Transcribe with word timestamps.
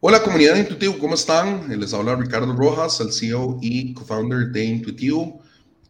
Hola 0.00 0.22
comunidad 0.22 0.54
de 0.54 0.60
Intuitivo, 0.60 0.96
¿cómo 0.96 1.14
están? 1.14 1.68
Les 1.76 1.92
habla 1.92 2.14
Ricardo 2.14 2.52
Rojas, 2.52 3.00
el 3.00 3.12
CEO 3.12 3.58
y 3.60 3.94
co-founder 3.94 4.52
de 4.52 4.64
Intuitivo. 4.64 5.42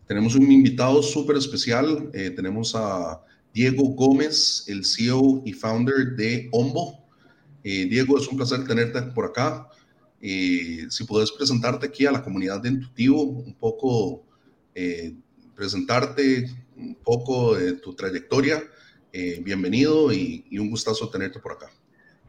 Tenemos 0.06 0.34
un 0.34 0.50
invitado 0.50 1.02
súper 1.02 1.36
especial. 1.36 2.08
Eh, 2.14 2.30
tenemos 2.30 2.74
a 2.74 3.22
Diego 3.52 3.82
Gómez, 3.90 4.64
el 4.66 4.86
CEO 4.86 5.42
y 5.44 5.52
founder 5.52 6.16
de 6.16 6.48
Ombo. 6.52 7.06
Eh, 7.62 7.84
Diego, 7.84 8.16
es 8.16 8.26
un 8.28 8.38
placer 8.38 8.66
tenerte 8.66 9.02
por 9.02 9.26
acá. 9.26 9.68
Eh, 10.22 10.86
si 10.88 11.04
puedes 11.04 11.30
presentarte 11.30 11.84
aquí 11.84 12.06
a 12.06 12.12
la 12.12 12.24
comunidad 12.24 12.62
de 12.62 12.70
Intuitivo, 12.70 13.20
un 13.20 13.52
poco 13.56 14.24
presentarte, 15.54 16.50
un 16.76 16.94
poco 16.94 17.56
de 17.56 17.74
tu 17.74 17.94
trayectoria. 17.94 18.62
bienvenido 19.44 20.10
y, 20.14 20.46
y 20.48 20.58
un 20.58 20.70
gustazo 20.70 21.10
tenerte 21.10 21.40
por 21.40 21.52
acá. 21.52 21.70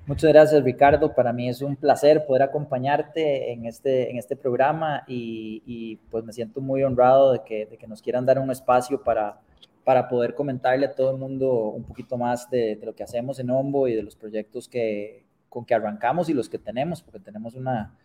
Muchas 0.09 0.33
gracias, 0.33 0.63
Ricardo. 0.63 1.13
Para 1.13 1.31
mí 1.31 1.49
es 1.49 1.61
un 1.61 1.75
placer 1.75 2.25
poder 2.25 2.41
acompañarte 2.41 3.51
en 3.51 3.67
este, 3.67 4.09
en 4.09 4.17
este 4.17 4.35
programa 4.35 5.03
y, 5.07 5.97
pues 6.09 6.23
me 6.23 6.33
siento 6.33 6.61
muy 6.61 6.81
honrado 6.81 7.31
de 7.31 7.43
que, 7.43 7.67
de 7.67 7.77
que, 7.77 7.85
nos 7.85 8.01
quieran 8.01 8.25
dar 8.25 8.39
un 8.39 8.49
espacio 8.49 9.03
para, 9.03 9.39
para 9.83 10.09
poder 10.09 10.33
comentarle 10.33 10.87
a 10.87 10.95
todo 10.95 11.11
el 11.11 11.17
mundo 11.17 11.53
un 11.69 11.83
poquito 11.83 12.17
más 12.17 12.49
de, 12.49 12.75
de, 12.77 12.87
lo 12.87 12.95
que 12.95 13.03
hacemos 13.03 13.37
en 13.37 13.51
Ombo 13.51 13.87
y 13.87 13.93
de 13.93 14.01
los 14.01 14.15
proyectos 14.15 14.67
que, 14.67 15.27
con 15.47 15.63
que 15.63 15.75
arrancamos 15.75 16.27
y 16.27 16.33
los 16.33 16.49
que 16.49 16.57
tenemos, 16.57 17.03
porque 17.03 17.19
tenemos 17.19 17.53
una, 17.53 17.95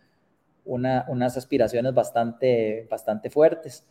una, 0.66 1.06
unas 1.08 1.38
aspiraciones 1.38 1.94
bastante, 1.94 2.86
bastante 2.90 3.30
fuertes. 3.30 3.86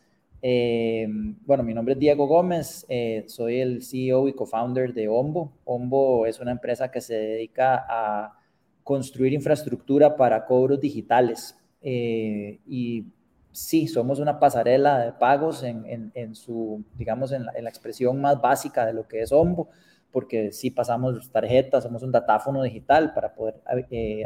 Eh, 0.45 1.07
bueno, 1.45 1.63
mi 1.63 1.73
nombre 1.73 1.93
es 1.93 1.99
Diego 1.99 2.27
Gómez, 2.27 2.85
eh, 2.89 3.23
soy 3.27 3.61
el 3.61 3.81
CEO 3.81 4.27
y 4.27 4.33
co-founder 4.33 4.93
de 4.93 5.07
Ombo. 5.07 5.53
Ombo 5.63 6.25
es 6.25 6.41
una 6.41 6.51
empresa 6.51 6.91
que 6.91 6.99
se 6.99 7.13
dedica 7.15 7.85
a 7.87 8.37
construir 8.83 9.31
infraestructura 9.31 10.17
para 10.17 10.45
cobros 10.45 10.81
digitales. 10.81 11.57
Eh, 11.81 12.59
y 12.67 13.05
sí, 13.53 13.87
somos 13.87 14.19
una 14.19 14.37
pasarela 14.37 14.99
de 14.99 15.13
pagos 15.13 15.63
en, 15.63 16.35
su, 16.35 16.83
digamos, 16.97 17.31
en 17.31 17.45
la, 17.45 17.53
en 17.55 17.63
la, 17.63 17.69
expresión 17.69 18.19
más 18.19 18.41
básica 18.41 18.85
de 18.85 18.91
lo 18.91 19.07
que 19.07 19.21
es 19.21 19.31
Ombo, 19.31 19.69
porque 20.11 20.51
sí 20.51 20.71
pasamos 20.71 21.31
tarjetas, 21.31 21.85
somos 21.85 22.03
un 22.03 22.11
datáfono 22.11 22.63
digital 22.63 23.13
para 23.13 23.33
poder 23.33 23.61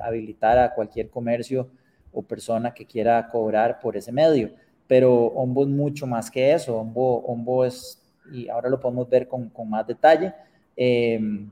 habilitar 0.02 0.58
a 0.58 0.74
cualquier 0.74 1.12
comercio 1.12 1.70
o 2.12 2.24
persona 2.24 2.74
que 2.74 2.88
quiera 2.88 3.30
cobrar 3.30 3.80
por 3.80 3.96
ese 3.96 4.12
medio 4.12 4.50
pero 4.88 5.14
Ombo 5.14 5.64
es 5.64 5.70
mucho 5.70 6.08
más 6.08 6.32
que 6.32 6.54
eso. 6.54 6.78
Ombo, 6.78 7.20
Ombo 7.20 7.66
es, 7.66 8.02
y 8.32 8.48
ahora 8.48 8.70
lo 8.70 8.80
podemos 8.80 9.10
ver 9.10 9.28
con, 9.28 9.50
con 9.50 9.70
más 9.70 9.86
detalle. 9.86 10.34
Em, 10.76 11.50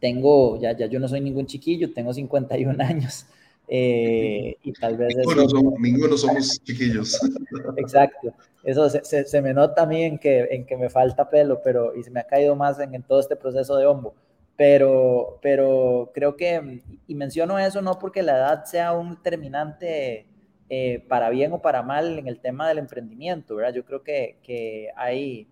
tengo, 0.00 0.60
ya, 0.60 0.76
ya 0.76 0.86
yo 0.86 1.00
no 1.00 1.08
soy 1.08 1.20
ningún 1.20 1.46
chiquillo, 1.46 1.92
tengo 1.92 2.12
51 2.12 2.82
años. 2.84 3.26
Eh, 3.66 4.56
y 4.62 4.72
tal 4.72 4.96
vez... 4.96 5.16
Ninguno, 5.16 5.48
somos, 5.48 5.74
ninguno 5.80 6.16
somos 6.16 6.62
chiquillos. 6.62 7.18
Exacto. 7.76 8.34
Eso 8.62 8.88
se, 8.88 9.24
se, 9.24 9.42
me 9.42 9.52
nota 9.52 9.82
a 9.82 9.86
mí 9.86 10.02
en 10.02 10.18
que, 10.18 10.48
en 10.50 10.64
que 10.64 10.76
me 10.76 10.88
falta 10.88 11.28
pelo, 11.28 11.60
pero 11.62 11.94
y 11.94 12.02
se 12.02 12.10
me 12.10 12.20
ha 12.20 12.26
caído 12.26 12.54
más 12.56 12.78
en, 12.80 12.94
en 12.94 13.02
todo 13.02 13.20
este 13.20 13.36
proceso 13.36 13.76
de 13.76 13.86
Ombo. 13.86 14.14
Pero, 14.56 15.38
pero 15.42 16.12
creo 16.14 16.36
que, 16.36 16.82
y 17.06 17.14
menciono 17.14 17.58
eso 17.58 17.82
no 17.82 17.98
porque 17.98 18.22
la 18.22 18.36
edad 18.36 18.64
sea 18.64 18.92
un 18.92 19.16
determinante 19.16 20.26
eh, 20.68 21.04
para 21.08 21.30
bien 21.30 21.52
o 21.52 21.60
para 21.60 21.82
mal 21.82 22.18
en 22.18 22.26
el 22.26 22.40
tema 22.40 22.68
del 22.68 22.78
emprendimiento, 22.78 23.56
¿verdad? 23.56 23.74
Yo 23.74 23.84
creo 23.84 24.02
que, 24.02 24.38
que 24.42 24.90
hay... 24.96 25.46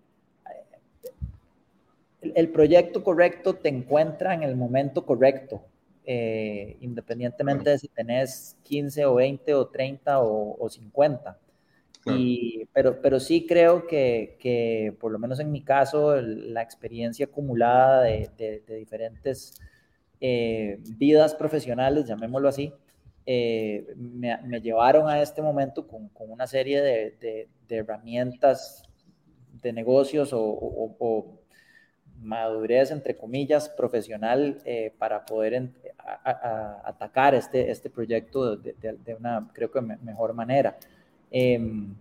El, 2.21 2.49
proyecto 2.49 3.03
correcto 3.03 3.55
te 3.55 3.67
encuentra 3.67 4.33
en 4.33 4.43
el 4.43 4.55
momento 4.55 5.05
correcto, 5.05 5.61
eh, 6.05 6.77
independientemente 6.79 7.71
de 7.71 7.79
si 7.79 7.89
tenés 7.89 8.55
15 8.63 9.05
o 9.05 9.15
20 9.15 9.53
o 9.55 9.67
30 9.67 10.19
o, 10.21 10.55
o 10.57 10.69
50. 10.69 11.37
Y, 12.05 12.65
pero, 12.73 13.01
pero 13.01 13.19
sí 13.19 13.45
creo 13.47 13.87
que, 13.87 14.37
que, 14.39 14.93
por 14.99 15.11
lo 15.11 15.19
menos 15.19 15.39
en 15.39 15.51
mi 15.51 15.61
caso, 15.61 16.19
la 16.21 16.61
experiencia 16.61 17.25
acumulada 17.25 18.01
de, 18.01 18.29
de, 18.37 18.75
diferentes 18.77 19.53
eh, 20.19 20.79
vidas 20.97 21.33
profesionales, 21.35 22.05
llamémoslo 22.05 22.49
así, 22.49 22.73
eh, 23.25 23.93
me, 23.95 24.59
llevaron 24.59 25.07
a 25.07 25.21
este 25.21 25.41
momento 25.41 25.87
con, 25.87 26.09
una 26.17 26.45
serie 26.47 26.81
de, 26.81 27.47
herramientas 27.69 28.83
de 29.61 29.73
negocios 29.73 30.29
o, 30.33 31.39
madurez, 32.19 32.91
entre 32.91 33.17
comillas, 33.17 33.69
profesional 33.69 34.61
eh, 34.65 34.93
para 34.97 35.25
poder 35.25 35.71
atacar 36.83 37.35
este, 37.35 37.71
este 37.71 37.89
proyecto 37.89 38.55
de, 38.57 39.15
una, 39.17 39.49
creo 39.53 39.71
que 39.71 39.81
mejor 39.81 40.33
manera. 40.33 40.77
Em, 41.31 41.95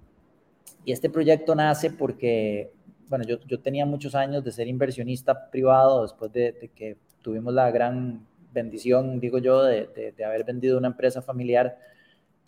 y 0.84 0.92
este 0.92 1.08
proyecto 1.08 1.54
nace 1.54 1.90
porque, 1.90 2.72
bueno, 3.08 3.24
yo, 3.24 3.38
yo, 3.46 3.60
tenía 3.60 3.86
muchos 3.86 4.14
años 4.14 4.44
de 4.44 4.52
ser 4.52 4.68
inversionista 4.68 5.50
privado 5.50 6.02
después 6.02 6.32
de 6.32 6.70
que 6.74 6.96
tuvimos 7.22 7.54
la 7.54 7.70
gran 7.70 8.26
bendición, 8.52 9.20
digo 9.20 9.38
yo, 9.38 9.62
de, 9.62 10.12
de, 10.16 10.24
haber 10.24 10.44
vendido 10.44 10.78
una 10.78 10.88
empresa 10.88 11.22
familiar 11.22 11.78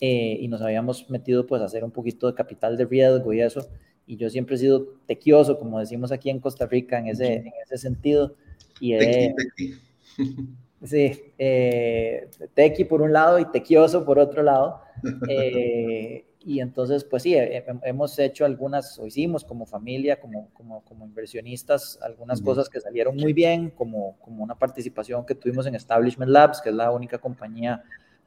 eh, 0.01 0.37
y 0.41 0.49
nos 0.49 0.61
habíamos 0.63 1.09
metido 1.11 1.47
pues 1.47 1.63
a 1.63 1.67
hacer 1.67 1.85
un 1.85 1.91
poquito 1.91 2.27
de 2.27 2.35
capital 2.35 2.77
de 2.77 2.85
riesgo 2.85 3.33
y 3.33 3.41
eso. 3.41 3.67
Y 4.07 4.17
yo 4.17 4.29
siempre 4.29 4.57
he 4.57 4.59
sido 4.59 4.87
tequioso, 5.07 5.59
como 5.59 5.79
decimos 5.79 6.13
aquí 6.13 6.31
en 6.31 6.41
Costa 6.41 6.67
Rica, 6.67 6.99
en 6.99 7.09
ese, 7.09 7.35
en 7.35 7.53
ese 7.65 7.79
sentido. 7.79 8.35
Y 8.81 8.97
tequi, 8.99 9.75
Sí, 10.85 11.33
eh, 11.39 12.29
tequi 12.53 12.85
por 12.85 13.01
un 13.01 13.13
lado 13.13 13.39
y 13.39 13.47
tequioso 13.47 14.05
por 14.05 14.19
otro 14.19 14.43
lado. 14.43 14.81
Eh, 15.29 16.25
y 16.47 16.61
entonces, 16.61 17.05
pues 17.05 17.23
sí, 17.23 17.35
hemos 17.37 18.19
hecho 18.19 18.45
algunas, 18.45 18.99
o 18.99 19.07
hicimos 19.07 19.45
como 19.45 19.65
familia, 19.65 20.21
como, 20.21 20.51
como, 20.53 20.85
como 20.85 21.07
inversionistas, 21.07 21.99
algunas 22.03 22.43
cosas 22.43 22.69
que 22.69 22.81
salieron 22.81 23.17
muy 23.17 23.33
bien, 23.33 23.71
como, 23.71 24.19
como 24.21 24.45
una 24.45 24.55
participación 24.55 25.25
que 25.25 25.35
tuvimos 25.35 25.67
en 25.67 25.75
Establishment 25.75 26.31
Labs, 26.31 26.61
que 26.61 26.69
es 26.69 26.75
la 26.75 26.91
única 26.91 27.17
compañía 27.17 27.83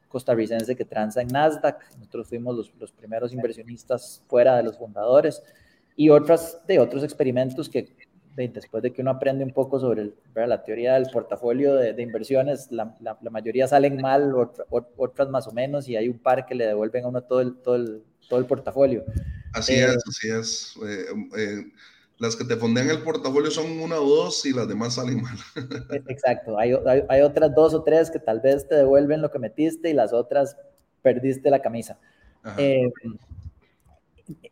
costarricense 0.08 0.74
que 0.74 0.84
transa 0.84 1.22
en 1.22 1.28
Nasdaq. 1.28 1.80
Nosotros 1.96 2.28
fuimos 2.28 2.56
los, 2.56 2.72
los 2.80 2.90
primeros 2.90 3.32
inversionistas 3.32 4.22
fuera 4.26 4.56
de 4.56 4.64
los 4.64 4.76
fundadores 4.76 5.42
y 5.94 6.10
otras 6.10 6.60
de 6.66 6.80
otros 6.80 7.04
experimentos 7.04 7.68
que 7.68 7.94
después 8.46 8.82
de 8.82 8.92
que 8.92 9.02
uno 9.02 9.10
aprende 9.10 9.42
un 9.42 9.52
poco 9.52 9.80
sobre 9.80 10.12
la 10.34 10.62
teoría 10.62 10.94
del 10.94 11.10
portafolio 11.10 11.74
de, 11.74 12.00
inversiones, 12.00 12.70
la, 12.70 12.96
la, 13.00 13.30
mayoría 13.30 13.66
salen 13.66 14.00
mal, 14.00 14.32
otras 14.96 15.28
más 15.28 15.48
o 15.48 15.52
menos, 15.52 15.88
y 15.88 15.96
hay 15.96 16.08
un 16.08 16.18
par 16.18 16.46
que 16.46 16.54
le 16.54 16.66
devuelven 16.66 17.04
a 17.04 17.08
uno 17.08 17.22
todo 17.22 17.40
el, 17.40 17.56
todo 17.56 17.74
el, 17.74 18.04
todo 18.28 18.38
el 18.38 18.46
portafolio. 18.46 19.04
Así 19.52 19.74
es, 19.74 19.90
eh, 19.90 19.98
así 20.06 20.28
es. 20.30 20.74
Eh, 20.86 21.06
eh, 21.36 21.72
las 22.18 22.36
que 22.36 22.44
te 22.44 22.56
fondean 22.56 22.90
el 22.90 23.02
portafolio 23.02 23.50
son 23.50 23.80
una 23.80 23.96
o 23.96 24.08
dos 24.08 24.46
y 24.46 24.52
las 24.52 24.68
demás 24.68 24.94
salen 24.94 25.22
mal. 25.22 25.36
Exacto, 26.08 26.58
hay, 26.58 26.72
hay, 26.86 27.02
hay, 27.08 27.20
otras 27.22 27.54
dos 27.54 27.74
o 27.74 27.82
tres 27.82 28.10
que 28.10 28.18
tal 28.18 28.40
vez 28.40 28.68
te 28.68 28.76
devuelven 28.76 29.22
lo 29.22 29.30
que 29.30 29.38
metiste 29.38 29.90
y 29.90 29.94
las 29.94 30.12
otras 30.12 30.56
perdiste 31.02 31.50
la 31.50 31.60
camisa. 31.60 31.98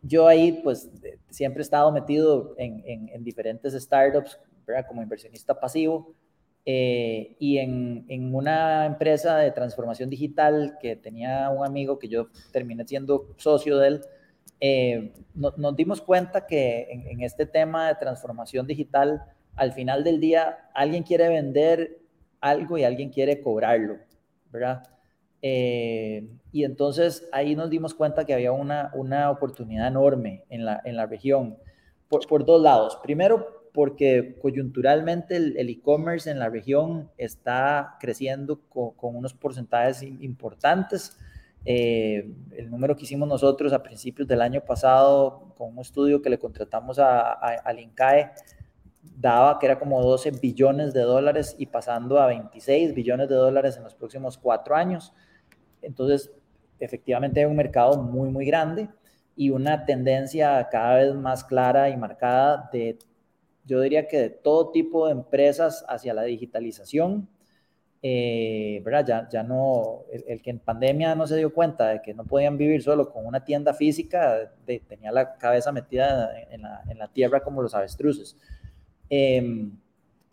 Yo 0.03 0.27
ahí 0.27 0.61
pues 0.63 0.91
siempre 1.31 1.61
he 1.61 1.65
estado 1.65 1.93
metido 1.93 2.55
en, 2.59 2.83
en, 2.87 3.09
en 3.11 3.25
diferentes 3.25 3.75
startups 3.75 4.39
como 4.89 5.03
inversionista 5.03 5.59
pasivo 5.59 6.15
eh, 6.65 7.37
y 7.39 7.59
en, 7.59 8.05
en, 8.09 8.35
una 8.35 8.87
empresa 8.87 9.37
de 9.37 9.53
transformación 9.53 10.11
digital 10.11 10.77
que 10.81 10.97
tenía 10.97 11.49
un 11.51 11.65
amigo 11.65 11.99
que 11.99 12.09
yo 12.09 12.29
terminé 12.51 12.85
siendo 12.85 13.29
socio 13.37 13.79
de 13.79 13.89
él, 13.89 14.01
eh, 14.59 15.13
no, 15.35 15.53
nos 15.57 15.77
dimos 15.77 16.01
cuenta 16.01 16.47
que 16.47 16.89
en, 16.91 17.07
en, 17.07 17.21
este 17.23 17.47
tema 17.47 17.87
de 17.87 17.95
transformación 17.95 18.67
digital, 18.67 19.23
al 19.55 19.73
final 19.75 20.03
del 20.03 20.19
día, 20.19 20.69
alguien 20.75 21.05
quiere 21.05 21.29
vender 21.29 22.01
algo 22.41 22.79
y 22.79 22.83
alguien 22.83 23.11
quiere 23.11 23.41
cobrarlo, 23.41 23.99
¿verdad? 24.51 24.83
Eh, 25.49 26.29
y 26.51 26.65
entonces 26.65 27.29
ahí 27.31 27.55
nos 27.55 27.71
dimos 27.71 27.95
cuenta 27.95 28.25
que 28.25 28.35
había 28.35 28.51
una, 28.51 28.91
una 28.95 29.31
oportunidad 29.31 29.87
enorme 29.87 30.43
en 30.49 30.65
la, 30.65 30.81
en 30.85 30.97
la 30.97 31.07
región 31.07 31.57
por, 32.09 32.27
por 32.27 32.45
dos 32.45 32.61
lados. 32.61 32.99
Primero, 33.01 33.69
porque 33.73 34.39
coyunturalmente 34.43 35.37
el 35.37 35.69
e-commerce 35.69 36.29
en 36.29 36.41
la 36.41 36.49
región 36.49 37.11
está 37.17 37.97
creciendo 38.01 38.61
con, 38.69 38.95
unos 39.15 39.35
porcentajes 39.35 40.03
importantes. 40.03 41.17
Eh, 41.65 42.29
el 42.57 42.69
número 42.69 42.97
que 42.97 43.05
hicimos 43.05 43.29
nosotros 43.29 43.73
a 43.73 43.83
principios 43.83 44.27
del 44.27 44.41
año 44.41 44.63
pasado 44.63 45.55
con 45.57 45.75
un 45.75 45.79
estudio 45.79 46.23
que 46.23 46.31
le 46.31 46.39
contratamos 46.39 46.99
a, 46.99 47.33
al 47.33 47.79
INCAE 47.79 48.33
daba 49.17 49.59
que 49.59 49.67
era 49.67 49.79
como 49.79 50.03
12 50.03 50.33
billones 50.43 50.93
de 50.93 51.03
dólares 51.03 51.55
y 51.59 51.67
pasando 51.67 52.19
a 52.19 52.27
26 52.27 52.95
billones 52.95 53.29
de 53.29 53.35
dólares 53.37 53.77
en 53.77 53.85
los 53.85 53.95
próximos 53.95 54.39
cuatro 54.39 54.75
años. 54.75 55.13
Entonces, 55.87 56.31
efectivamente 56.81 57.41
hay 57.41 57.47
un 57.47 57.57
mercado 57.57 58.03
muy, 58.03 58.31
muy 58.31 58.45
grande 58.45 58.89
y 59.37 59.51
una 59.51 59.85
tendencia 59.85 60.69
cada 60.71 60.97
vez 60.97 61.15
más 61.15 61.45
clara 61.45 61.89
y 61.91 61.97
marcada 61.97 62.69
de 62.73 62.99
yo 63.65 63.81
diría 63.81 64.07
que 64.07 64.19
de 64.19 64.31
todo 64.31 64.71
tipo 64.71 65.07
de 65.07 65.13
empresas 65.13 65.85
hacia 65.89 66.15
la 66.15 66.23
digitalización, 66.23 67.29
eh, 68.01 68.81
¿verdad? 68.85 69.05
Ya, 69.07 69.29
ya 69.29 69.43
no, 69.43 70.05
el, 70.13 70.41
que 70.41 70.51
en 70.51 70.61
pandemia 70.61 71.17
no 71.17 71.27
se 71.27 71.37
dio 71.37 71.53
cuenta 71.53 71.89
de 71.89 72.03
que 72.03 72.15
no 72.15 72.25
podían 72.25 72.57
vivir 72.57 72.81
solo 72.83 73.11
con 73.11 73.27
una 73.27 73.45
tienda 73.45 73.75
física, 73.75 74.53
tenía 74.89 75.11
la 75.11 75.37
cabeza 75.37 75.73
metida 75.73 76.31
en 76.51 76.63
la, 76.63 76.83
en 76.89 76.99
la, 76.99 77.09
tierra 77.09 77.41
como 77.41 77.61
los 77.61 77.75
avestruces. 77.75 78.37
Em, 79.11 79.73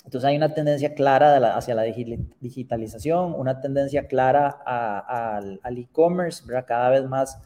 entonces 0.04 0.28
hay 0.28 0.36
una 0.36 0.54
tendencia 0.54 0.94
clara 0.94 1.56
hacia 1.56 1.76
la 1.76 1.84
digitalización, 1.84 3.34
una 3.34 3.62
tendencia 3.62 4.08
clara 4.08 4.50
al 4.50 5.78
e-commerce, 5.78 6.44
¿verdad? 6.46 6.66
Cada 6.68 6.90
vez 6.90 7.06
más, 7.08 7.42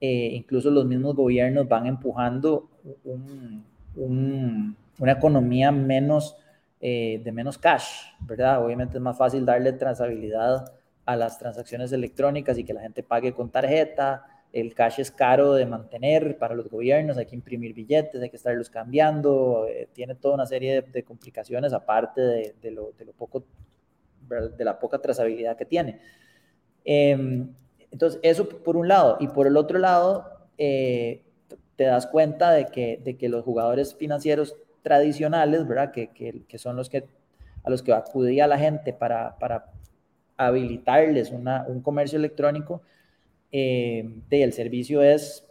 eh, 0.00 0.30
incluso 0.32 0.70
los 0.70 0.84
mismos 0.84 1.16
gobiernos 1.16 1.68
van 1.68 1.86
empujando 1.86 2.68
una 3.94 5.12
economía 5.12 5.72
menos 5.72 6.36
eh, 6.84 7.20
de 7.24 7.30
menos 7.30 7.58
cash, 7.58 8.08
¿verdad? 8.20 8.64
Obviamente 8.64 8.98
es 8.98 9.02
más 9.02 9.16
fácil 9.16 9.46
darle 9.46 9.72
trazabilidad 9.72 10.72
a 11.06 11.14
las 11.14 11.38
transacciones 11.38 11.92
electrónicas 11.92 12.58
y 12.58 12.64
que 12.64 12.74
la 12.74 12.82
gente 12.82 13.04
pague 13.04 13.32
con 13.32 13.50
tarjeta. 13.50 14.26
El 14.52 14.74
cash 14.74 15.00
es 15.00 15.10
caro 15.10 15.54
de 15.54 15.64
mantener 15.64 16.36
para 16.36 16.54
los 16.54 16.68
gobiernos, 16.68 17.16
hay 17.16 17.26
que 17.26 17.34
imprimir 17.34 17.72
billetes, 17.72 18.20
hay 18.20 18.28
que 18.28 18.36
estarlos 18.36 18.68
cambiando, 18.68 19.66
eh, 19.68 19.88
tiene 19.92 20.14
toda 20.14 20.34
una 20.34 20.46
serie 20.46 20.82
de, 20.82 21.02
complicaciones 21.02 21.72
aparte 21.72 22.20
de, 22.20 22.70
lo, 22.70 22.92
poco, 23.16 23.44
de 24.28 24.64
la 24.64 24.78
poca 24.78 24.98
trazabilidad 24.98 25.56
que 25.56 25.64
tiene. 25.64 26.00
Em, 26.84 27.48
entonces, 27.90 28.20
eso 28.22 28.48
por 28.48 28.76
un 28.76 28.88
lado. 28.88 29.16
Y 29.20 29.28
por 29.28 29.46
el 29.46 29.56
otro 29.56 29.78
lado, 29.78 30.26
eh, 30.58 31.22
te 31.76 31.84
das 31.84 32.06
cuenta 32.06 32.52
de 32.52 32.66
que, 32.66 33.00
de 33.02 33.16
que 33.16 33.28
los 33.28 33.44
jugadores 33.44 33.94
financieros 33.94 34.56
tradicionales, 34.82 35.66
¿verdad? 35.66 35.92
Que, 35.92 36.08
que, 36.08 36.58
son 36.58 36.76
los 36.76 36.90
que 36.90 37.04
a 37.64 37.70
los 37.70 37.82
que 37.82 37.92
acudía 37.92 38.46
la 38.46 38.58
gente 38.58 38.92
para, 38.92 39.38
para 39.38 39.66
habilitarles 40.36 41.30
una, 41.30 41.64
un 41.68 41.80
comercio 41.80 42.18
electrónico, 42.18 42.82
eh, 43.52 44.22
el 44.30 44.52
servicio 44.52 45.02
es 45.02 45.44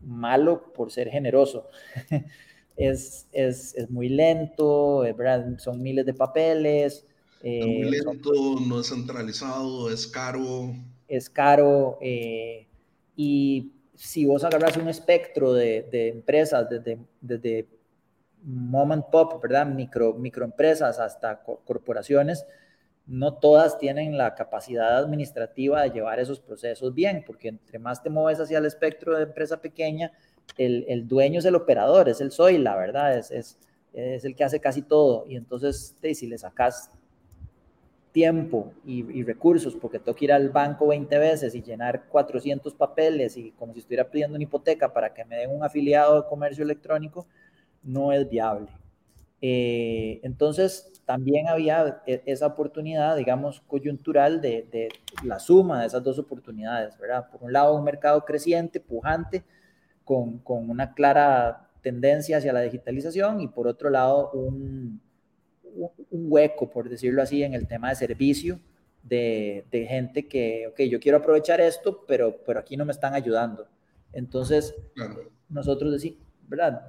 malo 0.00 0.72
por 0.72 0.90
ser 0.90 1.08
generoso. 1.08 1.68
es, 2.76 3.26
es, 3.32 3.74
es, 3.74 3.90
muy 3.90 4.08
lento, 4.08 5.00
¿verdad? 5.00 5.58
son 5.58 5.82
miles 5.82 6.06
de 6.06 6.14
papeles. 6.14 7.06
es 7.42 7.66
muy 7.66 7.82
eh, 7.82 8.02
lento, 8.04 8.32
no 8.66 8.80
es 8.80 8.88
centralizado, 8.88 9.90
es 9.90 10.06
caro. 10.06 10.74
Es 11.08 11.28
caro. 11.28 11.98
Eh, 12.00 12.66
y 13.16 13.72
si 13.94 14.24
vos 14.24 14.44
agarras 14.44 14.76
un 14.76 14.88
espectro 14.88 15.52
de, 15.52 15.88
de 15.90 16.08
empresas 16.08 16.68
desde, 16.70 16.98
desde 17.20 17.66
mom 18.42 18.92
and 18.92 19.04
pop, 19.10 19.42
¿verdad? 19.42 19.66
Micro, 19.66 20.14
microempresas 20.14 20.98
hasta 20.98 21.42
corporaciones, 21.42 22.46
no 23.10 23.34
todas 23.34 23.76
tienen 23.76 24.16
la 24.16 24.36
capacidad 24.36 24.96
administrativa 24.96 25.82
de 25.82 25.90
llevar 25.90 26.20
esos 26.20 26.38
procesos 26.38 26.94
bien, 26.94 27.24
porque 27.26 27.48
entre 27.48 27.80
más 27.80 28.00
te 28.04 28.08
mueves 28.08 28.38
hacia 28.38 28.58
el 28.58 28.66
espectro 28.66 29.16
de 29.16 29.24
empresa 29.24 29.60
pequeña, 29.60 30.12
el, 30.56 30.84
el 30.88 31.08
dueño 31.08 31.40
es 31.40 31.44
el 31.44 31.56
operador, 31.56 32.08
es 32.08 32.20
el 32.20 32.30
soy, 32.30 32.58
la 32.58 32.76
verdad, 32.76 33.18
es, 33.18 33.32
es, 33.32 33.58
es, 33.92 34.24
el 34.24 34.36
que 34.36 34.44
hace 34.44 34.60
casi 34.60 34.82
todo. 34.82 35.26
Y 35.28 35.34
entonces, 35.34 35.96
si 36.14 36.26
le 36.28 36.38
sacas 36.38 36.92
tiempo 38.12 38.72
y, 38.84 39.00
y, 39.18 39.24
recursos, 39.24 39.74
porque 39.74 39.98
tengo 39.98 40.14
que 40.14 40.26
ir 40.26 40.32
al 40.32 40.50
banco 40.50 40.86
20 40.86 41.18
veces 41.18 41.52
y 41.56 41.62
llenar 41.62 42.06
400 42.08 42.74
papeles 42.74 43.36
y 43.36 43.50
como 43.52 43.72
si 43.72 43.80
estuviera 43.80 44.08
pidiendo 44.08 44.36
una 44.36 44.44
hipoteca 44.44 44.92
para 44.92 45.12
que 45.12 45.24
me 45.24 45.36
den 45.36 45.50
un 45.50 45.64
afiliado 45.64 46.22
de 46.22 46.28
comercio 46.28 46.62
electrónico, 46.62 47.26
no 47.82 48.12
es 48.12 48.28
viable. 48.28 48.68
Eh, 49.42 50.20
entonces, 50.22 50.99
también 51.10 51.48
había 51.48 52.02
e, 52.06 52.22
esa 52.24 52.46
oportunidad, 52.46 53.16
digamos, 53.16 53.62
coyuntural 53.62 54.40
de, 54.40 54.88
la 55.24 55.40
suma 55.40 55.80
de 55.80 55.88
esas 55.88 56.04
dos 56.04 56.20
oportunidades, 56.20 56.96
¿verdad? 56.98 57.28
Por 57.28 57.42
un 57.42 57.52
lado, 57.52 57.74
un 57.74 57.82
mercado 57.82 58.24
creciente, 58.24 58.78
pujante, 58.78 59.42
con, 60.04 60.40
una 60.46 60.94
clara 60.94 61.68
tendencia 61.82 62.36
hacia 62.36 62.52
la 62.52 62.60
digitalización 62.60 63.40
y 63.40 63.48
por 63.48 63.66
otro 63.66 63.90
lado, 63.90 64.30
un, 64.30 65.00
hueco, 66.12 66.70
por 66.70 66.88
decirlo 66.88 67.22
así, 67.22 67.42
en 67.42 67.54
el 67.54 67.66
tema 67.66 67.88
de 67.88 67.96
servicio 67.96 68.60
de, 69.02 69.64
gente 69.88 70.28
que, 70.28 70.68
ok, 70.68 70.82
yo 70.82 71.00
quiero 71.00 71.18
aprovechar 71.18 71.60
esto, 71.60 72.04
pero, 72.06 72.36
pero 72.46 72.60
aquí 72.60 72.76
no 72.76 72.84
me 72.84 72.92
están 72.92 73.14
ayudando. 73.14 73.66
Entonces, 74.12 74.76
nosotros 75.48 75.90
decimos, 75.90 76.20
¿verdad? 76.46 76.86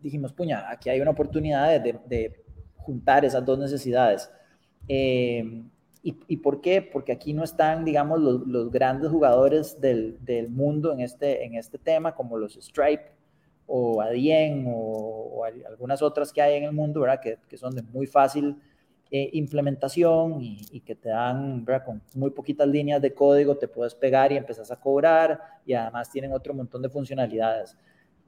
dijimos, 0.00 0.32
puña, 0.32 0.70
aquí 0.70 0.88
hay 0.88 1.02
una 1.02 1.10
oportunidad 1.10 1.78
de, 1.82 2.42
juntar 2.90 3.24
esas 3.24 3.44
dos 3.44 3.58
necesidades. 3.58 4.28
Eh, 4.88 5.62
y, 6.02 6.38
por 6.38 6.62
qué? 6.62 6.80
Porque 6.80 7.12
aquí 7.12 7.34
no 7.34 7.44
están, 7.44 7.84
digamos, 7.84 8.18
los, 8.18 8.70
grandes 8.70 9.10
jugadores 9.10 9.78
del, 9.80 10.48
mundo 10.48 10.92
en 10.92 11.00
este, 11.00 11.44
en 11.44 11.56
este 11.56 11.76
tema, 11.78 12.14
como 12.14 12.38
los 12.38 12.54
Stripe 12.54 13.12
o 13.66 14.00
Adyen 14.00 14.64
o, 14.66 15.44
algunas 15.44 16.00
otras 16.00 16.32
que 16.32 16.40
hay 16.40 16.56
en 16.56 16.64
el 16.64 16.72
mundo, 16.72 17.00
¿verdad? 17.00 17.20
Que, 17.20 17.56
son 17.58 17.74
de 17.74 17.82
muy 17.82 18.06
fácil 18.06 18.56
eh, 19.10 19.28
implementación 19.34 20.38
y, 20.40 20.80
que 20.80 20.94
te 20.94 21.10
dan, 21.10 21.66
¿verdad? 21.66 21.84
Con 21.84 22.02
muy 22.14 22.30
poquitas 22.30 22.66
líneas 22.66 23.02
de 23.02 23.12
código 23.12 23.56
te 23.58 23.68
puedes 23.68 23.94
pegar 23.94 24.32
y 24.32 24.38
empezás 24.38 24.70
a 24.70 24.80
cobrar 24.80 25.38
y 25.66 25.74
además 25.74 26.10
tienen 26.10 26.32
otro 26.32 26.54
montón 26.54 26.80
de 26.80 26.88
funcionalidades. 26.88 27.76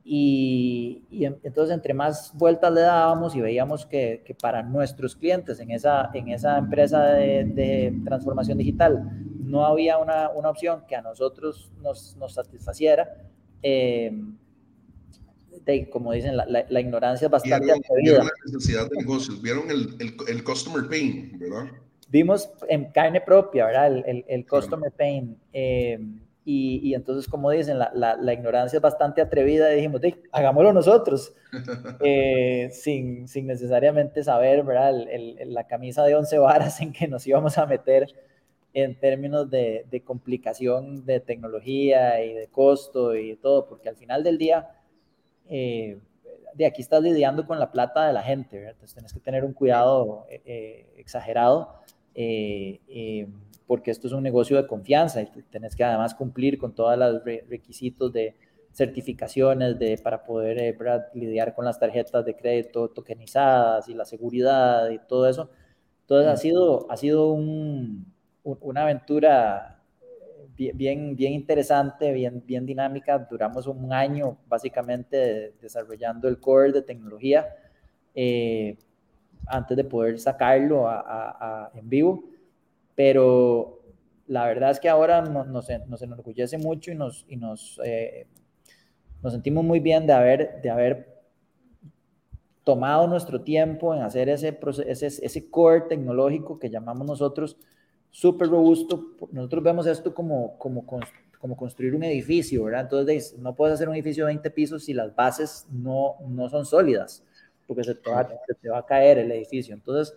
Y, 0.05 1.05
entonces 1.45 1.73
entre 1.75 1.95
más 1.95 2.33
vueltas 2.37 2.73
le 2.73 2.81
dábamos 2.81 3.37
y 3.37 3.41
veíamos 3.41 3.87
que, 3.87 4.23
que, 4.25 4.35
para 4.35 4.63
nuestros 4.63 5.15
clientes 5.15 5.61
en 5.61 5.71
esa, 5.71 6.11
en 6.13 6.29
esa 6.29 6.59
empresa 6.59 7.05
de, 7.05 7.95
transformación 8.05 8.59
digital 8.59 9.09
no 9.45 9.65
había 9.65 9.99
una, 9.99 10.31
una, 10.31 10.51
opción 10.51 10.83
que 10.89 10.97
a 10.97 11.03
nosotros 11.03 11.71
nos, 11.83 12.17
nos 12.17 12.35
satisfaciera, 12.35 13.09
eh, 13.63 14.13
como 15.91 16.13
dicen, 16.13 16.37
la, 16.37 16.47
la, 16.47 16.81
ignorancia 16.81 17.27
es 17.27 17.31
bastante 17.31 17.67
vieron, 17.67 17.83
vieron 18.03 18.27
la 18.27 18.33
necesidad 18.47 18.91
de 18.91 18.97
negocios, 18.97 19.41
vieron 19.41 19.71
el, 19.71 19.95
el, 20.01 20.17
el, 20.27 20.43
customer 20.43 20.89
pain, 20.89 21.39
¿verdad? 21.39 21.67
Vimos 22.09 22.51
en 22.69 22.91
carne 22.93 23.21
propia, 23.21 23.67
¿verdad? 23.67 23.99
El, 24.07 24.25
el 24.27 24.47
customer 24.47 24.91
pain. 24.91 25.39
Eh, 25.53 25.99
y, 26.45 26.95
entonces, 26.95 27.31
como 27.31 27.51
dicen, 27.51 27.79
la, 27.79 27.93
la, 27.95 28.33
ignorancia 28.33 28.79
es 28.79 28.83
bastante 28.83 29.21
atrevida 29.21 29.73
y 29.73 29.77
dijimos, 29.77 30.01
hagámoslo 30.33 30.73
nosotros, 30.73 31.35
eh, 32.05 32.69
sin, 32.73 33.29
sin, 33.29 33.47
necesariamente 33.47 34.25
saber, 34.25 34.65
¿verdad? 34.65 34.93
la 35.47 35.67
camisa 35.69 36.03
de 36.05 36.17
11 36.17 36.39
varas 36.39 36.81
en 36.81 36.93
que 36.93 37.07
nos 37.07 37.25
íbamos 37.29 37.59
a 37.59 37.67
meter 37.67 38.09
en 38.75 38.99
términos 38.99 39.51
de, 39.51 39.87
de, 39.89 40.03
complicación 40.03 41.07
de 41.07 41.21
tecnología 41.21 42.25
y 42.25 42.33
de 42.33 42.49
costo 42.49 43.15
y 43.15 43.37
todo, 43.37 43.69
porque 43.69 43.89
al 43.89 43.97
final 43.97 44.25
del 44.25 44.37
día, 44.37 44.69
eh, 45.49 46.01
de 46.55 46.67
aquí 46.67 46.83
estás 46.83 47.03
lidiando 47.03 47.47
con 47.47 47.61
la 47.61 47.71
plata 47.71 48.05
de 48.07 48.15
la 48.15 48.23
gente, 48.23 48.57
¿verdad? 48.57 48.73
Entonces 48.73 48.95
tienes 48.95 49.13
que 49.13 49.21
tener 49.21 49.45
un 49.45 49.53
cuidado 49.53 50.27
eh, 50.29 50.93
exagerado 50.97 51.83
porque 53.67 53.91
esto 53.91 54.07
es 54.07 54.13
un 54.13 54.23
negocio 54.23 54.57
de 54.57 54.67
confianza 54.67 55.23
y 55.23 55.27
tenés 55.51 55.75
que 55.75 55.85
además 55.85 56.15
cumplir 56.15 56.59
con 56.59 56.75
todos 56.75 56.99
los 56.99 57.25
requisitos 57.25 58.13
de 58.13 58.37
certificaciones 58.73 59.79
de, 59.79 59.99
para 59.99 60.25
poder 60.25 60.59
eh, 60.59 60.77
lidiar 61.15 61.55
con 61.55 61.65
las 61.65 61.79
tarjetas 61.79 62.25
de 62.25 62.35
crédito 62.35 62.89
tokenizadas 62.89 63.89
y 63.89 63.95
la 63.95 64.05
seguridad 64.05 64.91
y 64.91 64.99
todo 64.99 65.29
eso. 65.29 65.51
Entonces 66.03 66.29
ha 66.33 66.37
sido, 66.37 66.91
ha 66.91 66.97
sido 66.97 67.33
una 67.33 68.83
aventura 68.83 69.83
bien, 70.57 71.17
bien 71.17 71.33
interesante, 71.33 72.13
bien, 72.13 72.43
bien 72.45 72.67
dinámica. 72.67 73.19
Duramos 73.19 73.67
un 73.67 73.93
año 73.93 74.39
básicamente 74.49 75.55
desarrollando 75.61 76.29
el 76.29 76.39
core 76.41 76.73
de 76.73 76.83
tecnología 76.83 77.47
eh, 78.15 78.77
antes 79.47 79.77
de 79.77 79.85
poder 79.85 80.19
sacarlo 80.19 80.89
en 81.75 81.89
vivo 81.89 82.25
pero 82.95 83.81
la 84.27 84.47
verdad 84.47 84.71
es 84.71 84.81
que 84.81 84.89
ahora 84.89 85.23
nos, 85.23 85.47
nos, 85.49 86.03
enorgullece 86.03 86.59
mucho 86.59 86.91
y 86.91 86.95
nos, 86.95 87.25
y 87.29 87.37
nos, 87.37 87.81
eh, 87.85 88.27
nos 89.23 89.33
sentimos 89.33 89.65
muy 89.65 89.81
bien 89.81 90.07
de 90.07 90.13
haber, 90.13 90.61
de 90.63 90.71
haber 90.71 91.23
tomado 92.65 93.07
nuestro 93.07 93.43
tiempo 93.43 93.95
en 93.95 94.03
hacer 94.03 94.29
ese, 94.29 94.59
ese, 94.87 95.07
ese 95.07 95.51
core 95.51 95.83
tecnológico 95.89 96.59
que 96.59 96.71
llamamos 96.71 97.07
nosotros 97.07 97.57
súper 98.11 98.49
robusto. 98.49 99.17
Nosotros 99.33 99.65
vemos 99.65 99.87
esto 99.87 100.15
como, 100.15 100.57
como, 100.59 100.87
como 100.87 101.57
construir 101.57 101.95
un 101.95 102.05
edificio, 102.05 102.65
¿verdad? 102.65 102.83
Entonces, 102.83 103.37
no 103.39 103.57
puedes 103.57 103.75
hacer 103.75 103.89
un 103.89 103.95
edificio 103.95 104.25
de 104.25 104.35
20 104.35 104.51
pisos 104.51 104.85
si 104.85 104.95
las 104.95 105.15
bases 105.15 105.67
no, 105.71 106.17
no 106.29 106.49
son 106.49 106.65
sólidas, 106.65 107.25
porque 107.67 107.85
se 107.85 107.95
te, 107.95 108.11
va, 108.11 108.29
se 108.47 108.55
te 108.55 108.69
va 108.69 108.79
a 108.79 108.87
caer 108.87 109.19
el 109.19 109.33
edificio. 109.33 109.75
Entonces, 109.75 110.17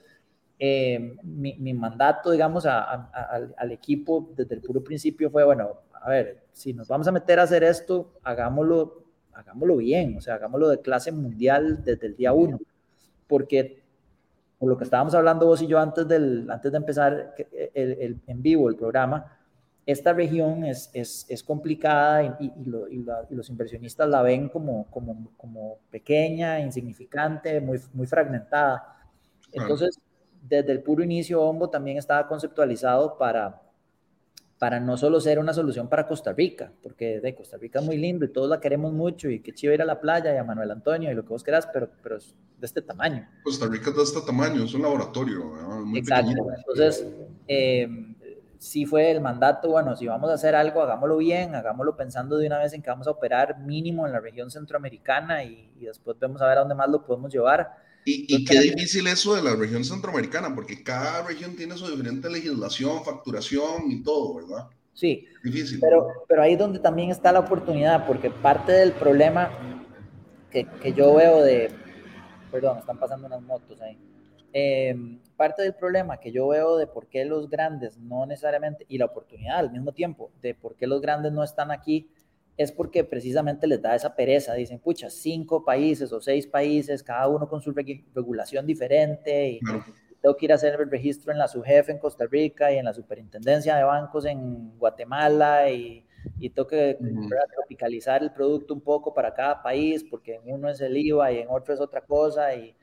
eh, 0.58 1.18
mi, 1.24 1.74
mandato, 1.74 2.32
digamos, 2.32 2.66
al, 2.66 3.72
equipo 3.72 4.30
desde 4.36 4.56
el 4.56 4.62
puro 4.62 4.84
principio 4.84 5.30
fue, 5.30 5.44
bueno, 5.44 5.82
a 5.94 6.10
ver, 6.10 6.46
si 6.54 6.74
nos 6.74 6.88
vamos 6.88 7.08
a 7.08 7.12
meter 7.12 7.40
a 7.40 7.44
hacer 7.44 7.64
esto, 7.64 8.14
hagámoslo, 8.24 9.04
hagámoslo 9.34 9.78
bien, 9.78 10.16
o 10.18 10.22
sea, 10.22 10.36
hagámoslo 10.36 10.70
de 10.70 10.80
clase 10.80 11.12
mundial 11.12 11.84
desde 11.84 12.08
el 12.08 12.16
día 12.16 12.32
uno, 12.32 12.60
porque 13.28 13.84
por 14.58 14.70
lo 14.70 14.78
que 14.78 14.86
estábamos 14.86 15.14
hablando 15.14 15.46
vos 15.46 15.62
y 15.62 15.68
yo 15.68 15.78
antes, 15.78 16.08
del, 16.08 16.50
antes 16.50 16.72
de 16.72 16.78
empezar 16.78 17.36
el, 17.74 18.22
en 18.26 18.42
vivo 18.42 18.70
el 18.70 18.78
programa, 18.78 19.38
esta 19.86 20.14
región 20.14 20.66
es, 20.66 20.90
es, 20.94 21.26
es 21.30 21.44
complicada 21.44 22.38
y, 22.40 22.52
los 22.66 23.50
inversionistas 23.50 24.10
la 24.10 24.22
ven 24.24 24.50
como, 24.50 24.90
como, 24.90 25.32
como, 25.38 25.78
pequeña, 25.92 26.60
insignificante, 26.60 27.62
muy, 27.62 27.80
muy 27.94 28.08
fragmentada. 28.08 28.98
Entonces, 29.52 30.00
desde 30.42 30.72
el 30.72 30.82
puro 30.82 31.04
inicio, 31.04 31.42
Ombo 31.42 31.70
también 31.70 31.98
estaba 31.98 32.28
conceptualizado 32.28 33.18
para, 33.18 33.62
para 34.58 34.80
no 34.80 34.98
solo 34.98 35.20
ser 35.22 35.38
una 35.38 35.54
solución 35.54 35.88
para 35.88 36.08
Costa 36.08 36.34
Rica, 36.34 36.72
porque 36.82 37.20
de 37.20 37.36
Costa 37.36 37.58
Rica 37.58 37.80
es 37.80 37.86
muy 37.86 37.98
lindo 37.98 38.26
y 38.26 38.30
todos 38.30 38.50
la 38.50 38.60
queremos 38.60 38.92
mucho 38.92 39.30
y 39.30 39.40
qué 39.40 39.54
chido 39.54 39.74
ir 39.74 39.82
a 39.84 39.86
la 39.86 40.02
playa 40.02 40.34
y 40.34 40.38
a 40.38 40.44
Manuel 40.44 40.72
Antonio 40.72 41.12
y 41.12 41.16
lo 41.16 41.24
que 41.24 41.30
vos 41.30 41.44
quieras, 41.44 41.68
pero, 41.72 41.90
pero 42.02 42.18
es 42.18 42.34
de 42.58 42.66
este 42.66 42.82
tamaño. 42.82 43.28
Costa 43.44 43.68
Rica 43.68 43.92
es 43.92 43.96
de 43.96 44.04
este 44.04 44.22
tamaño, 44.22 44.64
es 44.64 44.74
un 44.74 44.82
laboratorio. 44.82 45.46
Muy 45.86 46.00
Exacto, 46.00 46.32
entonces 46.58 47.06
eh, 47.48 48.15
sí 48.60 48.86
fue 48.86 49.12
el 49.12 49.22
mandato, 49.22 49.70
bueno, 49.70 49.96
si 49.96 50.08
vamos 50.08 50.30
a 50.30 50.34
hacer 50.34 50.56
algo, 50.56 50.82
hagámoslo 50.82 51.18
bien, 51.18 51.56
hagámoslo 51.56 51.96
pensando 51.96 52.38
de 52.38 52.48
una 52.48 52.60
vez 52.60 52.74
en 52.74 52.82
que 52.82 52.90
vamos 52.90 53.08
a 53.08 53.12
operar 53.12 53.60
mínimo 53.60 54.06
en 54.06 54.14
la 54.14 54.20
región 54.20 54.52
centroamericana 54.52 55.44
y, 55.44 55.72
y 55.80 55.86
después 55.86 56.18
vemos 56.20 56.42
a 56.42 56.48
ver 56.48 56.58
a 56.58 56.62
dónde 56.62 56.76
más 56.76 56.90
lo 56.90 57.06
podemos 57.06 57.32
llevar 57.32 57.86
y, 58.08 58.46
qué 58.46 58.60
difícil 58.60 59.08
eso 59.08 59.34
de 59.34 59.42
la 59.42 59.56
región 59.56 59.84
centroamericana, 59.84 60.54
porque 60.54 60.84
cada 60.84 61.24
región 61.24 61.56
tiene 61.56 61.76
su 61.76 61.90
diferente 61.90 62.30
legislación, 62.30 63.04
facturación 63.04 63.92
y 63.92 64.04
todo, 64.04 64.36
¿verdad? 64.36 64.68
Sí. 64.94 65.26
Difícil. 65.44 65.80
Pero, 65.82 66.08
pero 66.28 66.44
ahí 66.44 66.54
es 66.54 66.60
donde 66.60 66.78
también 66.78 67.10
está 67.10 67.32
la 67.32 67.40
oportunidad, 67.40 68.06
porque 68.06 68.30
parte 68.30 68.74
del 68.74 68.92
problema 68.92 69.50
que, 70.52 70.68
que 70.84 70.94
yo 70.94 71.16
veo 71.16 71.42
de. 71.42 71.72
Perdón, 72.52 72.78
están 72.78 73.00
pasando 73.00 73.26
unas 73.26 73.42
motos 73.42 73.82
ahí. 73.82 73.98
Em, 74.54 75.20
parte 75.36 75.62
del 75.62 75.74
problema 75.74 76.20
que 76.20 76.32
yo 76.32 76.48
veo 76.48 76.78
de 76.78 76.88
por 76.88 77.08
qué 77.08 77.26
los 77.26 77.50
grandes 77.50 77.98
no 77.98 78.26
necesariamente, 78.26 78.86
y 78.88 78.98
la 78.98 79.06
oportunidad 79.06 79.58
al 79.58 79.72
mismo 79.72 79.92
tiempo, 79.92 80.32
de 80.42 80.56
por 80.56 80.76
qué 80.76 80.88
los 80.88 81.02
grandes 81.02 81.32
no 81.32 81.44
están 81.44 81.72
aquí, 81.72 82.10
es 82.58 82.72
porque 82.72 83.04
precisamente 83.04 83.68
les 83.68 83.82
da 83.82 83.96
esa 83.96 84.16
pereza. 84.16 84.54
Dicen, 84.54 84.80
pucha, 84.80 85.10
cinco 85.10 85.66
países 85.66 86.12
o 86.14 86.22
seis 86.22 86.48
países, 86.48 87.04
cada 87.04 87.28
uno 87.28 87.50
con 87.50 87.62
su 87.62 87.74
regulación 88.14 88.66
diferente, 88.66 89.50
y 89.50 89.60
tengo 90.22 90.36
que 90.38 90.46
ir 90.46 90.52
a 90.52 90.56
hacer 90.56 90.80
el 90.80 90.90
registro 90.90 91.32
en 91.32 91.38
la 91.38 91.48
subjefe 91.48 91.92
en 91.92 92.00
Costa 92.00 92.26
Rica 92.26 92.72
y 92.72 92.78
en 92.78 92.86
la 92.86 92.94
superintendencia 92.94 93.76
de 93.76 93.84
bancos 93.84 94.26
en 94.26 94.78
Guatemala, 94.78 95.70
y, 95.70 96.06
y 96.40 96.50
tengo 96.50 96.68
que 96.68 96.98
tropicalizar 97.54 98.24
el 98.24 98.32
producto 98.32 98.74
un 98.74 98.82
poco 98.82 99.14
para 99.14 99.34
cada 99.34 99.62
país, 99.62 100.04
porque 100.04 100.36
en 100.36 100.42
uno 100.46 100.70
es 100.70 100.80
el 100.82 100.96
IVA 100.96 101.32
y 101.34 101.40
en 101.40 101.48
otro 101.50 101.74
es 101.74 101.82
otra 101.82 102.02
cosa, 102.02 102.56
y, 102.56 102.76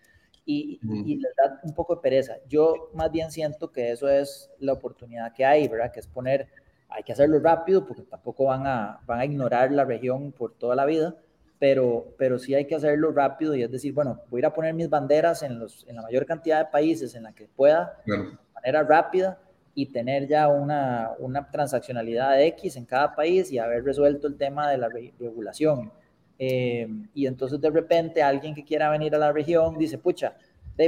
y, 0.44 0.80
y, 0.82 1.16
les 1.16 1.34
da 1.36 1.60
un 1.62 1.74
poco 1.74 1.96
de 1.96 2.02
pereza. 2.02 2.34
Yo 2.48 2.90
más 2.94 3.10
bien 3.12 3.30
siento 3.30 3.70
que 3.70 3.92
eso 3.92 4.08
es 4.08 4.50
la 4.58 4.72
oportunidad 4.72 5.32
que 5.32 5.44
hay, 5.44 5.68
¿verdad? 5.68 5.92
Que 5.92 6.00
es 6.00 6.06
poner 6.06 6.48
hay 6.94 7.02
que 7.02 7.12
hacerlo 7.12 7.38
rápido 7.40 7.86
porque 7.86 8.02
tampoco 8.02 8.44
van 8.44 8.66
a, 8.66 9.00
van 9.06 9.20
a 9.20 9.24
ignorar 9.24 9.72
la 9.72 9.84
región 9.84 10.32
por 10.32 10.54
toda 10.54 10.74
la 10.74 10.84
vida, 10.84 11.14
pero, 11.58 12.14
pero 12.18 12.38
sí 12.38 12.54
hay 12.54 12.66
que 12.66 12.74
hacerlo 12.74 13.12
rápido 13.12 13.54
y 13.54 13.62
es 13.62 13.70
decir, 13.70 13.92
bueno, 13.92 14.20
voy 14.30 14.38
a 14.38 14.40
ir 14.40 14.46
a 14.46 14.54
poner 14.54 14.74
mis 14.74 14.88
banderas 14.88 15.42
en, 15.42 15.58
los, 15.58 15.86
en 15.88 15.96
la 15.96 16.02
mayor 16.02 16.26
cantidad 16.26 16.58
de 16.58 16.70
países 16.70 17.14
en 17.14 17.24
la 17.24 17.32
que 17.32 17.48
pueda, 17.48 17.98
de 18.04 18.36
manera 18.54 18.82
rápida 18.82 19.38
y 19.74 19.86
tener 19.86 20.28
ya 20.28 20.48
una, 20.48 21.12
una 21.18 21.50
transaccionalidad 21.50 22.36
de 22.36 22.48
X 22.48 22.76
en 22.76 22.84
cada 22.84 23.14
país 23.14 23.50
y 23.50 23.58
haber 23.58 23.84
resuelto 23.84 24.26
el 24.26 24.36
tema 24.36 24.70
de 24.70 24.78
la 24.78 24.88
regulación. 24.88 25.92
Eh, 26.38 26.88
y 27.14 27.26
entonces 27.26 27.60
de 27.60 27.70
repente 27.70 28.22
alguien 28.22 28.54
que 28.54 28.64
quiera 28.64 28.90
venir 28.90 29.14
a 29.14 29.18
la 29.18 29.32
región 29.32 29.78
dice, 29.78 29.98
pucha, 29.98 30.36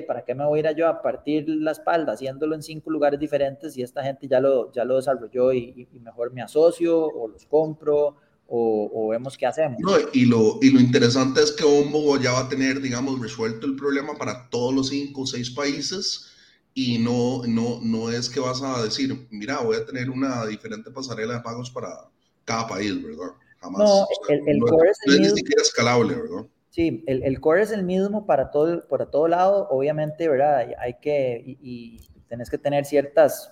¿para 0.07 0.25
qué 0.25 0.35
me 0.35 0.45
voy 0.45 0.61
a 0.61 0.71
ir 0.71 0.77
yo 0.77 0.89
a 0.89 1.01
partir 1.03 1.49
la 1.49 1.73
espalda 1.73 2.13
haciéndolo 2.13 2.55
en 2.55 2.63
cinco 2.63 2.91
lugares 2.91 3.21
diferentes 3.21 3.77
y 3.77 3.83
esta 3.83 4.03
gente 4.03 4.27
ya 4.27 4.41
lo, 4.41 4.73
ya 4.73 4.85
lo 4.85 4.97
desarrolló 4.97 5.53
y, 5.53 5.89
mejor 6.03 6.33
me 6.33 6.43
asocio 6.43 7.07
o 7.07 7.29
los 7.29 7.47
compro 7.47 8.17
o, 8.47 9.09
vemos 9.09 9.37
qué 9.37 9.47
hacemos? 9.47 9.81
No, 9.81 9.93
y, 10.13 10.27
lo, 10.27 10.59
y 10.61 10.71
lo 10.71 10.79
interesante 10.79 11.43
es 11.43 11.53
que 11.53 11.65
Ombo 11.65 12.21
ya 12.21 12.33
va 12.33 12.41
a 12.41 12.49
tener, 12.49 12.81
digamos, 12.81 13.19
resuelto 13.21 13.67
el 13.67 13.75
problema 13.75 14.15
para 14.17 14.49
todos 14.51 14.75
los 14.75 14.89
cinco 14.89 15.23
o 15.23 15.27
seis 15.27 15.51
países 15.51 16.31
y 16.75 16.99
no, 16.99 17.43
no, 17.47 17.81
no 17.83 18.11
es 18.11 18.29
que 18.29 18.41
vas 18.41 18.61
a 18.63 18.83
decir, 18.83 19.27
mira, 19.31 19.61
voy 19.61 19.77
a 19.77 19.87
tener 19.87 20.11
una 20.11 20.45
diferente 20.47 20.91
pasarela 20.91 21.35
de 21.35 21.41
pagos 21.41 21.71
para 21.71 21.89
cada 22.45 22.67
país, 22.67 23.03
¿verdad? 23.03 23.33
Jamás. 23.65 23.79
No, 23.79 24.07
el, 24.29 24.61
core 24.61 24.91
es, 24.91 24.99
ni 25.07 25.29
siquiera 25.31 25.63
escalable, 25.63 26.15
¿verdad? 26.15 26.47
Sí, 26.69 27.03
el, 27.07 27.23
el, 27.23 27.41
core 27.41 27.63
es 27.63 27.71
el 27.71 27.83
mismo 27.83 28.27
para 28.27 28.51
todo, 28.51 28.87
para 28.89 29.07
todo 29.07 29.27
lado. 29.27 29.69
Obviamente, 29.71 30.29
¿verdad? 30.29 30.75
Hay 30.79 30.95
que, 31.01 31.43
y, 31.47 31.59
y 31.63 32.01
tenés 32.29 32.51
que 32.51 32.59
tener 32.59 32.85
ciertas 32.85 33.51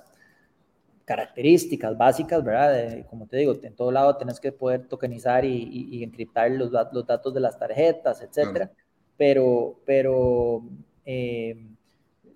características 1.04 1.96
básicas, 1.96 2.44
¿verdad? 2.44 3.04
como 3.08 3.26
te 3.26 3.38
digo, 3.38 3.54
en 3.62 3.74
todo 3.74 3.90
lado 3.90 4.16
tenés 4.16 4.38
que 4.38 4.52
poder 4.52 4.86
tokenizar 4.86 5.44
y, 5.44 5.88
y, 5.90 6.04
encriptar 6.04 6.50
los, 6.50 6.70
los, 6.92 7.06
datos 7.06 7.34
de 7.34 7.40
las 7.40 7.58
tarjetas, 7.58 8.22
etcétera. 8.22 8.70
Pero, 9.16 9.80
pero 9.84 10.62
eh, 11.04 11.71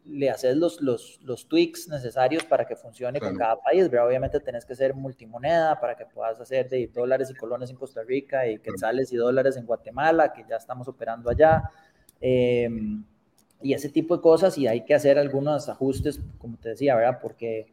le 0.09 0.31
haces 0.31 0.57
los, 0.57 0.81
los, 0.81 1.21
los, 1.23 1.49
tweaks 1.49 1.89
necesarios 1.89 2.45
para 2.45 2.65
que 2.65 2.77
funcione 2.77 3.21
con 3.21 3.35
cada 3.37 3.61
país, 3.61 3.91
¿verdad? 3.91 4.09
Obviamente 4.09 4.41
tenés 4.41 4.65
que 4.65 4.75
ser 4.75 4.95
multimoneda 4.95 5.81
para 5.81 5.97
que 5.97 6.07
puedas 6.07 6.41
hacer 6.41 6.69
de 6.69 6.87
dólares 6.89 7.31
y 7.31 7.35
colones 7.35 7.71
en 7.71 7.77
Costa 7.77 8.03
Rica 8.03 8.47
y 8.47 8.59
quetzales 8.59 9.13
y 9.13 9.17
dólares 9.17 9.57
en 9.57 9.67
Guatemala, 9.67 10.33
que 10.33 10.45
ya 10.49 10.57
estamos 10.57 10.87
operando 10.89 11.31
allá. 11.31 11.71
Em, 12.21 13.05
y 13.61 13.73
ese 13.73 13.89
tipo 13.89 14.17
de 14.17 14.23
cosas 14.23 14.57
y 14.59 14.67
hay 14.67 14.85
que 14.85 14.95
hacer 14.95 15.19
algunos 15.19 15.69
ajustes, 15.69 16.21
como 16.39 16.57
te 16.57 16.71
decía, 16.71 16.95
¿verdad? 16.95 17.19
Porque 17.21 17.67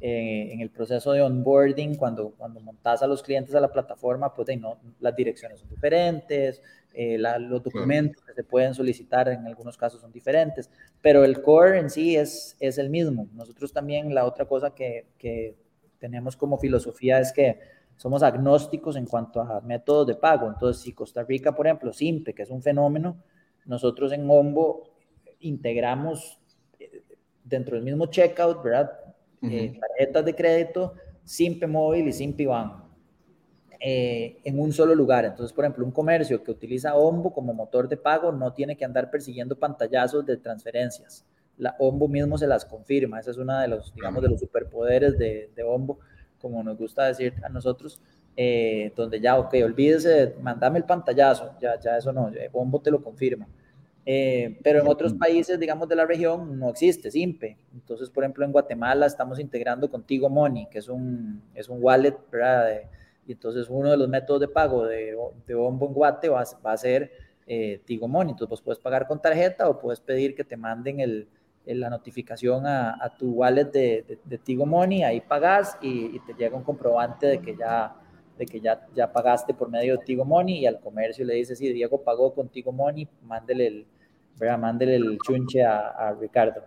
eh, 0.00 0.52
en 0.52 0.60
el 0.60 0.70
proceso 0.70 1.12
de 1.12 1.22
onboarding, 1.22 1.96
cuando, 1.96 2.30
cuando 2.30 2.60
montas 2.60 3.02
a 3.02 3.06
los 3.06 3.22
clientes 3.22 3.54
a 3.54 3.60
la 3.60 3.70
plataforma, 3.70 4.34
pues 4.34 4.48
no, 4.58 4.78
las 5.00 5.14
direcciones 5.14 5.60
son 5.60 5.68
diferentes, 5.68 6.62
eh, 6.92 7.18
los 7.18 7.62
documentos 7.62 8.24
que 8.24 8.32
se 8.32 8.42
pueden 8.42 8.74
solicitar 8.74 9.28
en 9.28 9.46
algunos 9.46 9.76
casos 9.76 10.00
son 10.00 10.10
diferentes, 10.10 10.70
pero 11.00 11.24
el 11.24 11.40
core 11.42 11.78
en 11.78 11.90
sí 11.90 12.16
es, 12.16 12.56
es 12.60 12.78
el 12.78 12.90
mismo. 12.90 13.28
Nosotros 13.34 13.72
también 13.72 14.14
la 14.14 14.24
otra 14.24 14.46
cosa 14.46 14.74
que, 14.74 15.06
que 15.18 15.56
tenemos 15.98 16.36
como 16.36 16.58
filosofía 16.58 17.20
es 17.20 17.32
que 17.32 17.60
somos 17.96 18.22
agnósticos 18.22 18.96
en 18.96 19.04
cuanto 19.04 19.42
a 19.42 19.60
métodos 19.60 20.06
de 20.06 20.14
pago. 20.14 20.48
Entonces, 20.48 20.82
si 20.82 20.92
Costa 20.92 21.22
Rica, 21.22 21.54
por 21.54 21.66
ejemplo, 21.66 21.92
Simpe, 21.92 22.32
que 22.32 22.42
es 22.42 22.50
un 22.50 22.62
fenómeno, 22.62 23.22
nosotros 23.66 24.10
en 24.12 24.28
Ombo 24.28 24.88
integramos 25.40 26.38
eh, 26.78 27.02
dentro 27.44 27.76
del 27.76 27.84
mismo 27.84 28.06
checkout, 28.06 28.62
¿verdad? 28.62 28.99
Eh, 29.42 29.78
tarjetas 29.80 30.24
de 30.24 30.34
crédito, 30.34 30.94
Simpe 31.24 31.66
Móvil 31.66 32.08
y 32.08 32.12
Simpe 32.12 32.46
Bank 32.46 32.84
eh, 33.78 34.38
en 34.44 34.60
un 34.60 34.72
solo 34.72 34.94
lugar. 34.94 35.24
Entonces, 35.24 35.54
por 35.54 35.64
ejemplo, 35.64 35.84
un 35.84 35.90
comercio 35.90 36.42
que 36.44 36.50
utiliza 36.50 36.94
Ombo 36.94 37.32
como 37.32 37.54
motor 37.54 37.88
de 37.88 37.96
pago 37.96 38.30
no 38.30 38.52
tiene 38.52 38.76
que 38.76 38.84
andar 38.84 39.10
persiguiendo 39.10 39.58
pantallazos 39.58 40.26
de 40.26 40.36
transferencias. 40.36 41.24
La 41.56 41.74
Ombo 41.78 42.06
mismo 42.06 42.36
se 42.36 42.46
las 42.46 42.66
confirma. 42.66 43.20
Ese 43.20 43.30
es 43.30 43.38
uno 43.38 43.58
de 43.58 43.68
los, 43.68 43.94
digamos, 43.94 44.22
de 44.22 44.28
los 44.28 44.40
superpoderes 44.40 45.18
de, 45.18 45.50
de 45.56 45.62
Ombo, 45.62 45.98
como 46.38 46.62
nos 46.62 46.76
gusta 46.76 47.06
decir 47.06 47.34
a 47.42 47.48
nosotros, 47.48 48.00
eh, 48.36 48.92
donde 48.94 49.20
ya, 49.20 49.38
ok, 49.38 49.54
olvídese, 49.64 50.34
mandame 50.40 50.78
el 50.78 50.84
pantallazo, 50.84 51.52
ya, 51.60 51.78
ya 51.80 51.96
eso 51.96 52.12
no, 52.12 52.30
Ombo 52.52 52.80
te 52.80 52.90
lo 52.90 53.02
confirma. 53.02 53.48
Pero 54.04 54.80
en 54.80 54.88
otros 54.88 55.14
países, 55.14 55.58
digamos, 55.58 55.88
de 55.88 55.96
la 55.96 56.06
región 56.06 56.58
no 56.58 56.70
existe 56.70 57.10
SIMPE. 57.10 57.56
Entonces, 57.74 58.10
por 58.10 58.24
ejemplo, 58.24 58.44
en 58.44 58.52
Guatemala 58.52 59.06
estamos 59.06 59.38
integrando 59.38 59.90
contigo 59.90 60.28
Money, 60.28 60.66
que 60.70 60.78
es 60.78 60.88
un, 60.88 61.42
es 61.54 61.68
un 61.68 61.82
wallet, 61.82 62.16
¿verdad? 62.30 62.66
De, 62.66 62.86
y 63.26 63.32
entonces 63.32 63.68
uno 63.68 63.90
de 63.90 63.96
los 63.96 64.08
métodos 64.08 64.40
de 64.40 64.48
pago 64.48 64.86
de, 64.86 65.16
de 65.46 65.54
Ombo 65.54 65.86
en 65.86 65.94
Guate 65.94 66.28
va, 66.28 66.42
va 66.64 66.72
a 66.72 66.76
ser 66.76 67.12
eh, 67.46 67.80
Tigo 67.84 68.08
Money. 68.08 68.32
Entonces 68.32 68.50
vos 68.50 68.62
puedes 68.62 68.78
pagar 68.78 69.06
con 69.06 69.20
tarjeta 69.20 69.68
o 69.68 69.78
puedes 69.78 70.00
pedir 70.00 70.34
que 70.34 70.44
te 70.44 70.56
manden 70.56 71.00
el, 71.00 71.28
la 71.64 71.90
notificación 71.90 72.66
a, 72.66 72.98
a, 73.00 73.16
tu 73.16 73.30
wallet 73.32 73.66
de, 73.66 74.18
de, 74.24 74.38
Tigo 74.38 74.66
Money, 74.66 75.02
ahí 75.02 75.20
pagas 75.20 75.76
y, 75.80 76.18
te 76.20 76.34
llega 76.34 76.56
un 76.56 76.64
comprobante 76.64 77.26
de 77.26 77.40
que 77.40 77.56
ya 77.56 77.94
de 78.40 78.46
que 78.46 78.58
ya, 78.58 78.88
ya 78.96 79.12
pagaste 79.12 79.52
por 79.52 79.70
medio 79.70 79.98
de 79.98 80.04
Tigo 80.04 80.24
Money 80.24 80.60
y 80.60 80.66
al 80.66 80.80
comercio 80.80 81.26
le 81.26 81.34
dices, 81.34 81.58
sí, 81.58 81.70
Diego 81.72 82.02
pagó 82.02 82.34
con 82.34 82.48
Tigo 82.48 82.72
Money, 82.72 83.06
mándele 83.22 83.66
el, 83.66 83.86
mándele 84.58 84.96
el 84.96 85.18
chunche 85.26 85.62
a, 85.62 85.90
a 85.90 86.14
Ricardo. 86.14 86.62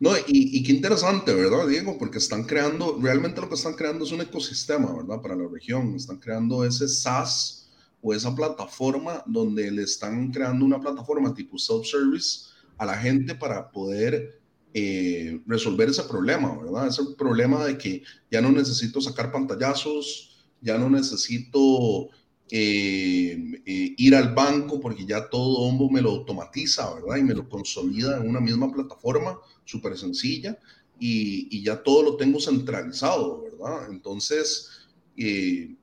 No, 0.00 0.10
y, 0.26 0.62
qué 0.62 0.72
interesante, 0.72 1.32
¿verdad, 1.34 1.68
Diego? 1.68 1.96
Porque 1.98 2.18
están 2.18 2.44
creando, 2.44 2.98
realmente 3.00 3.40
lo 3.40 3.48
que 3.48 3.54
están 3.54 3.74
creando 3.74 4.04
es 4.04 4.12
un 4.12 4.22
ecosistema, 4.22 4.94
¿verdad? 4.96 5.20
Para 5.20 5.36
la 5.36 5.46
región. 5.46 5.94
Están 5.94 6.18
creando 6.18 6.64
ese 6.64 6.88
SaaS 6.88 7.70
o 8.02 8.12
esa 8.12 8.34
plataforma 8.34 9.22
donde 9.26 9.70
le 9.70 9.82
están 9.82 10.30
creando 10.32 10.64
una 10.64 10.80
plataforma 10.80 11.34
tipo 11.34 11.58
self-service 11.58 12.46
a 12.76 12.86
la 12.86 12.96
gente 12.96 13.34
para 13.34 13.70
poder 13.70 14.40
eh, 14.72 15.40
resolver 15.46 15.88
ese 15.90 16.02
problema, 16.02 16.58
¿verdad? 16.60 16.88
Ese 16.88 17.02
problema 17.16 17.64
de 17.64 17.78
que 17.78 18.02
ya 18.30 18.40
no 18.40 18.50
necesito 18.50 19.00
sacar 19.00 19.30
pantallazos, 19.30 20.33
ya 20.64 20.78
no 20.78 20.88
necesito 20.90 22.08
eh, 22.50 23.62
eh, 23.66 23.94
ir 23.96 24.14
al 24.14 24.34
banco, 24.34 24.80
porque 24.80 25.04
ya 25.04 25.28
todo 25.28 25.58
Ombo 25.60 25.90
me 25.90 26.00
lo 26.00 26.10
automatiza, 26.10 26.94
¿verdad? 26.94 27.18
Y 27.18 27.22
me 27.22 27.34
lo 27.34 27.48
consolida 27.48 28.16
en 28.16 28.28
una 28.28 28.40
misma 28.40 28.72
plataforma, 28.72 29.38
súper 29.64 29.96
sencilla, 29.96 30.58
y, 30.98 31.48
y, 31.50 31.62
ya 31.62 31.82
todo 31.82 32.02
lo 32.02 32.16
tengo 32.16 32.40
centralizado, 32.40 33.42
¿verdad? 33.42 33.90
Entonces, 33.90 34.70
eh, 35.16 35.74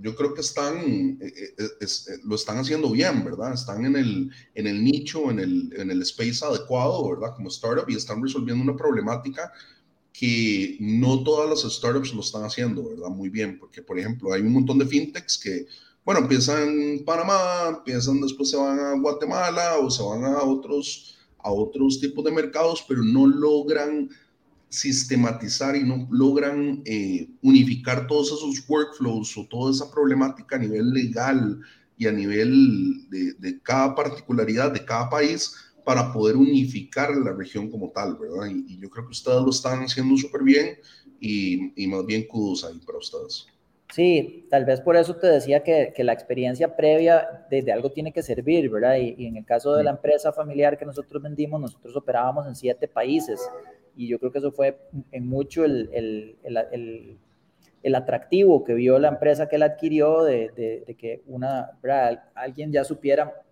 yo 0.00 0.16
creo 0.16 0.34
que 0.34 0.40
están, 0.40 1.20
lo 2.24 2.34
están 2.34 2.58
haciendo 2.58 2.90
bien, 2.90 3.24
¿verdad? 3.24 3.52
Están 3.52 3.84
en 3.84 3.94
el, 3.96 4.30
en 4.54 4.66
el 4.66 4.82
nicho, 4.82 5.30
en 5.30 5.38
el, 5.38 5.72
en 5.76 5.90
el 5.90 6.02
space 6.02 6.44
adecuado, 6.44 7.08
¿verdad? 7.10 7.36
Como 7.36 7.48
startup 7.50 7.88
y 7.88 7.96
están 7.96 8.22
resolviendo 8.22 8.64
una 8.64 8.76
problemática 8.76 9.52
que 10.12 10.76
no 10.80 11.22
todas 11.24 11.48
las 11.48 11.72
startups 11.72 12.12
lo 12.12 12.20
están 12.20 12.44
haciendo, 12.44 12.88
¿verdad? 12.88 13.08
Muy 13.08 13.30
bien, 13.30 13.58
porque 13.58 13.82
por 13.82 13.98
ejemplo 13.98 14.32
hay 14.32 14.42
un 14.42 14.52
montón 14.52 14.78
de 14.78 14.86
fintechs 14.86 15.38
que, 15.38 15.66
bueno, 16.04 16.20
empiezan 16.20 16.68
en 16.68 17.04
Panamá, 17.04 17.76
empiezan 17.78 18.20
después 18.20 18.50
se 18.50 18.56
van 18.56 18.78
a 18.78 18.92
Guatemala 18.98 19.78
o 19.78 19.90
se 19.90 20.02
van 20.02 20.24
a 20.24 20.42
otros, 20.42 21.16
a 21.38 21.50
otros 21.50 22.00
tipos 22.00 22.24
de 22.24 22.30
mercados, 22.30 22.84
pero 22.86 23.02
no 23.02 23.26
logran 23.26 24.10
sistematizar 24.68 25.76
y 25.76 25.84
no 25.84 26.06
logran 26.10 26.82
eh, 26.84 27.28
unificar 27.42 28.06
todos 28.06 28.28
esos 28.28 28.64
workflows 28.68 29.36
o 29.36 29.46
toda 29.46 29.70
esa 29.70 29.90
problemática 29.90 30.56
a 30.56 30.58
nivel 30.58 30.90
legal 30.90 31.60
y 31.98 32.06
a 32.06 32.12
nivel 32.12 33.08
de, 33.10 33.34
de 33.34 33.60
cada 33.60 33.94
particularidad 33.94 34.72
de 34.72 34.84
cada 34.84 35.10
país 35.10 35.54
para 35.84 36.12
poder 36.12 36.36
unificar 36.36 37.10
la 37.16 37.32
región 37.32 37.70
como 37.70 37.90
tal, 37.90 38.16
¿verdad? 38.16 38.46
Y, 38.48 38.78
yo 38.78 38.88
creo 38.90 39.04
que 39.06 39.12
ustedes 39.12 39.40
lo 39.42 39.50
están 39.50 39.80
haciendo 39.80 40.16
súper 40.16 40.42
bien 40.42 40.78
y, 41.20 41.72
y, 41.82 41.86
más 41.86 42.04
bien 42.06 42.26
kudos 42.26 42.64
ahí 42.64 42.78
para 42.84 42.98
ustedes. 42.98 43.46
Sí, 43.92 44.46
tal 44.48 44.64
vez 44.64 44.80
por 44.80 44.96
eso 44.96 45.16
te 45.16 45.26
decía 45.26 45.62
que, 45.62 45.92
que 45.94 46.02
la 46.02 46.14
experiencia 46.14 46.76
previa 46.76 47.44
desde 47.50 47.72
algo 47.72 47.92
tiene 47.92 48.12
que 48.12 48.22
servir, 48.22 48.70
¿verdad? 48.70 48.96
Y, 48.96 49.26
en 49.26 49.36
el 49.36 49.44
caso 49.44 49.74
de 49.74 49.84
la 49.84 49.90
empresa 49.90 50.32
familiar 50.32 50.78
que 50.78 50.86
nosotros 50.86 51.22
vendimos, 51.22 51.60
nosotros 51.60 51.96
operábamos 51.96 52.46
en 52.46 52.54
siete 52.54 52.88
países 52.88 53.40
y 53.94 54.08
yo 54.08 54.18
creo 54.18 54.32
que 54.32 54.38
eso 54.38 54.52
fue 54.52 54.78
en 55.10 55.26
mucho 55.26 55.64
el, 55.64 55.90
el, 55.92 56.36
el, 56.72 57.18
el 57.82 57.94
atractivo 57.94 58.64
que 58.64 58.74
vio 58.74 58.98
la 58.98 59.08
empresa 59.08 59.48
que 59.48 59.58
la 59.58 59.66
adquirió 59.66 60.22
de, 60.22 60.50
de, 60.56 60.84
de 60.86 60.94
que 60.94 61.22
una, 61.26 61.72
¿verdad? 61.82 62.24
alguien 62.34 62.72
ya 62.72 62.84
supiera 62.84 63.42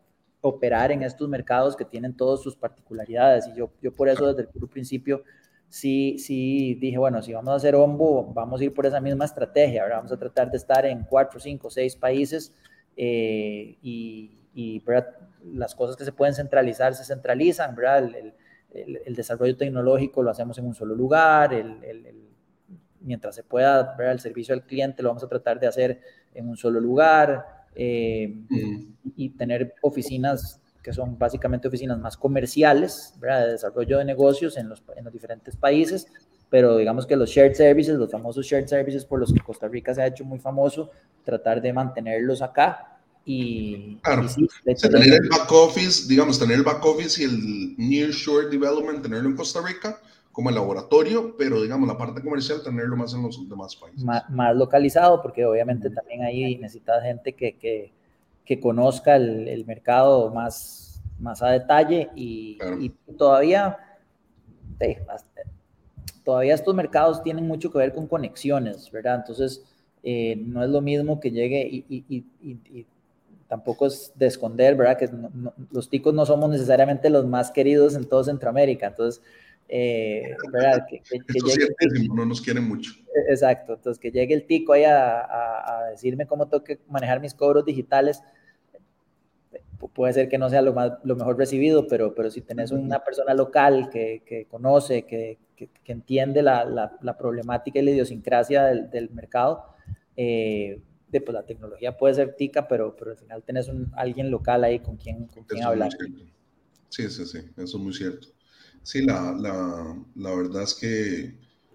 operar 0.41 0.91
en 0.93 1.03
estos 1.03 1.29
mercados 1.29 1.77
que 1.77 1.85
tienen 1.85 2.17
todas 2.17 2.41
sus 2.41 2.57
particularidades. 2.57 3.47
Y 3.49 3.55
yo, 3.55 3.71
yo 3.83 3.95
por 3.95 4.09
eso 4.09 4.33
desde 4.33 4.51
el 4.53 4.69
principio 4.69 5.23
sí, 5.69 6.19
sí 6.19 6.75
dije, 6.75 6.99
bueno, 6.99 7.23
si 7.23 7.33
vamos 7.33 7.53
a 7.53 7.57
hacer 7.57 7.75
Ombo, 7.75 8.33
vamos 8.33 8.61
a 8.61 8.65
ir 8.65 8.75
por 8.75 8.87
esa 8.87 9.01
misma 9.01 9.25
estrategia. 9.25 9.83
Ahora 9.83 9.97
vamos 9.97 10.13
a 10.13 10.19
tratar 10.19 10.51
de 10.51 10.57
estar 10.57 10.87
en 10.87 11.05
cuatro, 11.05 11.41
cinco, 11.41 11.71
seis 11.71 11.97
países 11.97 12.53
eh, 12.97 13.77
y, 13.83 14.39
y 14.55 14.83
las 15.45 15.75
cosas 15.75 15.97
que 15.97 16.05
se 16.05 16.13
pueden 16.13 16.35
centralizar 16.35 16.95
se 16.95 17.05
centralizan, 17.05 17.75
¿verdad? 17.75 18.05
El, 18.05 18.35
el, 18.73 19.15
desarrollo 19.15 19.57
tecnológico 19.57 20.23
lo 20.23 20.31
hacemos 20.31 20.59
en 20.59 20.67
un 20.67 20.75
solo 20.75 20.95
lugar, 20.95 21.51
mientras 23.01 23.35
se 23.35 23.43
pueda, 23.43 23.95
¿verdad? 23.97 24.13
el 24.13 24.21
servicio 24.21 24.55
al 24.55 24.65
cliente 24.65 25.03
lo 25.03 25.09
vamos 25.09 25.25
a 25.25 25.29
tratar 25.29 25.59
de 25.59 25.67
hacer 25.67 26.01
en 26.35 26.49
un 26.49 26.57
solo 26.57 26.81
lugar. 26.81 27.60
Eh, 27.75 28.35
y 29.17 29.31
tener 29.31 29.75
oficinas 29.83 30.61
que 30.83 30.93
son 30.93 31.19
básicamente 31.19 31.69
oficinas 31.69 31.99
más 31.99 32.17
comerciales, 32.17 33.15
¿verdad? 33.21 33.47
de 33.47 33.53
desarrollo 33.53 33.99
de 33.99 34.05
negocios 34.05 34.57
en 34.57 34.69
los, 34.69 34.83
en 34.97 35.05
los 35.05 35.13
diferentes 35.13 35.57
países, 35.57 36.07
pero 36.49 36.77
digamos 36.77 37.07
que 37.07 37.17
los 37.17 37.31
shared 37.31 37.55
services, 37.55 37.97
los 37.97 38.11
famosos 38.11 38.47
shared 38.47 38.67
services 38.67 39.05
por 39.05 39.21
los 39.21 39.33
que 39.33 39.41
Costa 39.41 39.69
Rica 39.69 39.95
se 39.95 40.03
ha 40.03 40.07
hecho 40.07 40.25
muy 40.25 40.39
famoso, 40.39 40.91
tratar 41.25 41.61
de 41.61 41.73
mantenerlos 41.73 42.43
acá 42.43 42.99
y, 43.25 43.97
claro. 44.03 44.27
tener 44.65 45.13
el 45.13 45.29
back 45.29 45.53
office, 45.53 46.09
digamos, 46.09 46.39
tener 46.39 46.57
el 46.57 46.65
back 46.65 46.85
office 46.85 47.23
y 47.23 47.27
el 47.27 47.75
near 47.77 48.11
shore 48.11 48.49
development, 48.49 49.03
tenerlo 49.03 49.29
en 49.29 49.37
Costa 49.37 49.61
Rica 49.65 50.01
como 50.33 50.49
el 50.49 50.55
laboratorio, 50.55 51.35
pero 51.37 51.61
digamos 51.61 51.89
la 51.89 51.99
parte 51.99 52.23
comercial 52.23 52.63
tenerlo 52.63 52.97
más 52.97 53.15
en 53.15 53.23
los 53.23 53.49
demás 53.49 53.75
países. 53.75 54.05
Más, 54.05 54.57
localizado, 54.57 55.21
porque 55.21 55.45
obviamente 55.45 55.91
también 55.91 56.23
ahí 56.23 56.57
necesitas 56.57 57.03
gente 57.03 57.33
que, 57.35 57.57
que, 57.57 57.93
que 58.45 58.61
conozca 58.61 59.17
el, 59.17 59.49
el, 59.49 59.65
mercado 59.67 60.31
más, 60.31 61.03
más 61.19 61.43
a 61.43 61.51
detalle 61.51 62.11
y, 62.15 62.59
y 62.79 62.91
todavía, 63.17 63.77
todavía 66.25 66.55
estos 66.55 66.75
mercados 66.75 67.23
tienen 67.23 67.47
mucho 67.47 67.71
que 67.71 67.79
ver 67.79 67.93
con 67.93 68.07
conexiones, 68.07 68.91
¿verdad? 68.91 69.17
Entonces, 69.17 69.65
eh, 70.03 70.37
no 70.37 70.63
es 70.63 70.71
lo 70.71 70.81
mismo 70.81 71.19
que 71.19 71.31
llegue 71.33 71.69
y, 71.69 71.85
y, 71.89 72.25
y 72.41 72.87
tampoco 73.51 73.87
es 73.87 74.13
de 74.15 74.29
esconder, 74.29 74.77
¿verdad? 74.77 74.97
Que 74.97 75.11
los 75.73 75.91
ticos 75.91 76.15
no 76.15 76.25
somos 76.25 76.49
necesariamente 76.51 77.11
los 77.11 77.27
más 77.27 77.51
queridos 77.51 77.97
en 77.97 78.05
todo 78.09 78.23
Centroamérica, 78.23 78.87
entonces 78.87 79.23
eh, 79.73 80.35
¿verdad? 80.53 80.85
Que, 80.89 81.01
no 82.13 82.27
nos 82.27 82.41
quieren 82.41 82.65
mucho. 82.65 82.91
Exacto, 83.29 83.75
entonces 83.75 84.01
que 84.01 84.11
llegue 84.11 84.35
el 84.35 84.45
tico 84.45 84.73
ahí 84.73 84.83
a, 84.85 85.87
decirme 85.93 86.27
cómo 86.27 86.49
tengo 86.49 86.65
que 86.65 86.81
manejar 86.89 87.21
mis 87.21 87.35
cobros 87.35 87.65
digitales, 87.65 88.21
puede 89.95 90.13
ser 90.13 90.29
que 90.29 90.39
no 90.39 90.51
sea 90.51 90.61
lo, 90.61 90.73
más, 90.73 90.93
lo 91.05 91.15
mejor 91.15 91.39
recibido, 91.39 91.87
pero, 91.87 92.15
pero 92.17 92.33
si 92.33 92.41
tenés 92.41 92.73
una 92.73 93.05
persona 93.05 93.33
local 93.33 93.91
que, 93.91 94.25
que 94.27 94.47
conoce, 94.47 95.07
que, 95.07 95.39
entiende 95.85 96.43
la, 96.43 96.65
la, 97.01 97.19
problemática 97.19 97.79
y 97.79 97.83
la 97.83 97.91
idiosincrasia 97.91 98.65
del, 98.65 98.91
del 98.91 99.11
mercado, 99.11 99.67
eh, 100.17 100.81
de, 101.09 101.21
pues 101.21 101.35
la 101.35 101.45
tecnología 101.45 101.97
puede 101.97 102.15
ser 102.15 102.35
tica, 102.35 102.67
pero, 102.67 102.97
pero 102.97 103.13
al 103.13 103.19
final 103.19 103.43
tenés 103.45 103.69
un, 103.69 103.93
alguien 103.95 104.31
local 104.31 104.65
ahí 104.65 104.81
con 104.81 104.97
quien, 104.97 105.27
con 105.27 105.45
quien 105.45 105.63
hablar. 105.63 105.91
Sí, 106.89 107.09
sí, 107.09 107.25
sí, 107.25 107.39
eso 107.57 107.77
es 107.77 107.83
muy 107.83 107.93
cierto. 107.93 108.29
Sí, 108.83 109.03
la, 109.03 109.33
la, 109.33 109.97
la, 110.17 110.35
verdad 110.35 110.63
es 110.63 110.75
que 110.75 111.35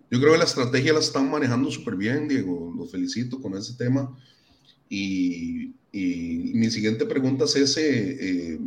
yo 0.10 0.20
creo 0.20 0.34
que 0.34 0.40
la 0.40 0.44
estrategia 0.46 0.94
la 0.94 1.00
están 1.00 1.30
manejando 1.30 1.72
súper 1.72 1.96
bien, 1.96 2.28
Diego. 2.28 2.74
Los 2.76 2.92
felicito 2.92 3.40
con 3.42 3.56
ese 3.56 3.76
tema. 3.76 4.18
Y, 4.90 5.74
y 5.92 6.52
mi 6.54 6.70
siguiente 6.70 7.06
pregunta 7.06 7.46
es 7.46 7.56
ese, 7.56 8.54
eh, 8.54 8.60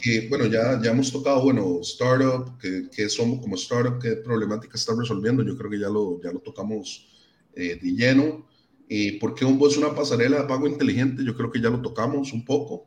que 0.00 0.28
bueno, 0.28 0.46
ya, 0.46 0.80
ya 0.82 0.90
hemos 0.90 1.10
tocado, 1.12 1.42
bueno, 1.42 1.80
startup, 1.80 2.58
que, 2.58 3.08
somos 3.08 3.40
como 3.40 3.56
startup, 3.56 4.00
qué 4.00 4.16
problemática 4.16 4.76
está 4.76 4.94
resolviendo. 4.94 5.42
Yo 5.42 5.56
creo 5.56 5.70
que 5.70 5.80
ya 5.80 5.88
lo, 5.88 6.20
ya 6.22 6.32
lo 6.32 6.40
tocamos 6.40 7.08
eh, 7.54 7.78
de 7.82 7.90
lleno. 7.92 8.46
Eh, 8.88 9.18
¿Por 9.18 9.34
qué 9.34 9.44
un 9.44 9.60
es 9.66 9.76
una 9.76 9.94
pasarela 9.94 10.42
de 10.42 10.48
pago 10.48 10.68
inteligente? 10.68 11.24
Yo 11.24 11.36
creo 11.36 11.50
que 11.50 11.60
ya 11.60 11.70
lo 11.70 11.80
tocamos 11.82 12.32
un 12.32 12.44
poco 12.44 12.86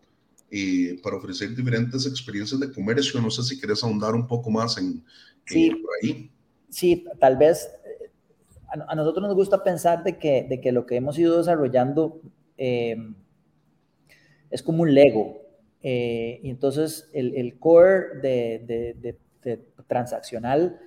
para 1.03 1.17
ofrecer 1.17 1.55
diferentes 1.55 2.05
experiencias 2.05 2.59
de 2.59 2.71
comercio. 2.71 3.21
No 3.21 3.29
sé 3.29 3.43
si 3.43 3.59
quieres 3.59 3.83
ahondar 3.83 4.15
un 4.15 4.27
poco 4.27 4.49
más 4.49 4.77
en, 4.77 5.03
sí, 5.45 5.69
por 5.71 5.91
ahí. 6.01 6.31
Sí, 6.69 7.05
tal 7.19 7.37
vez 7.37 7.69
eh, 7.85 8.11
a, 8.67 8.95
nosotros 8.95 9.27
nos 9.27 9.35
gusta 9.35 9.63
pensar 9.63 10.03
de 10.03 10.17
que, 10.17 10.45
de 10.47 10.61
que 10.61 10.71
lo 10.71 10.85
que 10.85 10.95
hemos 10.95 11.17
ido 11.17 11.37
desarrollando 11.37 12.21
eh, 12.57 12.97
es 14.49 14.63
como 14.63 14.83
un 14.83 14.93
Lego. 14.93 15.41
Eh, 15.81 16.39
y 16.43 16.49
entonces 16.49 17.09
el, 17.13 17.35
el 17.35 17.57
core 17.57 18.19
de, 18.21 18.95
de, 18.99 19.17
de, 19.41 19.65
transaccional 19.87 20.79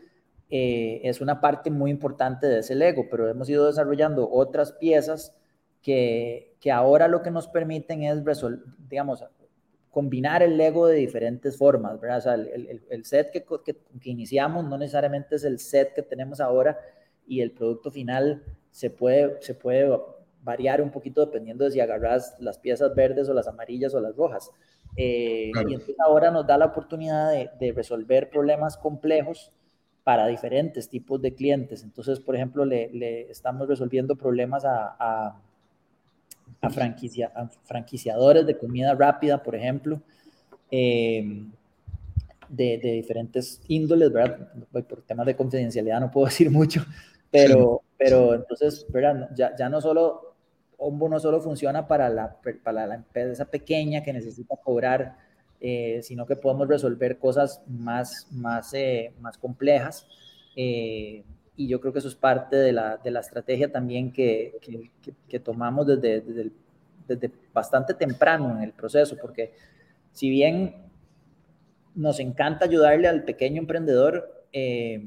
es 0.54 1.22
una 1.22 1.40
parte 1.40 1.70
muy 1.70 1.90
importante 1.90 2.46
de 2.46 2.58
ese 2.58 2.74
Lego, 2.74 3.06
pero 3.10 3.26
hemos 3.26 3.48
ido 3.48 3.66
desarrollando 3.66 4.28
otras 4.30 4.72
piezas 4.72 5.34
que, 5.80 6.54
que 6.60 6.70
ahora 6.70 7.08
lo 7.08 7.22
que 7.22 7.30
nos 7.30 7.48
permiten 7.48 8.02
es 8.02 8.22
digamos, 8.90 9.24
combinar 9.92 10.42
el 10.42 10.56
Lego 10.56 10.86
de 10.86 10.96
diferentes 10.96 11.56
formas, 11.58 12.00
¿verdad? 12.00 12.18
O 12.18 12.20
sea, 12.22 12.34
el, 12.34 12.82
el, 12.88 13.04
set 13.04 13.30
que, 13.30 13.44
que, 13.44 13.76
que, 14.00 14.10
iniciamos 14.10 14.64
no 14.64 14.78
necesariamente 14.78 15.36
es 15.36 15.44
el 15.44 15.58
set 15.58 15.92
que 15.94 16.02
tenemos 16.02 16.40
ahora 16.40 16.78
y 17.26 17.42
el 17.42 17.52
producto 17.52 17.90
final 17.90 18.42
se 18.70 18.88
puede, 18.88 19.36
se 19.42 19.54
puede 19.54 19.94
variar 20.42 20.80
un 20.80 20.90
poquito 20.90 21.20
dependiendo 21.26 21.64
de 21.64 21.72
si 21.72 21.80
agarras 21.80 22.34
las 22.40 22.58
piezas 22.58 22.94
verdes 22.94 23.28
o 23.28 23.34
las 23.34 23.46
amarillas 23.46 23.94
o 23.94 24.00
las 24.00 24.16
rojas. 24.16 24.50
Eh, 24.96 25.52
y 25.68 25.74
entonces 25.74 25.96
ahora 26.00 26.30
nos 26.30 26.46
da 26.46 26.56
la 26.56 26.66
oportunidad 26.66 27.30
de, 27.30 27.50
de, 27.60 27.72
resolver 27.72 28.30
problemas 28.30 28.78
complejos 28.78 29.52
para 30.04 30.26
diferentes 30.26 30.88
tipos 30.88 31.20
de 31.20 31.34
clientes. 31.34 31.82
Entonces, 31.82 32.18
por 32.18 32.34
ejemplo, 32.34 32.64
le, 32.64 32.90
le 32.94 33.30
estamos 33.30 33.68
resolviendo 33.68 34.16
problemas 34.16 34.64
a, 34.64 34.96
a 34.98 35.42
a, 36.62 36.70
franquicia, 36.70 37.30
franquiciadores 37.64 38.46
de 38.46 38.56
comida 38.56 38.94
rápida, 38.94 39.42
por 39.42 39.54
ejemplo, 39.56 40.00
eh, 40.70 41.44
de, 42.48 42.78
de, 42.78 42.92
diferentes 42.92 43.60
índoles, 43.68 44.12
¿verdad? 44.12 44.48
Por 44.70 45.02
temas 45.02 45.26
de 45.26 45.36
confidencialidad 45.36 46.00
no 46.00 46.10
puedo 46.10 46.26
decir 46.28 46.50
mucho, 46.50 46.84
pero, 47.30 47.82
pero 47.98 48.34
entonces, 48.34 48.86
¿verdad? 48.90 49.28
Ya, 49.34 49.54
ya 49.56 49.68
no 49.68 49.80
solo, 49.80 50.36
Ombo 50.78 51.08
no 51.08 51.18
solo 51.18 51.40
funciona 51.40 51.86
para 51.86 52.08
la, 52.08 52.36
para 52.62 52.86
la 52.86 52.94
empresa 52.94 53.44
pequeña 53.44 54.02
que 54.02 54.12
necesita 54.12 54.56
cobrar, 54.56 55.16
eh, 55.60 56.00
sino 56.02 56.26
que 56.26 56.36
podemos 56.36 56.68
resolver 56.68 57.18
cosas 57.18 57.62
más, 57.66 58.28
más, 58.30 58.72
eh, 58.74 59.12
más 59.20 59.36
complejas. 59.36 60.06
Eh, 60.54 61.24
y 61.56 61.68
yo 61.68 61.80
creo 61.80 61.92
que 61.92 61.98
eso 61.98 62.08
es 62.08 62.14
parte 62.14 62.56
de 62.56 62.72
la, 62.72 62.96
de 62.96 63.10
la 63.10 63.20
estrategia 63.20 63.70
también 63.70 64.12
que, 64.12 64.58
que, 64.60 64.90
que 65.28 65.40
tomamos 65.40 65.86
desde, 65.86 66.20
desde, 66.20 66.42
el, 66.42 66.52
desde 67.06 67.30
bastante 67.52 67.94
temprano 67.94 68.56
en 68.56 68.62
el 68.62 68.72
proceso, 68.72 69.16
porque 69.20 69.52
si 70.12 70.30
bien 70.30 70.74
nos 71.94 72.20
encanta 72.20 72.64
ayudarle 72.64 73.08
al 73.08 73.24
pequeño 73.24 73.60
emprendedor, 73.60 74.46
eh, 74.52 75.04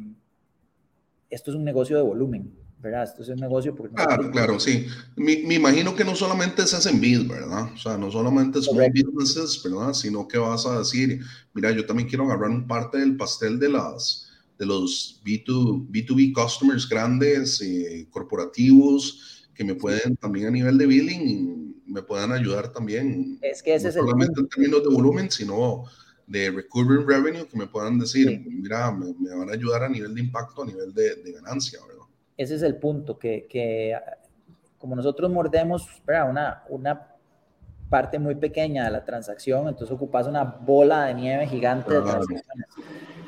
esto 1.30 1.52
es 1.52 1.58
un 1.58 1.64
negocio 1.64 1.98
de 1.98 2.04
volumen, 2.04 2.54
¿verdad? 2.80 3.04
Esto 3.04 3.24
es 3.24 3.30
un 3.30 3.38
negocio 3.38 3.76
porque... 3.76 3.96
Claro, 3.96 4.30
claro, 4.30 4.60
sí. 4.60 4.86
Me, 5.16 5.34
imagino 5.34 5.96
que 5.96 6.06
no 6.06 6.16
solamente 6.16 6.66
se 6.68 6.76
hacen 6.76 7.02
bid, 7.02 7.28
¿verdad? 7.28 7.74
O 7.74 7.78
sea, 7.78 7.98
no 7.98 8.12
solamente 8.12 8.62
son 8.62 8.78
businesses, 8.78 9.64
¿verdad? 9.64 9.94
Sino 9.94 10.28
que 10.28 10.38
vas 10.38 10.66
a 10.68 10.80
decir, 10.80 11.22
mira, 11.54 11.72
yo 11.72 11.86
también 11.86 12.08
quiero 12.08 12.26
agarrar 12.26 12.52
un 12.52 12.68
parte 12.68 13.00
del 13.00 13.18
pastel 13.18 13.60
de 13.60 13.70
las 13.70 14.32
de 14.58 14.66
los 14.66 15.22
B2, 15.26 15.88
B2B 15.90 16.34
customers 16.34 16.88
grandes, 16.88 17.62
eh, 17.62 18.08
corporativos, 18.10 19.48
que 19.54 19.64
me 19.64 19.76
pueden 19.76 20.18
también 20.18 20.48
a 20.48 20.52
nivel 20.52 20.78
de 20.78 20.86
billing, 20.86 21.84
me 21.86 22.02
puedan 22.02 22.32
ayudar 22.32 22.72
también. 22.72 23.38
Es 23.42 23.62
que 23.62 23.76
ese 23.76 23.86
no 23.86 23.90
es 23.90 23.96
solamente 23.96 24.40
en 24.40 24.48
términos 24.48 24.84
de 24.84 24.90
volumen, 24.90 25.32
sino 25.32 25.84
de 26.28 26.52
recurring 26.52 27.08
revenue, 27.08 27.48
que 27.48 27.58
me 27.58 27.68
puedan 27.68 28.00
decir, 28.00 28.44
mira, 28.48 28.92
me, 28.92 29.14
van 29.36 29.50
a 29.50 29.54
ayudar 29.54 29.84
a 29.84 29.90
nivel 29.90 30.14
de 30.16 30.22
impacto, 30.22 30.64
a 30.64 30.66
nivel 30.66 30.94
de, 30.94 31.16
de 31.16 31.32
ganancia, 31.32 31.80
¿verdad? 31.88 32.06
Ese 32.38 32.56
es 32.56 32.64
el 32.64 32.78
punto, 32.78 33.18
que, 33.18 33.48
que 33.50 33.96
como 34.78 34.96
nosotros 34.96 35.32
mordemos. 35.32 35.88
Una, 36.08 36.64
una 36.70 37.16
parte 37.90 38.20
muy 38.20 38.36
pequeña 38.36 38.86
de 38.86 38.92
la 38.92 39.06
transacción, 39.06 39.68
entonces 39.68 39.96
ocupas 39.96 40.28
una 40.28 40.44
bola 40.44 41.06
de 41.06 41.14
nieve 41.14 41.48
gigante 41.48 41.94
de 41.94 42.02
transacciones. 42.02 42.68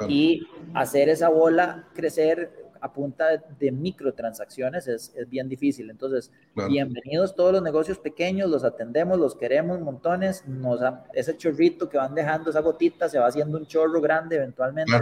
Y 0.07 0.45
hacer 0.77 1.09
esa 1.09 1.29
bola 1.29 1.87
crecer 1.93 2.67
a 2.79 2.93
punta 2.93 3.25
de, 3.59 3.71
microtransacciones 3.71 4.87
es, 4.87 5.11
es, 5.15 5.27
bien 5.27 5.49
difícil. 5.49 5.89
Entonces, 5.89 6.31
bienvenidos 6.69 7.35
todos 7.35 7.51
los 7.51 7.63
negocios 7.63 7.97
pequeños, 7.97 8.49
los 8.49 8.63
atendemos, 8.63 9.17
los 9.17 9.35
queremos 9.35 9.79
montones. 9.81 10.47
Nos, 10.47 10.79
ese 11.13 11.35
chorrito 11.35 11.89
que 11.89 11.97
van 11.97 12.13
dejando, 12.13 12.51
esa 12.51 12.61
gotita, 12.61 13.09
se 13.09 13.17
va 13.17 13.27
haciendo 13.27 13.57
un 13.57 13.65
chorro 13.65 13.99
grande 13.99 14.35
eventualmente. 14.35 14.93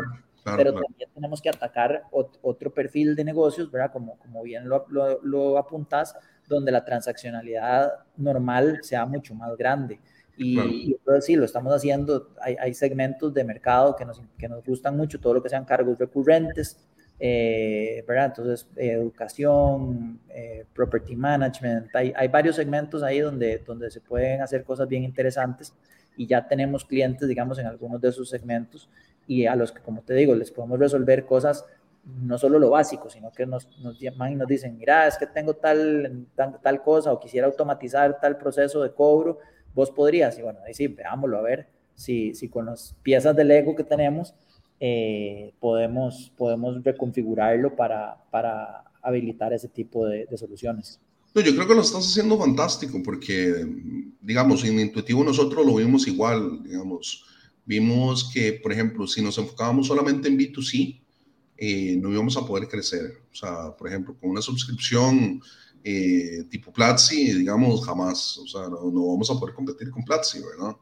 pero 0.45 0.73
también 0.73 1.09
tenemos 1.13 1.41
que 1.41 1.49
atacar 1.49 2.03
otro 2.11 2.73
perfil 2.73 3.15
de 3.15 3.25
negocios, 3.25 3.69
¿verdad? 3.69 3.91
Como, 3.91 4.17
como 4.19 4.43
bien 4.43 4.69
lo, 4.69 4.85
lo, 4.89 5.19
lo 5.23 5.57
apuntas, 5.57 6.15
donde 6.47 6.71
la 6.71 6.85
transaccionalidad 6.85 7.91
normal 8.15 8.79
sea 8.83 9.05
mucho 9.05 9.33
más 9.33 9.57
grande. 9.57 9.99
Y, 10.37 10.93
entonces 10.93 11.25
sí, 11.25 11.35
lo 11.35 11.45
estamos 11.45 11.73
haciendo. 11.73 12.29
Hay, 12.41 12.55
hay, 12.59 12.73
segmentos 12.73 13.33
de 13.33 13.43
mercado 13.43 13.95
que 13.95 14.05
nos, 14.05 14.21
que 14.37 14.49
nos 14.49 14.63
gustan 14.63 14.97
mucho, 14.97 15.19
todo 15.19 15.35
lo 15.35 15.43
que 15.43 15.49
sean 15.49 15.65
cargos 15.65 15.97
recurrentes, 15.97 16.77
eh, 17.19 18.03
¿verdad? 18.07 18.25
Entonces, 18.25 18.67
eh, 18.75 18.91
educación, 18.91 20.19
eh, 20.29 20.65
property 20.73 21.15
management, 21.15 21.95
hay, 21.95 22.13
hay, 22.15 22.27
varios 22.27 22.57
segmentos 22.57 23.03
ahí 23.03 23.19
donde, 23.19 23.59
donde 23.59 23.89
se 23.89 24.01
pueden 24.01 24.41
hacer 24.41 24.65
cosas 24.65 24.87
bien 24.87 25.03
interesantes 25.03 25.73
y 26.17 26.27
ya 26.27 26.45
tenemos 26.45 26.83
clientes, 26.83 27.27
digamos, 27.27 27.57
en 27.59 27.67
algunos 27.67 28.01
de 28.01 28.09
esos 28.09 28.29
segmentos 28.29 28.89
y 29.27 29.45
a 29.45 29.55
los 29.55 29.71
que, 29.71 29.81
como 29.81 30.01
te 30.01 30.13
digo, 30.13 30.35
les 30.35 30.51
podemos 30.51 30.77
resolver 30.77 31.25
cosas, 31.25 31.65
no 32.03 32.37
solo 32.37 32.59
lo 32.59 32.69
básico, 32.69 33.09
sino 33.09 33.31
que 33.31 33.45
nos, 33.45 33.67
nos 33.79 33.99
llaman 33.99 34.33
y 34.33 34.35
nos 34.35 34.47
dicen, 34.47 34.77
mira, 34.77 35.07
es 35.07 35.17
que 35.17 35.25
tengo 35.25 35.55
tal, 35.55 36.27
tal, 36.35 36.59
tal 36.61 36.81
cosa 36.83 37.11
o 37.13 37.19
quisiera 37.19 37.47
automatizar 37.47 38.19
tal 38.19 38.37
proceso 38.37 38.83
de 38.83 38.91
cobro 38.91 39.39
vos 39.75 39.91
podrías, 39.91 40.39
y 40.39 40.41
bueno, 40.41 40.59
ahí 40.65 40.73
sí, 40.73 40.87
veámoslo 40.87 41.37
a 41.37 41.41
ver 41.41 41.67
si, 41.93 42.33
si 42.33 42.49
con 42.49 42.65
las 42.65 42.95
piezas 43.03 43.35
del 43.35 43.49
Lego 43.49 43.75
que 43.75 43.83
tenemos 43.83 44.33
eh, 44.79 45.53
podemos, 45.59 46.31
podemos 46.37 46.83
reconfigurarlo 46.83 47.75
para, 47.75 48.17
para 48.29 48.83
habilitar 49.01 49.53
ese 49.53 49.69
tipo 49.69 50.05
de, 50.05 50.27
soluciones. 50.37 50.99
No, 51.33 51.41
yo 51.41 51.53
creo 51.53 51.67
que 51.67 51.75
lo 51.75 51.81
estás 51.81 52.09
haciendo 52.09 52.37
fantástico 52.37 53.01
porque, 53.03 53.65
digamos, 54.21 54.63
en 54.63 54.79
Intuitivo 54.79 55.23
nosotros 55.23 55.65
lo 55.65 55.75
vimos 55.75 56.07
igual, 56.07 56.63
digamos, 56.63 57.25
vimos 57.65 58.31
que, 58.33 58.53
por 58.53 58.71
ejemplo, 58.71 59.07
si 59.07 59.21
nos 59.21 59.37
enfocábamos 59.37 59.87
solamente 59.87 60.27
en 60.27 60.37
B2C, 60.37 61.01
eh, 61.57 61.97
no 61.97 62.11
íbamos 62.11 62.35
a 62.37 62.45
poder 62.45 62.67
crecer. 62.67 63.21
O 63.31 63.35
sea, 63.35 63.75
por 63.77 63.87
ejemplo, 63.87 64.15
con 64.19 64.29
una 64.29 64.41
suscripción 64.41 65.41
eh, 65.87 66.43
tipo 66.49 66.73
Platzi, 66.73 67.31
digamos, 67.31 67.85
jamás, 67.85 68.39
o 68.39 68.47
sea, 68.47 68.61
no, 68.63 68.89
no, 68.91 69.05
vamos 69.05 69.29
a 69.29 69.39
poder 69.39 69.53
competir 69.53 69.91
con 69.91 70.03
Platzi, 70.03 70.39
¿verdad? 70.39 70.75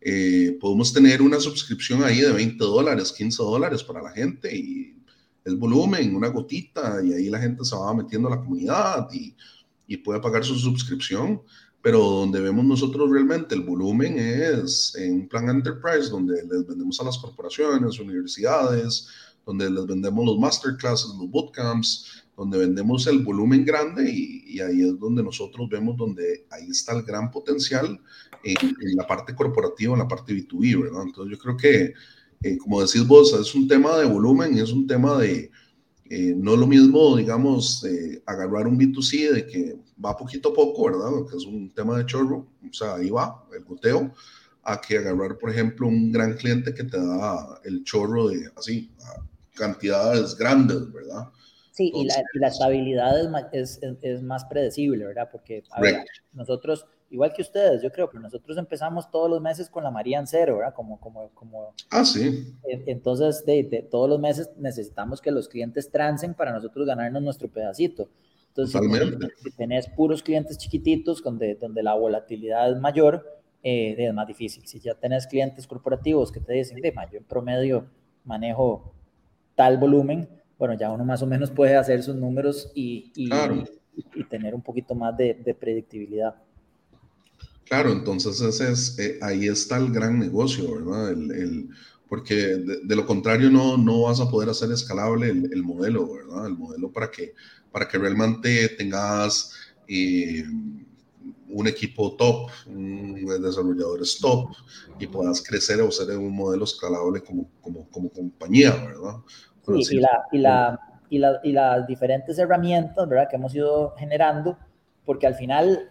Eh, 0.00 0.56
podemos 0.60 0.92
tener 0.92 1.20
una 1.20 1.40
suscripción 1.40 2.04
ahí 2.04 2.20
de 2.20 2.30
20 2.30 2.62
dólares, 2.62 3.10
15 3.10 3.42
dólares 3.42 3.82
para 3.82 4.00
la 4.00 4.12
gente 4.12 4.56
y 4.56 4.96
el 5.44 5.56
volumen, 5.56 6.14
una 6.14 6.28
gotita, 6.28 7.00
y 7.04 7.12
ahí 7.12 7.30
la 7.30 7.40
gente 7.40 7.64
se 7.64 7.74
va 7.74 7.92
metiendo 7.94 8.28
a 8.28 8.36
la 8.36 8.38
comunidad 8.38 9.08
y, 9.12 9.34
y 9.88 9.96
puede 9.96 10.20
pagar 10.20 10.44
su 10.44 10.54
suscripción, 10.54 11.42
pero 11.82 11.98
donde 11.98 12.40
vemos 12.40 12.64
nosotros 12.64 13.10
realmente 13.10 13.56
el 13.56 13.62
volumen 13.62 14.20
es 14.20 14.94
en 14.94 15.14
un 15.14 15.28
plan 15.28 15.48
enterprise, 15.48 16.10
donde 16.10 16.44
les 16.44 16.64
vendemos 16.64 17.00
a 17.00 17.04
las 17.04 17.18
corporaciones, 17.18 17.98
universidades, 17.98 19.08
donde 19.44 19.68
les 19.68 19.84
vendemos 19.84 20.24
los 20.24 20.38
masterclasses, 20.38 21.10
los 21.18 21.28
bootcamps, 21.28 22.24
donde 22.36 22.58
vendemos 22.58 23.06
el 23.06 23.20
volumen 23.20 23.64
grande 23.64 24.10
y, 24.10 24.43
ahí 24.60 24.82
es 24.82 24.98
donde 24.98 25.22
nosotros 25.22 25.68
vemos 25.68 25.96
donde 25.96 26.46
ahí 26.50 26.68
está 26.70 26.92
el 26.92 27.02
gran 27.02 27.30
potencial 27.30 28.00
en, 28.42 28.56
la 28.96 29.06
parte 29.06 29.34
corporativa, 29.34 29.92
en 29.92 30.00
la 30.00 30.08
parte 30.08 30.34
B2B, 30.34 30.82
¿verdad? 30.82 31.02
Entonces 31.06 31.36
yo 31.36 31.42
creo 31.42 31.56
que, 31.56 31.92
eh, 32.42 32.58
como 32.58 32.80
decís 32.80 33.06
vos, 33.06 33.32
es 33.32 33.54
un 33.54 33.66
tema 33.66 33.96
de 33.98 34.06
volumen 34.06 34.56
y 34.56 34.60
es 34.60 34.70
un 34.72 34.86
tema 34.86 35.18
de, 35.18 35.50
eh, 36.10 36.34
no 36.36 36.56
lo 36.56 36.66
mismo, 36.66 37.16
digamos, 37.16 37.86
agarrar 38.26 38.66
un 38.66 38.78
B2C 38.78 39.32
de 39.32 39.46
que 39.46 39.76
va 40.04 40.16
poquito 40.16 40.50
a 40.50 40.54
poco, 40.54 40.86
¿verdad? 40.86 41.10
Que 41.30 41.36
es 41.36 41.44
un 41.44 41.70
tema 41.72 41.98
de 41.98 42.06
chorro, 42.06 42.46
o 42.68 42.72
sea, 42.72 42.96
ahí 42.96 43.10
va, 43.10 43.44
el 43.56 43.64
goteo, 43.64 44.12
a 44.62 44.80
que 44.80 44.98
agarrar, 44.98 45.38
por 45.38 45.50
ejemplo, 45.50 45.86
un 45.86 46.10
gran 46.10 46.34
cliente 46.34 46.74
que 46.74 46.84
te 46.84 46.98
da 46.98 47.60
el 47.64 47.84
chorro 47.84 48.28
de 48.28 48.50
así, 48.56 48.90
cantidades 49.54 50.36
grandes, 50.36 50.92
¿verdad? 50.92 51.30
Sí, 51.74 51.90
y, 51.92 52.06
la, 52.38 52.46
estabilidad 52.46 53.18
es, 53.50 53.80
es, 54.00 54.22
más 54.22 54.44
predecible, 54.44 55.06
¿verdad? 55.06 55.28
Porque 55.32 55.64
a 55.72 55.80
ver, 55.80 56.04
nosotros, 56.32 56.86
igual 57.10 57.32
que 57.32 57.42
ustedes, 57.42 57.82
yo 57.82 57.90
creo, 57.90 58.08
que 58.08 58.20
nosotros 58.20 58.56
empezamos 58.58 59.10
todos 59.10 59.28
los 59.28 59.40
meses 59.40 59.68
con 59.68 59.82
la 59.82 59.90
María 59.90 60.20
en 60.20 60.28
cero, 60.28 60.58
¿verdad? 60.58 60.72
Como, 60.72 61.00
como, 61.00 61.30
como, 61.30 61.74
ah, 61.90 62.04
sí. 62.04 62.54
Entonces, 62.62 63.44
de, 63.44 63.88
todos 63.90 64.08
los 64.08 64.20
meses 64.20 64.52
necesitamos 64.56 65.20
que 65.20 65.32
los 65.32 65.48
clientes 65.48 65.90
trancen 65.90 66.34
para 66.34 66.52
nosotros 66.52 66.86
ganarnos 66.86 67.20
nuestro 67.24 67.48
pedacito. 67.48 68.08
Entonces, 68.50 68.80
si, 69.42 69.50
tenés 69.56 69.88
puros 69.88 70.22
clientes 70.22 70.56
chiquititos 70.56 71.24
donde, 71.24 71.56
donde 71.56 71.82
la 71.82 71.94
volatilidad 71.94 72.70
es 72.70 72.78
mayor, 72.78 73.42
eh, 73.64 73.96
es 73.98 74.14
más 74.14 74.28
difícil. 74.28 74.64
Si 74.64 74.78
ya 74.78 74.94
tenés 74.94 75.26
clientes 75.26 75.66
corporativos 75.66 76.30
que 76.30 76.38
te 76.38 76.52
dicen, 76.52 76.80
de 76.80 76.94
yo 77.10 77.18
en 77.18 77.24
promedio 77.24 77.86
manejo 78.22 78.94
tal 79.56 79.76
volumen, 79.78 80.28
bueno, 80.58 80.74
ya 80.78 80.90
uno 80.90 81.04
más 81.04 81.22
o 81.22 81.26
menos 81.26 81.50
puede 81.50 81.76
hacer 81.76 82.02
sus 82.02 82.14
números 82.14 82.70
y, 82.74 83.12
y, 83.14 83.28
tener 84.24 84.54
un 84.54 84.62
poquito 84.62 84.94
más 84.94 85.16
de, 85.16 85.56
predictibilidad. 85.58 86.34
Claro, 87.64 87.92
entonces 87.92 88.40
ese 88.40 88.72
es, 88.72 88.98
eh, 88.98 89.18
ahí 89.22 89.46
está 89.46 89.78
el 89.78 89.90
gran 89.90 90.18
negocio, 90.18 90.74
¿verdad? 90.74 91.12
El, 91.12 91.68
porque 92.08 92.34
de, 92.84 92.96
lo 92.96 93.06
contrario 93.06 93.50
no, 93.50 93.76
no 93.76 94.02
vas 94.02 94.20
a 94.20 94.30
poder 94.30 94.48
hacer 94.50 94.70
escalable 94.70 95.30
el, 95.30 95.62
modelo, 95.62 96.12
¿verdad? 96.12 96.46
El 96.46 96.56
modelo 96.56 96.92
para 96.92 97.10
que, 97.10 97.34
para 97.72 97.88
que 97.88 97.98
realmente 97.98 98.68
tengas 98.70 99.52
eh, 99.88 100.44
un 101.48 101.66
equipo 101.66 102.14
top, 102.16 102.50
un 102.66 103.14
desarrolladores 103.42 104.18
top 104.20 104.50
y 104.98 105.06
puedas 105.06 105.42
crecer 105.42 105.80
o 105.80 105.90
ser 105.90 106.16
un 106.16 106.34
modelo 106.34 106.64
escalable 106.64 107.22
como, 107.22 107.48
como, 107.60 107.88
como 107.90 108.10
compañía, 108.10 108.74
¿verdad? 108.74 109.16
Y, 109.68 109.98
la, 110.00 110.24
y, 110.32 110.38
la, 110.38 110.80
y, 111.10 111.18
la, 111.18 111.40
y, 111.42 111.52
las 111.52 111.86
diferentes 111.86 112.38
herramientas 112.38 113.08
¿verdad? 113.08 113.28
que 113.28 113.36
hemos 113.36 113.54
ido 113.54 113.94
generando, 113.96 114.58
porque 115.04 115.26
al 115.26 115.34
final 115.34 115.90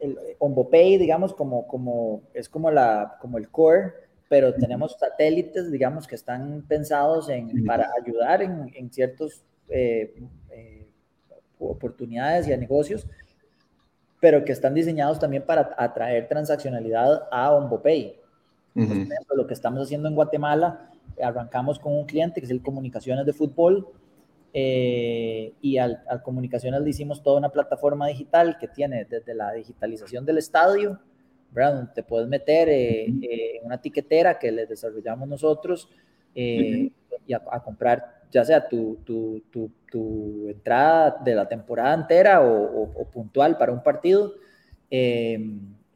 el 0.00 0.18
OnboPay, 0.38 0.98
digamos, 0.98 1.32
como, 1.32 1.66
como, 1.66 2.22
es 2.34 2.48
como, 2.48 2.70
la, 2.70 3.16
como 3.20 3.38
el 3.38 3.48
core, 3.48 3.92
pero 4.28 4.52
tenemos 4.54 4.96
satélites, 4.98 5.70
digamos, 5.70 6.06
que 6.06 6.14
están 6.14 6.64
pensados 6.66 7.28
en, 7.28 7.64
para 7.64 7.90
ayudar 8.00 8.42
en, 8.42 8.70
en 8.74 8.90
ciertos 8.90 9.44
eh, 9.68 10.14
eh, 10.50 10.88
oportunidades 11.58 12.48
y 12.48 12.52
a 12.52 12.56
negocios, 12.56 13.06
pero 14.20 14.44
que 14.44 14.52
están 14.52 14.74
diseñados 14.74 15.18
también 15.18 15.44
para 15.44 15.74
atraer 15.76 16.28
transaccionalidad 16.28 17.28
a 17.30 17.52
OnboPay. 17.52 18.16
lo 19.34 19.46
que 19.46 19.54
estamos 19.54 19.82
haciendo 19.82 20.08
en 20.08 20.14
Guatemala 20.14 20.91
arrancamos 21.22 21.78
con 21.78 21.92
un 21.92 22.04
cliente 22.04 22.40
que 22.40 22.46
es 22.46 22.50
el 22.50 22.62
Comunicaciones 22.62 23.26
de 23.26 23.32
Fútbol 23.32 23.88
eh, 24.54 25.54
y 25.62 25.78
al, 25.78 26.02
Comunicaciones 26.22 26.82
le 26.82 26.90
hicimos 26.90 27.22
toda 27.22 27.38
una 27.38 27.48
plataforma 27.50 28.06
digital 28.08 28.58
que 28.58 28.68
tiene 28.68 29.06
desde 29.06 29.34
la 29.34 29.52
digitalización 29.52 30.26
del 30.26 30.38
estadio, 30.38 31.00
¿verdad? 31.50 31.92
Te 31.94 32.02
puedes 32.02 32.28
meter 32.28 32.68
eh, 32.68 33.06
eh, 33.22 33.60
una 33.62 33.80
tiquetera 33.80 34.38
que 34.38 34.52
les 34.52 34.68
desarrollamos 34.68 35.28
nosotros 35.28 35.88
y 36.34 36.92
a, 37.32 37.60
comprar 37.60 38.22
ya 38.30 38.44
sea 38.44 38.66
tu, 38.66 38.96
tu, 39.04 39.42
tu, 39.90 40.48
entrada 40.48 41.18
de 41.22 41.34
la 41.34 41.46
temporada 41.46 41.94
entera 41.94 42.40
o, 42.42 43.06
puntual 43.10 43.58
para 43.58 43.72
un 43.72 43.82
partido. 43.82 44.34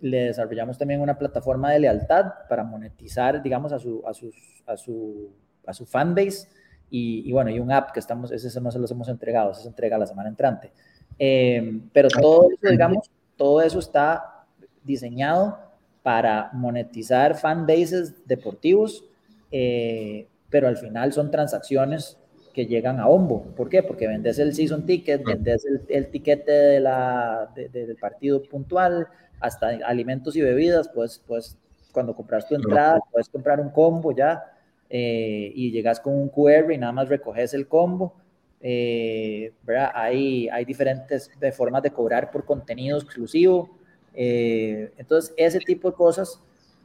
Le 0.00 0.24
desarrollamos 0.24 0.76
también 0.78 1.00
una 1.00 1.18
plataforma 1.18 1.72
de 1.72 1.80
lealtad 1.80 2.26
para 2.48 2.64
monetizar, 2.64 3.42
digamos, 3.42 3.72
a 3.72 3.78
su, 3.78 4.02
a 4.06 4.12
sus, 4.12 4.34
a 4.66 4.76
su, 4.76 5.30
a 5.66 5.72
su 5.72 5.86
fanbase. 5.86 6.48
Y, 6.90 7.28
y, 7.28 7.32
bueno, 7.32 7.50
y 7.50 7.58
un 7.58 7.72
app 7.72 7.90
que 7.92 8.00
estamos, 8.00 8.30
ese 8.30 8.60
no 8.60 8.70
se 8.70 8.78
los 8.78 8.90
hemos 8.90 9.08
entregado, 9.08 9.50
ese 9.50 9.62
se 9.62 9.68
entrega 9.68 9.98
la 9.98 10.06
semana 10.06 10.28
entrante. 10.28 10.70
Eh, 11.18 11.80
pero 11.92 12.08
todo 12.08 12.48
eso, 12.50 12.70
digamos, 12.70 13.10
todo 13.36 13.60
eso 13.62 13.78
está 13.78 14.44
diseñado 14.84 15.58
para 16.02 16.50
monetizar 16.52 17.34
fanbases 17.34 18.26
deportivos, 18.26 19.04
eh, 19.50 20.28
pero 20.48 20.68
al 20.68 20.76
final 20.76 21.12
son 21.12 21.30
transacciones 21.32 22.18
que 22.54 22.66
llegan 22.66 23.00
a 23.00 23.08
Ombo. 23.08 23.42
¿Por 23.56 23.68
qué? 23.68 23.82
Porque 23.82 24.06
vendes 24.06 24.38
el 24.38 24.54
season 24.54 24.86
ticket, 24.86 25.24
vendes 25.24 25.66
el, 25.66 25.82
el 25.88 26.06
tiquete 26.10 26.52
de 26.52 26.80
la, 26.80 27.50
de, 27.54 27.68
de, 27.68 27.86
del 27.86 27.96
partido 27.96 28.42
puntual, 28.44 29.08
hasta 29.40 29.68
alimentos 29.84 30.36
y 30.36 30.40
bebidas, 30.40 30.88
pues, 30.88 31.22
pues 31.26 31.56
cuando 31.92 32.14
compras 32.14 32.46
tu 32.46 32.54
entrada, 32.54 33.00
puedes 33.10 33.28
comprar 33.28 33.60
un 33.60 33.70
combo 33.70 34.12
ya 34.12 34.44
eh, 34.90 35.52
y 35.54 35.70
llegas 35.70 36.00
con 36.00 36.14
un 36.14 36.28
QR 36.28 36.72
y 36.72 36.78
nada 36.78 36.92
más 36.92 37.08
recoges 37.08 37.54
el 37.54 37.66
combo. 37.66 38.14
Eh. 38.60 39.52
Hay, 39.94 40.48
hay 40.48 40.64
diferentes 40.64 41.30
de 41.38 41.52
formas 41.52 41.82
de 41.82 41.90
cobrar 41.90 42.30
por 42.30 42.44
contenido 42.44 42.98
exclusivo. 42.98 43.70
Eh, 44.14 44.92
entonces, 44.96 45.32
ese 45.36 45.58
tipo 45.58 45.90
de 45.90 45.96
cosas, 45.96 46.40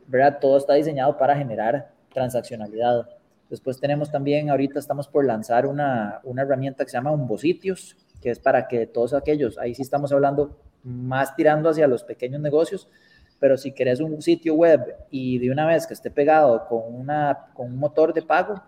¿verdad? 0.07 0.39
Todo 0.39 0.57
está 0.57 0.73
diseñado 0.73 1.17
para 1.17 1.35
generar 1.35 1.91
transaccionalidad. 2.13 3.09
Después 3.49 3.79
tenemos 3.79 4.11
también, 4.11 4.49
ahorita 4.49 4.79
estamos 4.79 5.07
por 5.07 5.25
lanzar 5.25 5.65
una, 5.65 6.21
una 6.23 6.41
herramienta 6.43 6.85
que 6.85 6.89
se 6.91 6.97
llama 6.97 7.11
Umbositios, 7.11 7.97
que 8.21 8.29
es 8.29 8.39
para 8.39 8.67
que 8.67 8.87
todos 8.87 9.13
aquellos, 9.13 9.57
ahí 9.57 9.75
sí 9.75 9.81
estamos 9.81 10.11
hablando 10.11 10.57
más 10.83 11.35
tirando 11.35 11.69
hacia 11.69 11.87
los 11.87 12.03
pequeños 12.03 12.41
negocios, 12.41 12.89
pero 13.39 13.57
si 13.57 13.71
querés 13.71 13.99
un 13.99 14.21
sitio 14.21 14.53
web 14.53 14.95
y 15.09 15.39
de 15.39 15.51
una 15.51 15.65
vez 15.65 15.87
que 15.87 15.93
esté 15.93 16.11
pegado 16.11 16.67
con, 16.67 16.81
una, 16.93 17.47
con 17.53 17.67
un 17.67 17.77
motor 17.77 18.13
de 18.13 18.21
pago, 18.21 18.61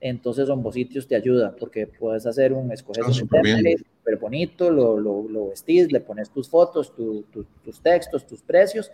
entonces 0.00 0.48
Ombositios 0.48 1.06
te 1.06 1.16
ayuda, 1.16 1.54
porque 1.58 1.86
puedes 1.86 2.26
hacer 2.26 2.52
un, 2.52 2.72
escoger 2.72 3.04
ah, 3.06 3.12
súper 3.12 4.16
bonito, 4.18 4.70
lo, 4.70 4.98
lo, 4.98 5.28
lo, 5.28 5.48
vestís, 5.48 5.92
le 5.92 6.00
pones 6.00 6.30
tus 6.30 6.48
fotos, 6.48 6.94
tu, 6.94 7.22
tu, 7.24 7.44
tus 7.62 7.82
textos, 7.82 8.26
tus 8.26 8.40
precios, 8.40 8.90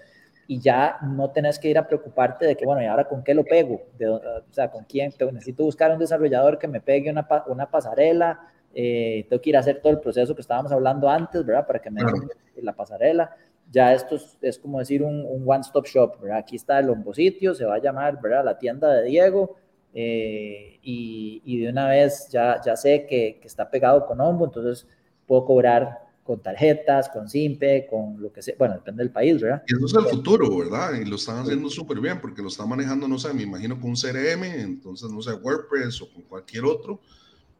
y 0.48 0.60
ya 0.60 0.98
no 1.02 1.30
tenés 1.30 1.58
que 1.58 1.68
ir 1.68 1.78
a 1.78 1.86
preocuparte 1.86 2.46
de 2.46 2.56
que, 2.56 2.64
bueno, 2.64 2.82
¿y 2.82 2.86
ahora 2.86 3.06
con 3.06 3.22
qué 3.22 3.34
lo 3.34 3.44
pego? 3.44 3.82
De, 3.98 4.08
o 4.08 4.20
sea, 4.50 4.70
¿con 4.70 4.84
quién? 4.84 5.12
Necesito 5.32 5.64
buscar 5.64 5.92
un 5.92 5.98
desarrollador 5.98 6.58
que 6.58 6.68
me 6.68 6.80
pegue 6.80 7.10
una, 7.10 7.26
una 7.46 7.70
pasarela, 7.70 8.40
eh, 8.78 9.26
tengo 9.30 9.40
que 9.40 9.48
ir 9.48 9.56
a 9.56 9.60
hacer 9.60 9.80
todo 9.80 9.90
el 9.94 10.00
proceso 10.00 10.34
que 10.34 10.42
estábamos 10.42 10.70
hablando 10.70 11.08
antes, 11.08 11.46
¿verdad? 11.46 11.66
Para 11.66 11.78
que 11.80 11.90
me 11.90 12.02
claro. 12.02 12.28
la 12.60 12.76
pasarela. 12.76 13.34
Ya 13.72 13.94
esto 13.94 14.16
es, 14.16 14.36
es 14.42 14.58
como 14.58 14.78
decir 14.78 15.02
un, 15.02 15.24
un 15.24 15.44
one-stop 15.46 15.86
shop, 15.86 16.20
¿verdad? 16.20 16.38
Aquí 16.40 16.56
está 16.56 16.78
el 16.80 16.94
sitio, 17.14 17.54
se 17.54 17.64
va 17.64 17.76
a 17.76 17.80
llamar, 17.80 18.20
¿verdad? 18.20 18.44
La 18.44 18.58
tienda 18.58 18.92
de 18.92 19.04
Diego. 19.04 19.56
Eh, 19.94 20.78
y, 20.82 21.40
y, 21.46 21.60
de 21.60 21.70
una 21.70 21.88
vez 21.88 22.28
ya, 22.30 22.60
ya 22.62 22.76
sé 22.76 23.06
que, 23.08 23.38
que, 23.40 23.48
está 23.48 23.70
pegado 23.70 24.04
con 24.04 24.20
Ombo, 24.20 24.44
entonces 24.44 24.86
puedo 25.26 25.46
cobrar 25.46 26.06
con 26.22 26.42
tarjetas, 26.42 27.08
con 27.08 27.30
Simpe, 27.30 27.86
con 27.88 28.20
lo 28.20 28.30
que 28.30 28.42
sea, 28.42 28.56
bueno, 28.58 28.74
depende 28.74 29.02
del 29.02 29.10
país, 29.10 29.40
¿verdad? 29.40 29.62
Y 29.66 29.72
eso 29.74 29.86
es 29.86 30.04
el 30.04 30.10
futuro, 30.10 30.54
¿verdad? 30.58 31.00
Y 31.00 31.06
lo 31.06 31.16
están 31.16 31.38
haciendo 31.38 31.70
súper 31.70 31.98
bien 31.98 32.20
porque 32.20 32.42
lo 32.42 32.48
están 32.48 32.68
manejando, 32.68 33.08
no 33.08 33.18
sé, 33.18 33.32
me 33.32 33.44
imagino 33.44 33.80
con 33.80 33.88
un 33.88 33.96
CRM, 33.96 34.44
entonces, 34.44 35.10
no 35.10 35.22
sé, 35.22 35.32
WordPress 35.32 36.02
o 36.02 36.12
con 36.12 36.24
cualquier 36.24 36.66
otro, 36.66 37.00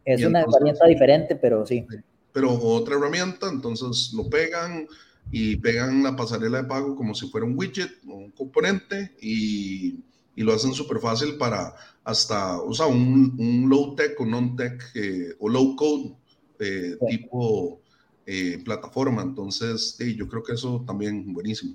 es 0.07 0.25
una 0.25 0.40
entonces, 0.40 0.57
herramienta 0.57 0.87
diferente, 0.87 1.37
pero 1.37 1.66
sí. 1.66 1.85
Pero 2.33 2.53
otra 2.53 2.97
herramienta, 2.97 3.49
entonces 3.49 4.12
lo 4.14 4.29
pegan 4.31 4.87
y 5.31 5.57
pegan 5.57 6.03
la 6.03 6.14
pasarela 6.14 6.62
de 6.62 6.69
pago 6.69 6.95
como 6.95 7.14
si 7.14 7.29
fuera 7.29 7.47
un 7.47 7.59
widget 7.59 7.90
o 8.09 8.14
un 8.14 8.31
componente 8.31 9.16
y, 9.21 9.99
y 10.37 10.42
lo 10.42 10.55
hacen 10.55 10.73
súper 10.73 10.99
fácil 11.01 11.37
para 11.37 11.75
hasta, 12.05 12.61
o 12.62 12.73
sea, 12.73 12.87
un, 12.87 13.35
un 13.38 13.69
low 13.69 13.97
tech 13.97 14.19
o 14.21 14.25
non 14.25 14.55
tech 14.55 14.81
eh, 14.95 15.35
o 15.40 15.49
low 15.49 15.75
code 15.75 16.14
eh, 16.61 16.95
sí. 17.01 17.07
tipo 17.19 17.81
eh, 18.25 18.62
plataforma. 18.64 19.23
Entonces, 19.23 19.99
yo 19.99 20.29
creo 20.29 20.42
que 20.42 20.53
eso 20.53 20.85
también 20.87 21.33
buenísimo. 21.33 21.75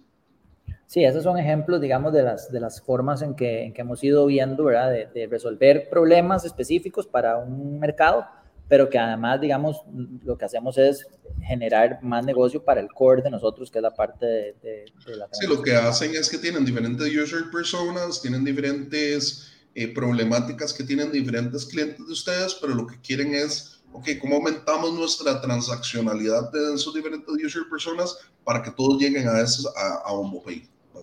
Sí, 0.91 1.06
esos 1.06 1.23
son 1.23 1.38
ejemplos, 1.38 1.80
digamos, 1.80 2.12
de 2.12 2.21
las, 2.21 2.51
de 2.51 2.60
las 2.60 2.82
formas 2.82 3.21
en 3.21 3.34
que, 3.34 3.63
en 3.63 3.73
que 3.73 3.80
hemos 3.80 4.04
ido 4.04 4.25
viendo, 4.25 4.65
¿verdad? 4.65 4.91
De, 4.91 5.06
de, 5.06 5.25
resolver 5.25 5.88
problemas 5.89 6.43
específicos 6.43 7.08
para 7.08 7.38
un 7.38 7.80
mercado, 7.80 8.25
pero 8.67 8.89
que 8.89 8.99
además, 8.99 9.39
digamos, 9.39 9.84
lo 10.25 10.38
que 10.38 10.43
hacemos 10.43 10.77
es 10.77 11.08
generar 11.43 11.99
más 12.04 12.25
negocio 12.25 12.62
para 12.65 12.82
el 12.82 12.89
core 12.89 13.21
de 13.21 13.30
nosotros, 13.30 13.71
que 13.71 13.80
es 13.80 13.84
la 13.84 13.95
parte 13.95 14.25
de, 14.25 14.56
de, 14.62 14.86
de 15.06 15.15
la... 15.15 15.30
Sí, 15.32 15.47
lo 15.47 15.62
que 15.62 15.73
hacen 15.73 16.13
es 16.13 16.30
que 16.30 16.38
tienen 16.38 16.65
diferentes 16.65 17.08
user 17.08 17.49
personas, 17.49 18.21
tienen 18.21 18.43
diferentes 18.43 19.49
eh, 19.75 19.93
problemáticas 19.93 20.73
que 20.73 20.84
tienen 20.84 21.10
diferentes 21.10 21.67
clientes 21.67 22.06
de 22.06 22.12
ustedes, 22.12 22.56
pero 22.56 22.75
lo 22.75 22.86
que 22.86 22.99
quieren 22.99 23.34
es, 23.34 23.82
ok, 23.93 24.10
¿cómo 24.19 24.36
aumentamos 24.36 24.93
nuestra 24.93 25.39
transaccionalidad 25.39 26.51
de 26.51 26.73
esos 26.75 26.93
diferentes 26.93 27.34
user 27.34 27.63
personas 27.69 28.17
para 28.43 28.62
que 28.62 28.71
todos 28.71 29.01
lleguen 29.01 29.30
a, 29.30 29.39
esos, 29.39 29.65
a, 29.77 30.01
a 30.06 30.12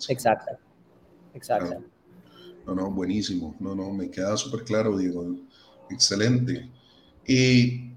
Exacto, 0.08 0.56
exacto. 1.34 1.82
No, 2.66 2.74
no, 2.74 2.90
buenísimo. 2.90 3.54
No, 3.58 3.74
no, 3.74 3.90
me 3.92 4.11
queda 4.11 4.37
súper 4.37 4.62
claro, 4.64 4.96
Diego. 4.96 5.37
Excelente. 5.90 6.68
Y 7.26 7.88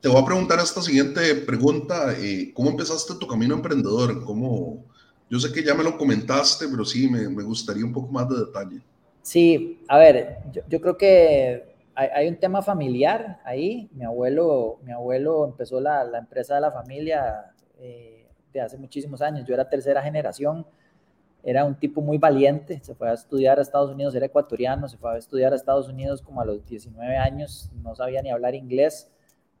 te 0.00 0.08
voy 0.08 0.22
a 0.22 0.24
preguntar 0.24 0.60
esta 0.60 0.80
siguiente 0.80 1.34
pregunta. 1.34 2.14
Eh, 2.16 2.52
¿Cómo 2.54 2.70
empezaste 2.70 3.14
tu 3.18 3.26
camino 3.26 3.54
emprendedor? 3.54 4.24
¿Cómo? 4.24 4.84
Yo 5.28 5.40
sé 5.40 5.52
que 5.52 5.64
ya 5.64 5.74
me 5.74 5.82
lo 5.82 5.96
comentaste, 5.96 6.68
pero 6.68 6.84
sí, 6.84 7.08
me, 7.08 7.28
me 7.28 7.42
gustaría 7.42 7.84
un 7.84 7.92
poco 7.92 8.12
más 8.12 8.28
de 8.28 8.38
detalle. 8.38 8.80
Sí, 9.22 9.80
a 9.88 9.98
ver, 9.98 10.38
yo, 10.52 10.62
yo 10.68 10.80
creo 10.80 10.96
que 10.96 11.76
hay, 11.94 12.08
hay, 12.14 12.28
un 12.28 12.36
tema 12.36 12.62
familiar 12.62 13.40
ahí. 13.44 13.88
Mi 13.92 14.04
abuelo, 14.04 14.78
mi 14.84 14.92
abuelo 14.92 15.46
empezó 15.46 15.80
la, 15.80 16.04
la 16.04 16.18
empresa 16.18 16.56
de 16.56 16.60
la 16.60 16.70
familia 16.70 17.52
eh, 17.78 18.28
de 18.52 18.60
hace 18.60 18.78
muchísimos 18.78 19.20
años. 19.22 19.46
Yo 19.46 19.54
era 19.54 19.68
tercera 19.68 20.02
generación 20.02 20.66
era 21.42 21.64
un 21.64 21.74
tipo 21.74 22.00
muy 22.00 22.18
valiente, 22.18 22.80
se 22.82 22.94
fue 22.94 23.10
a 23.10 23.14
estudiar 23.14 23.58
a 23.58 23.62
Estados 23.62 23.90
Unidos, 23.90 24.14
era 24.14 24.26
ecuatoriano, 24.26 24.88
se 24.88 24.96
fue 24.96 25.12
a 25.12 25.18
estudiar 25.18 25.52
a 25.52 25.56
Estados 25.56 25.88
Unidos 25.88 26.22
como 26.22 26.40
a 26.40 26.44
los 26.44 26.64
19 26.66 27.16
años, 27.16 27.70
no 27.82 27.94
sabía 27.96 28.22
ni 28.22 28.30
hablar 28.30 28.54
inglés 28.54 29.10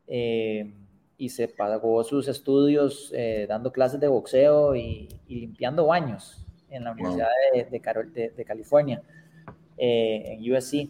eh, 0.06 0.72
y 1.18 1.28
se 1.28 1.48
pagó 1.48 2.04
sus 2.04 2.28
estudios 2.28 3.12
eh, 3.14 3.46
dando 3.48 3.72
clases 3.72 3.98
de 3.98 4.08
boxeo 4.08 4.76
y, 4.76 5.08
y, 5.26 5.40
limpiando 5.40 5.86
baños 5.86 6.46
en 6.70 6.84
la 6.84 6.92
Universidad 6.92 7.28
wow. 7.52 7.62
de, 7.64 7.70
de, 7.70 7.80
Carol, 7.80 8.12
de, 8.12 8.30
de, 8.30 8.44
California, 8.44 9.02
eh, 9.76 10.38
en 10.38 10.52
USC. 10.52 10.88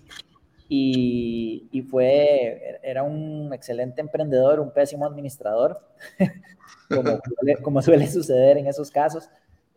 Y, 0.68 1.68
y, 1.70 1.82
fue, 1.82 2.80
era 2.82 3.02
un 3.02 3.52
excelente 3.52 4.00
emprendedor, 4.00 4.60
un 4.60 4.72
pésimo 4.72 5.04
administrador, 5.04 5.80
como, 6.88 7.20
como 7.62 7.82
suele 7.82 8.06
suceder 8.06 8.56
en 8.56 8.66
esos 8.66 8.90
casos 8.90 9.28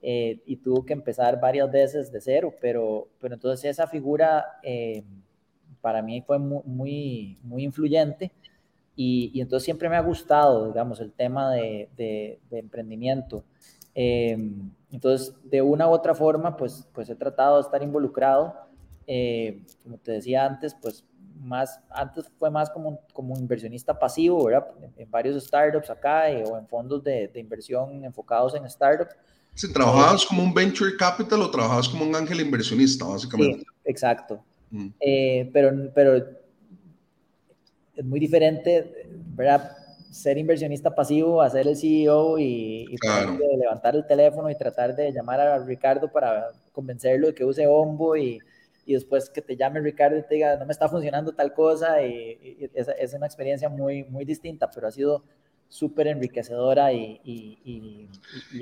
eh, 0.08 0.40
y 0.46 0.58
tuvo 0.58 0.86
que 0.86 0.94
empezar 0.94 1.40
varias 1.40 1.72
veces 1.72 2.12
de 2.12 2.22
cero, 2.22 2.54
pero, 2.62 3.08
pero 3.20 3.34
entonces 3.34 3.72
esa 3.72 3.88
figura 3.88 4.46
eh, 4.62 5.04
para 5.82 6.04
mí 6.04 6.22
fue 6.22 6.38
muy, 6.38 6.62
muy, 6.64 7.40
muy 7.42 7.64
influyente 7.64 8.32
y, 8.96 9.32
y, 9.34 9.42
entonces 9.42 9.66
siempre 9.66 9.90
me 9.90 9.96
ha 9.96 10.02
gustado, 10.02 10.68
digamos, 10.68 11.00
el 11.00 11.12
tema 11.12 11.52
de, 11.52 11.90
de, 11.98 12.40
de 12.52 12.60
emprendimiento. 12.60 13.44
Eh, 13.96 14.38
entonces, 14.92 15.34
de 15.44 15.64
una 15.64 15.88
u 15.88 15.92
otra 15.92 16.14
forma, 16.14 16.56
pues, 16.56 16.88
pues 16.94 17.10
he 17.10 17.16
tratado 17.16 17.56
de 17.56 17.62
estar 17.62 17.82
involucrado. 17.82 18.54
Eh, 19.08 19.66
como 19.82 19.98
te 19.98 20.12
decía 20.12 20.46
antes, 20.46 20.76
pues 20.80 21.04
más, 21.40 21.82
antes 21.90 22.32
fue 22.38 22.52
más 22.52 22.70
como, 22.70 23.00
como 23.12 23.36
inversionista 23.40 23.98
pasivo, 23.98 24.46
¿verdad? 24.46 24.68
En, 24.84 24.94
en 24.98 25.10
varios 25.10 25.44
startups 25.44 25.90
acá 25.90 26.30
eh, 26.30 26.44
o 26.48 26.60
en 26.60 26.68
fondos 26.68 27.04
de, 27.04 27.28
de 27.28 27.40
inversión 27.40 28.06
enfocados 28.06 28.54
en 28.54 28.70
startups 28.70 29.16
si 29.56 29.72
trabajabas 29.72 30.26
como 30.26 30.44
un 30.44 30.54
venture 30.54 30.96
capital 30.98 31.42
o 31.42 31.50
trabajabas 31.50 31.88
como 31.88 32.04
un 32.06 32.16
ángel 32.16 32.42
inversionista, 32.42 33.06
básicamente. 33.06 33.60
Sí, 33.60 33.66
exacto. 33.86 34.44
Mm. 34.70 34.88
Eh, 35.00 35.50
pero, 35.54 35.92
pero 35.94 36.18
es 37.96 38.06
muy 38.06 38.20
diferente, 38.20 39.08
¿verdad? 39.34 39.72
Ser 40.12 40.38
inversionista 40.38 40.94
pasivo 40.94 41.42
a 41.42 41.50
ser 41.50 41.68
el 41.68 41.78
CEO 41.78 42.38
y, 42.38 42.86
y 42.90 42.98
claro. 42.98 43.38
levantar 43.58 43.96
el 43.96 44.06
teléfono 44.06 44.50
y 44.50 44.58
tratar 44.58 44.94
de 44.94 45.12
llamar 45.12 45.40
a 45.40 45.58
Ricardo 45.60 46.12
para 46.12 46.50
convencerlo 46.74 47.28
de 47.28 47.34
que 47.34 47.46
use 47.46 47.66
Ombo 47.66 48.18
y, 48.18 48.40
y 48.86 48.94
después 48.94 49.30
que 49.30 49.42
te 49.42 49.56
llame 49.56 49.80
Ricardo 49.80 50.18
y 50.18 50.24
te 50.24 50.36
diga, 50.36 50.58
no 50.58 50.66
me 50.66 50.74
está 50.74 50.90
funcionando 50.90 51.34
tal 51.34 51.54
cosa. 51.54 52.02
Y, 52.04 52.60
y 52.62 52.70
es, 52.74 52.88
es, 53.00 53.14
una 53.14 53.26
experiencia 53.26 53.70
muy, 53.70 54.04
muy 54.04 54.26
distinta, 54.26 54.70
pero 54.70 54.88
ha 54.88 54.92
sido 54.92 55.24
súper 55.70 56.08
enriquecedora 56.08 56.94
y... 56.94 57.20
Y, 57.24 57.60
y, 57.66 58.10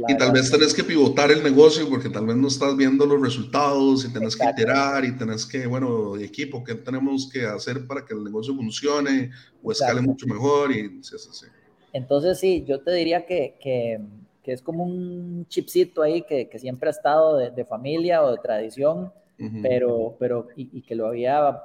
y 0.07 0.17
tal 0.17 0.31
vez 0.31 0.49
tenés 0.49 0.73
que 0.73 0.83
pivotar 0.83 1.31
el 1.31 1.43
negocio 1.43 1.87
porque 1.89 2.09
tal 2.09 2.25
vez 2.25 2.35
no 2.35 2.47
estás 2.47 2.75
viendo 2.75 3.05
los 3.05 3.21
resultados 3.21 4.05
y 4.05 4.13
tenés 4.13 4.33
Exacto. 4.33 4.55
que 4.55 4.61
iterar 4.61 5.05
y 5.05 5.17
tenés 5.17 5.45
que, 5.45 5.67
bueno, 5.67 6.17
equipo, 6.17 6.63
¿qué 6.63 6.75
tenemos 6.75 7.29
que 7.31 7.45
hacer 7.45 7.85
para 7.85 8.05
que 8.05 8.13
el 8.13 8.23
negocio 8.23 8.55
funcione 8.55 9.31
o 9.61 9.71
escale 9.71 9.99
Exacto. 9.99 10.11
mucho 10.11 10.27
mejor? 10.27 10.71
Y, 10.71 11.03
sí, 11.03 11.17
sí, 11.17 11.29
sí. 11.31 11.45
Entonces, 11.93 12.39
sí, 12.39 12.65
yo 12.67 12.81
te 12.81 12.91
diría 12.91 13.25
que, 13.25 13.55
que, 13.61 14.01
que 14.43 14.51
es 14.51 14.61
como 14.61 14.83
un 14.83 15.45
chipcito 15.47 16.01
ahí 16.01 16.23
que, 16.23 16.49
que 16.49 16.59
siempre 16.59 16.89
ha 16.89 16.91
estado 16.91 17.37
de, 17.37 17.51
de, 17.51 17.65
familia 17.65 18.23
o 18.23 18.31
de 18.31 18.37
tradición, 18.39 19.13
pero, 19.61 20.15
pero 20.19 20.47
y, 20.55 20.81
que 20.83 20.95
lo 20.95 21.07
había 21.07 21.61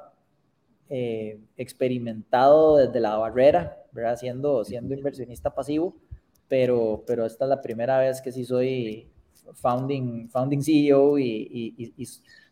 eh, 0.91 1.39
experimentado 1.57 2.77
desde 2.77 2.99
la 2.99 3.17
barrera, 3.17 3.77
¿verdad? 3.93 4.17
Siendo, 4.17 4.65
siendo 4.65 4.95
inversionista 4.95 5.55
pasivo, 5.55 5.95
pero, 6.49 7.05
pero 7.07 7.27
esta 7.27 7.45
es 7.45 7.49
la 7.49 7.63
primera 7.63 7.99
vez 7.99 8.21
que 8.21 8.33
sí 8.33 8.45
soy 8.45 9.09
founding, 9.55 10.29
founding 10.29 10.63
CEO 10.63 11.19
y, 11.19 11.75
y, 11.77 11.93
y 11.97 12.07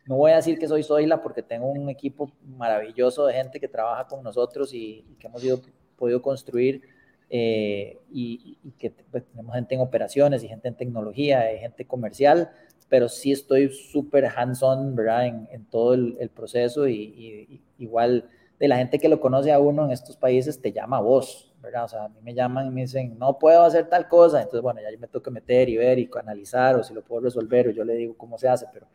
no 0.07 0.16
voy 0.16 0.31
a 0.31 0.37
decir 0.37 0.59
que 0.59 0.68
soy 0.68 0.83
Zoila 0.83 1.22
porque 1.22 1.42
tengo 1.42 1.66
un 1.66 1.88
equipo 1.90 2.31
maravilloso 2.57 3.27
de 3.27 3.35
gente 3.35 3.59
que 3.59 3.68
trabaja 3.68 4.07
con 4.07 4.22
nosotros 4.22 4.72
y, 4.72 5.05
que 5.18 5.27
hemos 5.27 5.42
ido, 5.42 5.61
podido 5.96 6.22
construir 6.22 6.83
eh, 7.29 7.99
y, 8.11 8.57
que 8.79 8.90
pues, 8.90 9.25
tenemos 9.27 9.55
gente 9.55 9.75
en 9.75 9.81
operaciones 9.81 10.44
y 10.44 10.49
gente 10.49 10.68
en 10.68 10.77
tecnología 10.77 11.53
y 11.53 11.59
gente 11.59 11.85
comercial, 11.85 12.51
pero 12.88 13.09
sí 13.09 13.33
estoy 13.33 13.70
súper 13.70 14.27
hands-on, 14.27 14.94
¿verdad? 14.94 15.27
En, 15.27 15.49
en 15.51 15.64
todo 15.64 15.94
el, 15.94 16.16
el 16.20 16.31
proceso 16.31 16.87
y, 16.87 17.61
igual 17.79 18.29
de 18.59 18.69
la 18.69 18.79
gente 18.79 18.99
que 18.99 19.09
lo 19.09 19.21
conoce 19.21 19.53
a 19.53 19.59
uno 19.59 19.85
en 19.85 19.92
estos 19.92 20.16
países 20.16 20.61
te 20.61 20.73
llama 20.73 20.99
a 20.99 21.01
vos, 21.01 21.53
¿verdad? 21.62 21.85
O 21.85 21.88
sea, 21.88 22.05
a 22.05 22.09
mí 22.09 22.19
me 22.23 22.35
llaman 22.35 22.69
y 22.69 22.71
me 22.71 22.81
dicen, 22.83 23.19
no 23.19 23.38
puedo 23.38 23.62
hacer 23.62 23.88
tal 23.88 24.09
cosa, 24.09 24.38
entonces, 24.38 24.62
bueno, 24.62 24.81
ya 24.81 24.90
yo 24.90 24.99
me 24.99 25.07
tengo 25.09 25.23
que 25.23 25.31
meter 25.31 25.69
y 25.69 25.77
ver 25.77 25.99
y 25.99 26.09
analizar 26.19 26.77
o 26.77 26.83
si 26.83 26.95
lo 26.95 27.03
puedo 27.03 27.23
resolver 27.23 27.69
o 27.69 27.71
yo 27.71 27.85
le 27.85 27.95
digo 27.95 28.14
cómo 28.16 28.38
se 28.38 28.49
hace, 28.49 28.66
pero 28.73 28.87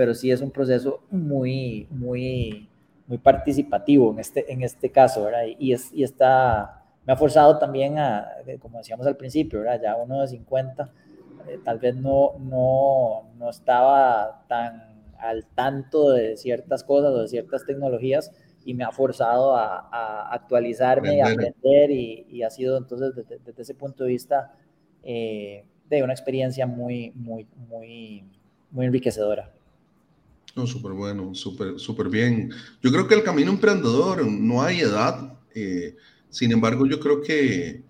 pero 0.00 0.14
sí 0.14 0.30
es 0.30 0.40
un 0.40 0.50
proceso 0.50 1.02
muy, 1.10 1.86
muy, 1.90 2.70
muy 3.06 3.18
participativo 3.18 4.10
en 4.12 4.20
este, 4.20 4.50
en 4.50 4.62
este 4.62 4.90
caso, 4.90 5.24
¿verdad? 5.24 5.42
Y, 5.58 5.74
es, 5.74 5.92
y 5.92 6.04
está, 6.04 6.84
me 7.04 7.12
ha 7.12 7.16
forzado 7.16 7.58
también 7.58 7.98
a, 7.98 8.26
como 8.60 8.78
decíamos 8.78 9.06
al 9.06 9.18
principio, 9.18 9.60
¿verdad? 9.60 9.80
Ya 9.82 9.96
uno 9.96 10.22
de 10.22 10.28
50, 10.28 10.90
eh, 11.48 11.58
tal 11.62 11.78
vez 11.78 11.96
no, 11.96 12.32
no, 12.38 13.30
no 13.36 13.50
estaba 13.50 14.44
tan 14.48 14.88
al 15.18 15.44
tanto 15.54 16.12
de 16.12 16.38
ciertas 16.38 16.82
cosas 16.82 17.10
o 17.10 17.20
de 17.20 17.28
ciertas 17.28 17.66
tecnologías 17.66 18.32
y 18.70 18.74
me 18.74 18.84
ha 18.84 18.92
forzado 18.92 19.56
a, 19.56 19.88
a 19.90 20.32
actualizarme 20.32 21.16
y 21.16 21.20
aprender 21.20 21.90
y, 21.90 22.24
y, 22.30 22.42
ha 22.44 22.50
sido 22.50 22.78
entonces 22.78 23.16
desde, 23.16 23.40
desde 23.44 23.62
ese 23.62 23.74
punto 23.74 24.04
de 24.04 24.10
vista 24.10 24.54
eh, 25.02 25.64
de 25.88 26.02
una 26.04 26.12
experiencia 26.12 26.68
muy, 26.68 27.10
muy, 27.16 27.48
muy, 27.68 28.22
muy 28.70 28.86
enriquecedora. 28.86 29.52
No, 30.54 30.68
súper 30.68 30.92
bueno, 30.92 31.34
súper 31.34 31.80
súper 31.80 32.08
bien. 32.08 32.52
Yo 32.80 32.92
creo 32.92 33.08
que 33.08 33.16
el 33.16 33.24
camino 33.24 33.50
emprendedor 33.50 34.24
no 34.24 34.62
hay 34.62 34.82
edad. 34.82 35.36
Eh, 35.52 35.96
sin 36.28 36.52
embargo, 36.52 36.86
yo 36.86 37.00
creo 37.00 37.22
que 37.22 37.82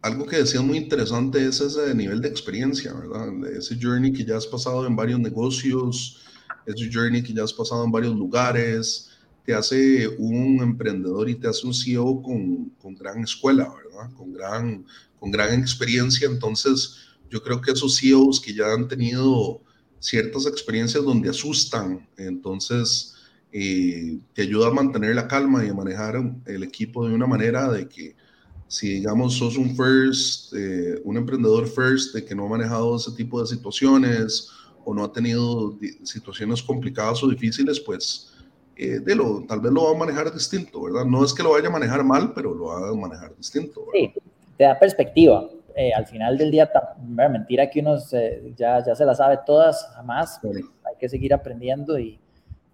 algo 0.00 0.24
que 0.24 0.36
decía 0.36 0.62
muy 0.62 0.78
interesante 0.78 1.46
es 1.46 1.60
ese 1.60 1.94
nivel 1.94 2.22
de 2.22 2.28
experiencia, 2.28 2.94
¿verdad? 2.94 3.28
Ese 3.54 3.76
journey 3.78 4.14
que 4.14 4.24
ya 4.24 4.38
has 4.38 4.46
pasado 4.46 4.86
en 4.86 4.96
varios 4.96 5.20
negocios, 5.20 6.22
ese 6.64 6.90
journey 6.90 7.22
que 7.22 7.34
ya 7.34 7.44
has 7.44 7.52
pasado 7.52 7.84
en 7.84 7.92
varios 7.92 8.16
lugares, 8.16 9.11
te 9.44 9.54
hace 9.54 10.08
un 10.18 10.60
emprendedor 10.62 11.28
y 11.28 11.34
te 11.34 11.48
hace 11.48 11.66
un 11.66 11.74
CEO 11.74 12.22
con, 12.22 12.70
con 12.80 12.94
gran 12.94 13.22
escuela, 13.22 13.72
¿verdad? 13.74 14.12
Con 14.16 14.32
gran, 14.32 14.84
con 15.18 15.30
gran 15.30 15.58
experiencia. 15.58 16.28
Entonces, 16.28 16.96
yo 17.30 17.42
creo 17.42 17.60
que 17.60 17.72
esos 17.72 17.98
CEOs 17.98 18.40
que 18.40 18.54
ya 18.54 18.72
han 18.72 18.86
tenido 18.86 19.60
ciertas 19.98 20.46
experiencias 20.46 21.02
donde 21.04 21.30
asustan, 21.30 22.06
entonces 22.16 23.14
eh, 23.52 24.18
te 24.34 24.42
ayuda 24.42 24.68
a 24.68 24.72
mantener 24.72 25.14
la 25.14 25.28
calma 25.28 25.64
y 25.64 25.68
a 25.68 25.74
manejar 25.74 26.16
el 26.46 26.62
equipo 26.62 27.06
de 27.06 27.14
una 27.14 27.26
manera 27.26 27.70
de 27.70 27.88
que 27.88 28.16
si 28.66 28.88
digamos 28.94 29.34
sos 29.34 29.56
un 29.56 29.76
first, 29.76 30.54
eh, 30.54 31.00
un 31.04 31.16
emprendedor 31.16 31.68
first 31.68 32.14
de 32.14 32.24
que 32.24 32.34
no 32.34 32.46
ha 32.46 32.48
manejado 32.48 32.96
ese 32.96 33.12
tipo 33.12 33.40
de 33.40 33.46
situaciones 33.46 34.48
o 34.84 34.94
no 34.94 35.04
ha 35.04 35.12
tenido 35.12 35.78
situaciones 36.02 36.62
complicadas 36.62 37.22
o 37.22 37.28
difíciles, 37.28 37.78
pues 37.78 38.31
eh, 38.76 39.00
de 39.00 39.14
lo, 39.14 39.44
tal 39.46 39.60
vez 39.60 39.72
lo 39.72 39.84
va 39.84 39.90
a 39.90 39.98
manejar 39.98 40.32
distinto, 40.32 40.82
¿verdad? 40.82 41.04
No 41.04 41.24
es 41.24 41.34
que 41.34 41.42
lo 41.42 41.52
vaya 41.52 41.68
a 41.68 41.70
manejar 41.70 42.02
mal, 42.04 42.32
pero 42.34 42.54
lo 42.54 42.66
va 42.66 42.88
a 42.88 42.94
manejar 42.94 43.34
distinto. 43.36 43.86
Sí, 43.92 44.12
te 44.56 44.64
da 44.64 44.78
perspectiva. 44.78 45.48
Eh, 45.74 45.92
al 45.92 46.06
final 46.06 46.36
del 46.36 46.50
día, 46.50 46.70
mentira 47.06 47.70
que 47.70 47.80
uno 47.80 47.96
ya, 48.56 48.84
ya 48.84 48.94
se 48.94 49.04
la 49.04 49.14
sabe 49.14 49.38
todas, 49.46 49.90
jamás, 49.94 50.38
hay 50.44 50.96
que 50.98 51.08
seguir 51.08 51.32
aprendiendo 51.32 51.98
y, 51.98 52.18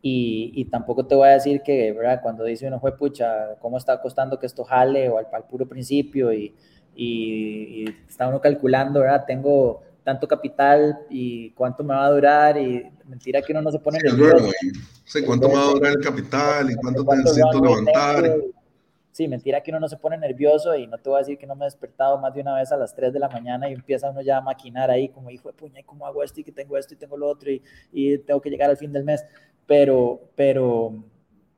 y, 0.02 0.64
tampoco 0.66 1.06
te 1.06 1.14
voy 1.14 1.28
a 1.28 1.32
decir 1.32 1.62
que, 1.62 1.92
¿verdad? 1.92 2.20
Cuando 2.22 2.44
dice 2.44 2.66
uno, 2.66 2.80
fue 2.80 2.96
pucha, 2.96 3.56
¿cómo 3.60 3.76
está 3.76 4.00
costando 4.00 4.38
que 4.38 4.46
esto 4.46 4.64
jale? 4.64 5.08
O 5.08 5.18
al, 5.18 5.26
puro 5.48 5.66
principio 5.66 6.32
y, 6.32 6.54
y, 6.94 7.84
está 8.08 8.28
uno 8.28 8.40
calculando, 8.40 9.00
¿verdad? 9.00 9.24
Tengo 9.26 9.82
tanto 10.04 10.26
capital 10.26 11.00
y 11.10 11.50
cuánto 11.50 11.84
me 11.84 11.94
va 11.94 12.06
a 12.06 12.10
durar 12.10 12.56
y 12.56 12.90
mentira 13.06 13.42
que 13.42 13.52
uno 13.52 13.62
no 13.62 13.70
se 13.70 13.78
pone 13.78 13.98
nervioso. 13.98 14.50
Sí, 15.04 15.22
cuánto 15.24 15.48
me 15.48 15.54
va 15.54 15.62
a 15.62 15.72
durar 15.72 15.92
el 15.92 16.00
capital 16.00 16.70
y 16.70 16.74
cuánto, 16.76 17.04
necesito 17.14 17.60
levantar 17.62 18.24
sí, 19.18 19.26
mentira 19.26 19.60
que 19.60 19.72
uno 19.72 19.80
no 19.80 19.88
se 19.88 19.96
pone 19.96 20.16
nervioso 20.16 20.76
y 20.76 20.86
no 20.86 20.96
te 20.96 21.10
voy 21.10 21.16
a 21.16 21.18
decir 21.18 21.36
que 21.38 21.46
no 21.46 21.56
me 21.56 21.64
he 21.64 21.66
despertado 21.66 22.18
más 22.18 22.32
de 22.32 22.40
una 22.40 22.54
vez 22.54 22.70
a 22.70 22.76
las 22.76 22.94
3 22.94 23.12
de 23.12 23.18
la 23.18 23.28
mañana 23.28 23.68
y 23.68 23.72
empieza 23.72 24.08
uno 24.10 24.20
ya 24.20 24.36
a 24.36 24.40
maquinar 24.40 24.92
ahí 24.92 25.08
como 25.08 25.28
hijo 25.28 25.48
de 25.48 25.54
puña, 25.54 25.80
¿y 25.80 25.82
cómo 25.82 26.06
hago 26.06 26.22
esto 26.22 26.40
y 26.40 26.44
que 26.44 26.52
tengo 26.52 26.76
esto 26.76 26.94
y 26.94 26.98
tengo 26.98 27.16
lo 27.16 27.28
otro 27.28 27.50
y, 27.50 27.60
y 27.92 28.18
tengo 28.18 28.40
que 28.40 28.48
llegar 28.48 28.70
al 28.70 28.76
fin 28.76 28.92
del 28.92 29.02
mes? 29.02 29.26
Pero, 29.66 30.20
pero, 30.36 31.02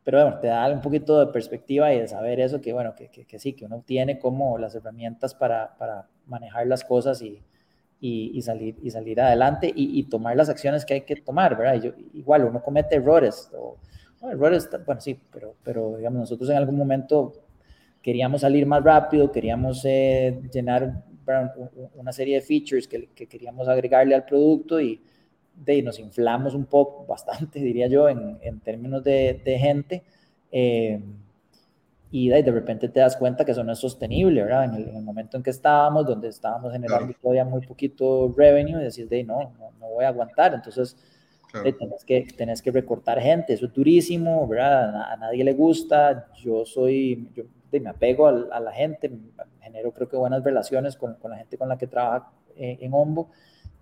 pero 0.02 0.22
bueno, 0.22 0.38
te 0.40 0.46
da 0.46 0.70
un 0.70 0.80
poquito 0.80 1.20
de 1.20 1.30
perspectiva 1.30 1.92
y 1.92 2.00
de 2.00 2.08
saber 2.08 2.40
eso, 2.40 2.62
que 2.62 2.72
bueno, 2.72 2.94
que, 2.94 3.10
que, 3.10 3.38
sí, 3.38 3.52
que 3.52 3.66
uno 3.66 3.82
tiene 3.84 4.18
como 4.18 4.56
las 4.56 4.74
herramientas 4.74 5.34
para, 5.34 5.76
para 5.76 6.08
manejar 6.24 6.66
las 6.66 6.82
cosas 6.82 7.20
y, 7.20 7.42
y, 8.00 8.32
y, 8.34 8.42
salir, 8.42 8.76
y 8.82 8.90
salir 8.90 9.20
adelante 9.20 9.70
y, 9.74 10.02
tomar 10.04 10.36
las 10.36 10.48
acciones 10.48 10.84
que 10.84 10.94
hay 10.94 11.00
que 11.02 11.16
tomar, 11.16 11.56
¿verdad? 11.56 11.82
Yo, 11.82 11.92
igual 12.14 12.44
uno 12.44 12.62
comete 12.62 12.96
errores, 12.96 13.50
o, 13.54 13.76
errores, 14.22 14.68
bueno, 14.86 15.00
sí, 15.00 15.18
pero, 15.30 15.54
pero 15.62 15.96
digamos, 15.98 16.20
nosotros 16.20 16.48
en 16.50 16.56
algún 16.56 16.76
momento 16.76 17.32
queríamos 18.02 18.40
salir 18.40 18.66
más 18.66 18.82
rápido, 18.82 19.30
queríamos 19.30 19.82
eh, 19.84 20.40
llenar 20.52 21.04
una 21.94 22.12
serie 22.12 22.36
de 22.36 22.40
features 22.40 22.88
que, 22.88 23.08
queríamos 23.08 23.68
agregarle 23.68 24.14
al 24.14 24.24
producto 24.24 24.80
y 24.80 25.00
de, 25.54 25.82
nos 25.82 25.98
inflamos 25.98 26.54
un 26.54 26.64
poco, 26.64 27.04
bastante 27.08 27.60
diría 27.60 27.86
yo, 27.86 28.08
en, 28.08 28.38
en 28.40 28.60
términos 28.60 29.04
de, 29.04 29.40
de 29.44 29.58
gente. 29.58 30.02
Eh, 30.50 31.00
y 32.10 32.28
de, 32.28 32.42
de, 32.42 32.50
repente 32.50 32.88
te 32.88 33.00
das 33.00 33.16
cuenta 33.16 33.44
que 33.44 33.52
eso 33.52 33.62
no 33.62 33.72
es 33.72 33.78
sostenible, 33.78 34.42
¿verdad? 34.42 34.64
En 34.64 34.74
el, 34.74 35.02
momento 35.02 35.36
en 35.36 35.42
que 35.42 35.50
estábamos, 35.50 36.06
donde 36.06 36.28
estábamos 36.28 36.72
generando 36.72 37.14
todavía 37.20 37.44
muy 37.44 37.60
poquito 37.66 38.34
revenue, 38.36 38.80
y 38.80 38.84
decir, 38.84 39.08
de, 39.08 39.22
no, 39.22 39.52
no, 39.78 39.88
voy 39.88 40.04
a 40.04 40.08
aguantar. 40.08 40.54
Entonces, 40.54 40.96
tenés, 41.52 42.04
que, 42.04 42.26
tenés 42.36 42.62
que 42.62 42.70
recortar 42.72 43.20
gente, 43.20 43.52
eso 43.52 43.66
es 43.66 43.72
durísimo, 43.72 44.46
¿verdad? 44.48 44.96
A, 44.96 45.12
a 45.12 45.16
nadie 45.16 45.44
le 45.44 45.52
gusta. 45.52 46.28
Yo 46.36 46.64
soy, 46.64 47.28
yo 47.34 47.44
me 47.78 47.90
apego 47.90 48.26
a, 48.26 48.60
la 48.60 48.72
gente, 48.72 49.10
genero 49.60 49.92
creo 49.92 50.08
que 50.08 50.16
buenas 50.16 50.42
relaciones 50.42 50.96
con, 50.96 51.14
con 51.14 51.30
la 51.30 51.36
gente 51.36 51.56
con 51.56 51.68
la 51.68 51.78
que 51.78 51.86
trabaja 51.86 52.32
eh, 52.56 52.78
en 52.80 52.92
Ombo 52.92 53.30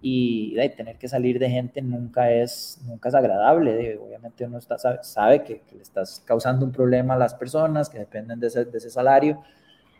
y 0.01 0.55
de, 0.55 0.69
tener 0.69 0.97
que 0.97 1.09
salir 1.09 1.39
de 1.39 1.51
gente 1.51 1.83
nunca 1.83 2.31
es, 2.33 2.81
nunca 2.87 3.09
es 3.09 3.15
agradable. 3.15 3.99
obviamente 3.99 4.45
uno 4.45 4.59
está, 4.59 4.79
sabe, 5.03 5.43
que, 5.43 5.63
le 5.73 5.83
estás 5.83 6.23
causando 6.25 6.65
un 6.65 6.73
problema 6.73 7.15
a 7.15 7.19
las 7.19 7.35
personas 7.35 7.89
que 7.89 7.99
dependen 7.99 8.39
de 8.39 8.47
ese, 8.47 8.65
de 8.65 8.79
ese 8.79 8.91
salario, 8.91 9.43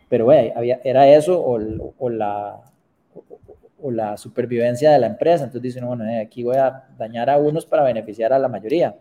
pero 0.09 0.27
bueno, 0.27 0.53
había, 0.57 0.81
era 0.85 1.09
eso 1.09 1.41
o, 1.41 1.95
o 1.99 2.11
la, 2.11 2.61
o, 3.81 3.91
la 3.91 4.17
supervivencia 4.17 4.91
de 4.91 4.99
la 4.99 5.07
empresa. 5.07 5.45
Entonces 5.45 5.63
dicen, 5.63 5.87
bueno, 5.87 6.05
eh, 6.05 6.21
aquí 6.21 6.43
voy 6.43 6.57
a 6.57 6.89
dañar 6.97 7.29
a 7.31 7.39
unos 7.39 7.67
para 7.67 7.83
beneficiar 7.83 8.33
a 8.33 8.39
la 8.39 8.49
mayoría. 8.49 8.97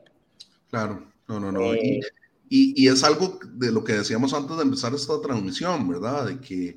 Claro, 0.69 1.07
no, 1.27 1.39
no, 1.39 1.51
no. 1.51 1.73
Eh, 1.73 2.01
y, 2.49 2.87
es 2.87 3.03
algo 3.03 3.39
de 3.53 3.71
lo 3.71 3.83
que 3.83 3.93
decíamos 3.93 4.33
antes 4.33 4.55
de 4.55 4.63
empezar 4.63 4.93
esta 4.93 5.19
transmisión, 5.21 5.87
¿verdad? 5.87 6.27
De 6.27 6.39
que 6.39 6.75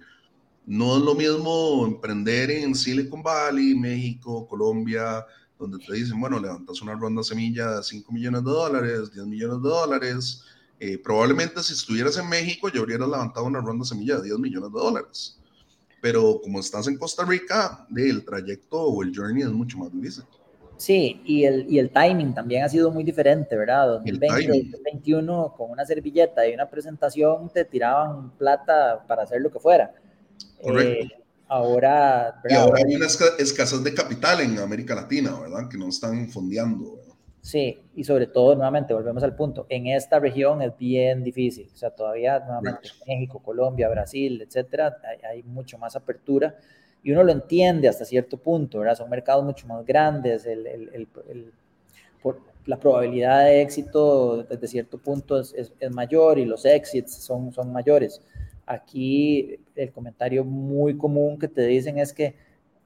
no 0.67 0.97
es 0.97 1.03
lo 1.03 1.15
mismo 1.15 1.87
emprender 1.87 2.51
en 2.51 2.75
Silicon 2.75 3.23
Valley, 3.23 3.75
México, 3.75 4.47
Colombia, 4.47 5.25
donde 5.59 5.79
te 5.79 5.93
dicen, 5.93 6.19
bueno, 6.21 6.39
levantas 6.39 6.81
una 6.81 6.95
ronda 6.95 7.23
semilla 7.23 7.77
de 7.77 7.83
5 7.83 8.13
millones 8.13 8.45
de 8.45 8.51
dólares, 8.51 9.13
10 9.13 9.27
millones 9.27 9.63
de 9.63 9.69
dólares. 9.69 10.45
Eh, 10.79 10.99
probablemente 10.99 11.63
si 11.63 11.75
estuvieras 11.75 12.17
en 12.17 12.29
México 12.29 12.71
ya 12.71 12.81
hubieras 12.81 13.09
levantado 13.09 13.45
una 13.45 13.61
ronda 13.61 13.85
semilla 13.85 14.17
de 14.17 14.25
10 14.29 14.39
millones 14.39 14.73
de 14.73 14.79
dólares. 14.79 15.39
Pero 16.01 16.41
como 16.43 16.61
estás 16.61 16.89
en 16.89 16.97
Costa 16.97 17.25
Rica, 17.25 17.87
el 17.95 18.25
trayecto 18.25 18.81
o 18.81 19.03
el 19.03 19.15
journey 19.15 19.43
es 19.43 19.51
mucho 19.51 19.77
más 19.77 19.93
difícil. 19.93 20.25
Sí, 20.79 21.21
y 21.27 21.45
el, 21.45 21.71
y 21.71 21.79
el 21.79 21.91
timing 21.91 22.33
también 22.33 22.65
ha 22.65 22.69
sido 22.71 22.91
muy 22.91 23.05
diferente, 23.05 23.55
¿verdad? 23.55 23.87
2020, 23.89 24.71
2021, 24.71 25.55
con 25.55 25.71
una 25.71 25.85
servilleta 25.85 26.49
y 26.49 26.55
una 26.55 26.71
presentación 26.71 27.51
te 27.51 27.67
tiraban 27.67 28.31
plata 28.39 29.05
para 29.07 29.25
hacer 29.25 29.43
lo 29.43 29.51
que 29.51 29.59
fuera. 29.59 29.93
Correcto. 30.63 31.15
Eh, 31.15 31.25
ahora, 31.49 32.41
Y 32.49 32.55
ahora 32.55 32.83
hay 32.87 32.95
una 32.95 33.07
escasez 33.07 33.83
de 33.83 33.95
capital 33.95 34.41
en 34.41 34.59
América 34.59 34.95
Latina, 34.95 35.39
¿verdad? 35.41 35.69
Que 35.69 35.77
no 35.77 35.89
están 35.89 36.29
fondeando. 36.29 37.01
Sí, 37.43 37.79
y 37.97 38.05
sobre 38.05 38.27
todo, 38.27 38.55
nuevamente, 38.55 38.93
volvemos 38.93 39.23
al 39.23 39.35
punto, 39.35 39.65
en 39.71 39.87
esta 39.87 40.19
región 40.19 40.61
es 40.61 40.77
bien 40.77 41.25
difícil, 41.25 41.71
o 41.73 41.77
sea, 41.77 41.91
todavía, 41.91 42.39
nuevamente, 42.39 42.91
México, 43.07 43.39
Colombia, 43.43 43.89
Brasil, 43.89 44.43
etcétera, 44.43 44.99
hay, 45.29 45.43
mucho 45.45 45.79
más 45.79 45.97
apertura 45.97 46.55
y 47.03 47.13
uno 47.13 47.25
lo 47.25 47.33
entiende 47.33 47.89
hasta 47.89 48.05
cierto 48.05 48.37
punto, 48.37 48.81
¿verdad? 48.81 48.95
Son 48.95 49.09
mercados 49.09 49.43
mucho 49.43 49.67
más 49.67 49.87
grandes, 49.87 50.45
el, 50.45 50.67
el, 50.67 51.09
por, 52.23 52.43
la 52.67 52.79
probabilidad 52.79 53.47
de 53.47 53.63
éxito 53.63 54.43
desde 54.43 54.69
cierto 54.69 54.99
punto 54.99 55.41
es, 55.41 55.55
es, 55.55 55.73
es, 55.81 55.91
mayor 55.91 56.39
y 56.39 56.45
los 56.45 56.67
exits 56.67 57.15
son, 57.15 57.53
son 57.55 57.73
mayores. 57.73 58.21
Aquí 58.73 59.59
el 59.75 59.91
comentario 59.91 60.45
muy 60.45 60.97
común 60.97 61.39
que 61.39 61.49
te 61.49 61.67
dicen 61.67 61.99
es 61.99 62.13
que, 62.13 62.37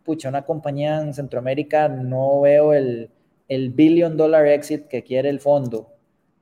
pucha, 0.03 0.29
una 0.29 0.45
compañía 0.45 1.01
en 1.01 1.13
Centroamérica 1.13 1.89
no 1.89 2.41
veo 2.41 2.73
el 2.73 3.11
el 3.49 3.71
billion 3.71 4.17
dollar 4.17 4.47
exit 4.47 4.87
que 4.87 5.03
quiere 5.03 5.29
el 5.29 5.41
fondo. 5.41 5.91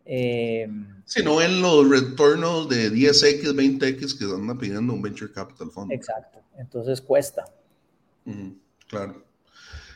Eh, 0.04 0.68
si 1.04 1.22
no 1.22 1.40
en 1.40 1.62
los 1.62 1.88
retornos 1.88 2.68
de 2.68 2.90
10x, 2.90 3.54
20x 3.54 4.18
que 4.18 4.24
andan 4.24 4.58
pidiendo 4.58 4.92
un 4.92 5.02
venture 5.02 5.32
capital 5.32 5.70
fund. 5.70 5.92
Exacto, 5.92 6.40
entonces 6.58 7.00
cuesta. 7.00 7.44
claro. 8.88 9.24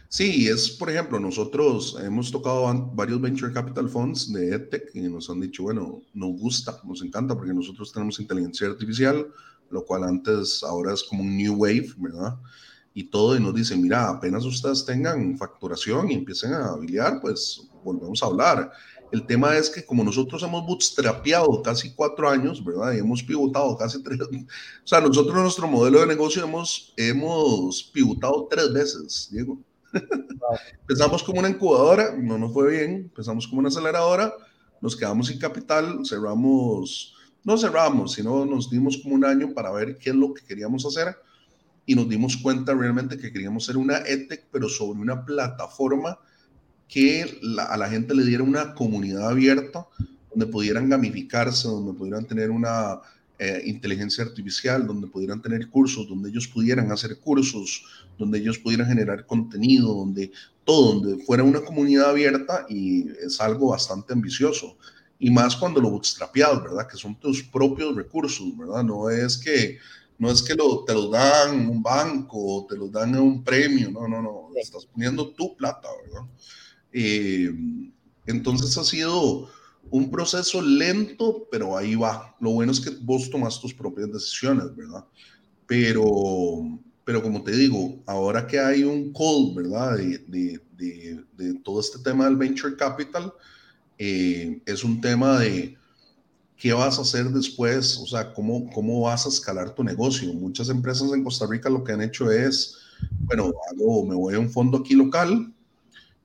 Sí, 0.08 0.48
es, 0.48 0.70
por 0.70 0.90
ejemplo, 0.90 1.18
nosotros 1.18 1.96
hemos 2.02 2.30
tocado 2.30 2.90
varios 2.94 3.20
venture 3.20 3.52
capital 3.52 3.88
funds 3.88 4.32
de 4.32 4.54
EdTech 4.54 4.94
y 4.94 5.00
nos 5.02 5.28
han 5.28 5.40
dicho, 5.40 5.64
bueno, 5.64 6.02
nos 6.14 6.38
gusta, 6.38 6.80
nos 6.84 7.02
encanta 7.02 7.34
porque 7.34 7.52
nosotros 7.52 7.92
tenemos 7.92 8.20
inteligencia 8.20 8.68
artificial, 8.68 9.26
lo 9.70 9.84
cual 9.84 10.04
antes, 10.04 10.62
ahora 10.62 10.94
es 10.94 11.02
como 11.02 11.22
un 11.22 11.36
new 11.36 11.54
wave, 11.54 11.92
¿verdad? 11.98 12.36
y 12.96 13.04
todo, 13.04 13.36
y 13.36 13.40
nos 13.40 13.54
dicen, 13.54 13.82
mira, 13.82 14.08
apenas 14.08 14.46
ustedes 14.46 14.86
tengan 14.86 15.36
facturación 15.36 16.10
y 16.10 16.14
empiecen 16.14 16.54
a 16.54 16.68
habilitar, 16.68 17.20
pues 17.20 17.68
volvemos 17.84 18.22
a 18.22 18.26
hablar. 18.26 18.72
El 19.12 19.26
tema 19.26 19.54
es 19.54 19.68
que 19.68 19.84
como 19.84 20.02
nosotros 20.02 20.42
hemos 20.42 20.64
bootstrapeado 20.66 21.60
casi 21.60 21.92
cuatro 21.94 22.26
años, 22.26 22.64
¿verdad? 22.64 22.94
Y 22.94 23.00
hemos 23.00 23.22
pivotado 23.22 23.76
casi 23.76 24.02
tres, 24.02 24.18
o 24.22 24.86
sea, 24.86 25.02
nosotros 25.02 25.36
nuestro 25.36 25.68
modelo 25.68 26.00
de 26.00 26.06
negocio 26.06 26.42
hemos, 26.42 26.94
hemos 26.96 27.82
pivotado 27.92 28.48
tres 28.50 28.72
veces, 28.72 29.28
Diego. 29.30 29.58
Empezamos 30.80 31.22
como 31.22 31.40
una 31.40 31.48
incubadora, 31.48 32.14
no 32.16 32.38
nos 32.38 32.52
fue 32.52 32.70
bien, 32.70 32.94
empezamos 32.94 33.46
como 33.46 33.60
una 33.60 33.68
aceleradora, 33.68 34.32
nos 34.80 34.96
quedamos 34.96 35.28
sin 35.28 35.38
capital, 35.38 36.00
cerramos, 36.04 37.14
no 37.44 37.56
cerramos, 37.56 38.12
sino 38.12 38.44
nos 38.44 38.70
dimos 38.70 38.98
como 38.98 39.14
un 39.14 39.24
año 39.24 39.52
para 39.54 39.70
ver 39.72 39.98
qué 39.98 40.10
es 40.10 40.16
lo 40.16 40.34
que 40.34 40.44
queríamos 40.44 40.84
hacer 40.86 41.16
y 41.86 41.94
nos 41.94 42.08
dimos 42.08 42.36
cuenta 42.36 42.74
realmente 42.74 43.16
que 43.16 43.32
queríamos 43.32 43.64
ser 43.64 43.76
una 43.76 43.98
EdTech, 43.98 44.46
pero 44.50 44.68
sobre 44.68 45.00
una 45.00 45.24
plataforma 45.24 46.18
que 46.88 47.40
a 47.68 47.76
la 47.76 47.88
gente 47.88 48.14
le 48.14 48.24
diera 48.24 48.42
una 48.42 48.74
comunidad 48.74 49.30
abierta, 49.30 49.86
donde 50.30 50.46
pudieran 50.46 50.88
gamificarse, 50.88 51.68
donde 51.68 51.92
pudieran 51.94 52.26
tener 52.26 52.50
una 52.50 53.00
eh, 53.38 53.62
inteligencia 53.66 54.24
artificial, 54.24 54.86
donde 54.86 55.08
pudieran 55.08 55.42
tener 55.42 55.68
cursos, 55.68 56.08
donde 56.08 56.30
ellos 56.30 56.48
pudieran 56.48 56.90
hacer 56.90 57.18
cursos, 57.18 57.84
donde 58.18 58.38
ellos 58.38 58.58
pudieran 58.58 58.88
generar 58.88 59.26
contenido, 59.26 59.94
donde 59.94 60.32
todo, 60.64 60.94
donde 60.94 61.24
fuera 61.24 61.42
una 61.42 61.60
comunidad 61.60 62.10
abierta 62.10 62.66
y 62.68 63.08
es 63.24 63.40
algo 63.40 63.68
bastante 63.68 64.12
ambicioso. 64.12 64.78
Y 65.18 65.30
más 65.30 65.56
cuando 65.56 65.80
lo 65.80 65.90
bootstrapeas, 65.90 66.62
¿verdad? 66.62 66.86
Que 66.86 66.96
son 66.96 67.18
tus 67.18 67.42
propios 67.42 67.94
recursos, 67.94 68.56
¿verdad? 68.56 68.82
No 68.82 69.10
es 69.10 69.38
que 69.38 69.78
no 70.18 70.30
es 70.30 70.42
que 70.42 70.54
lo, 70.54 70.84
te 70.84 70.94
lo 70.94 71.10
dan 71.10 71.68
un 71.68 71.82
banco 71.82 72.38
o 72.38 72.66
te 72.66 72.76
lo 72.76 72.88
dan 72.88 73.18
un 73.18 73.44
premio, 73.44 73.90
no, 73.90 74.08
no, 74.08 74.22
no, 74.22 74.48
estás 74.56 74.86
poniendo 74.86 75.28
tu 75.34 75.54
plata, 75.56 75.88
¿verdad? 76.04 76.26
Eh, 76.92 77.50
entonces 78.24 78.76
ha 78.78 78.84
sido 78.84 79.50
un 79.90 80.10
proceso 80.10 80.60
lento, 80.60 81.46
pero 81.50 81.76
ahí 81.76 81.94
va. 81.94 82.36
Lo 82.40 82.50
bueno 82.50 82.72
es 82.72 82.80
que 82.80 82.90
vos 83.00 83.30
tomas 83.30 83.60
tus 83.60 83.74
propias 83.74 84.12
decisiones, 84.12 84.74
¿verdad? 84.74 85.04
Pero, 85.66 86.78
pero 87.04 87.22
como 87.22 87.42
te 87.42 87.52
digo, 87.52 88.02
ahora 88.06 88.46
que 88.46 88.58
hay 88.58 88.84
un 88.84 89.12
call, 89.12 89.54
¿verdad? 89.54 89.96
De, 89.96 90.60
de, 90.76 91.24
de, 91.36 91.54
todo 91.64 91.80
este 91.80 91.98
tema 91.98 92.24
del 92.26 92.36
venture 92.36 92.76
capital, 92.76 93.32
eh, 93.98 94.60
es 94.66 94.84
un 94.84 95.00
tema 95.00 95.38
de 95.38 95.76
¿qué 96.56 96.72
vas 96.72 96.98
a 96.98 97.02
hacer 97.02 97.28
después? 97.30 97.98
O 97.98 98.06
sea, 98.06 98.32
¿cómo, 98.32 98.70
¿cómo 98.70 99.02
vas 99.02 99.26
a 99.26 99.28
escalar 99.28 99.74
tu 99.74 99.84
negocio? 99.84 100.32
Muchas 100.32 100.68
empresas 100.68 101.12
en 101.12 101.22
Costa 101.22 101.46
Rica 101.46 101.68
lo 101.68 101.84
que 101.84 101.92
han 101.92 102.02
hecho 102.02 102.30
es, 102.30 102.76
bueno, 103.20 103.52
me 104.06 104.14
voy 104.14 104.34
a 104.34 104.38
un 104.38 104.50
fondo 104.50 104.78
aquí 104.78 104.94
local, 104.94 105.52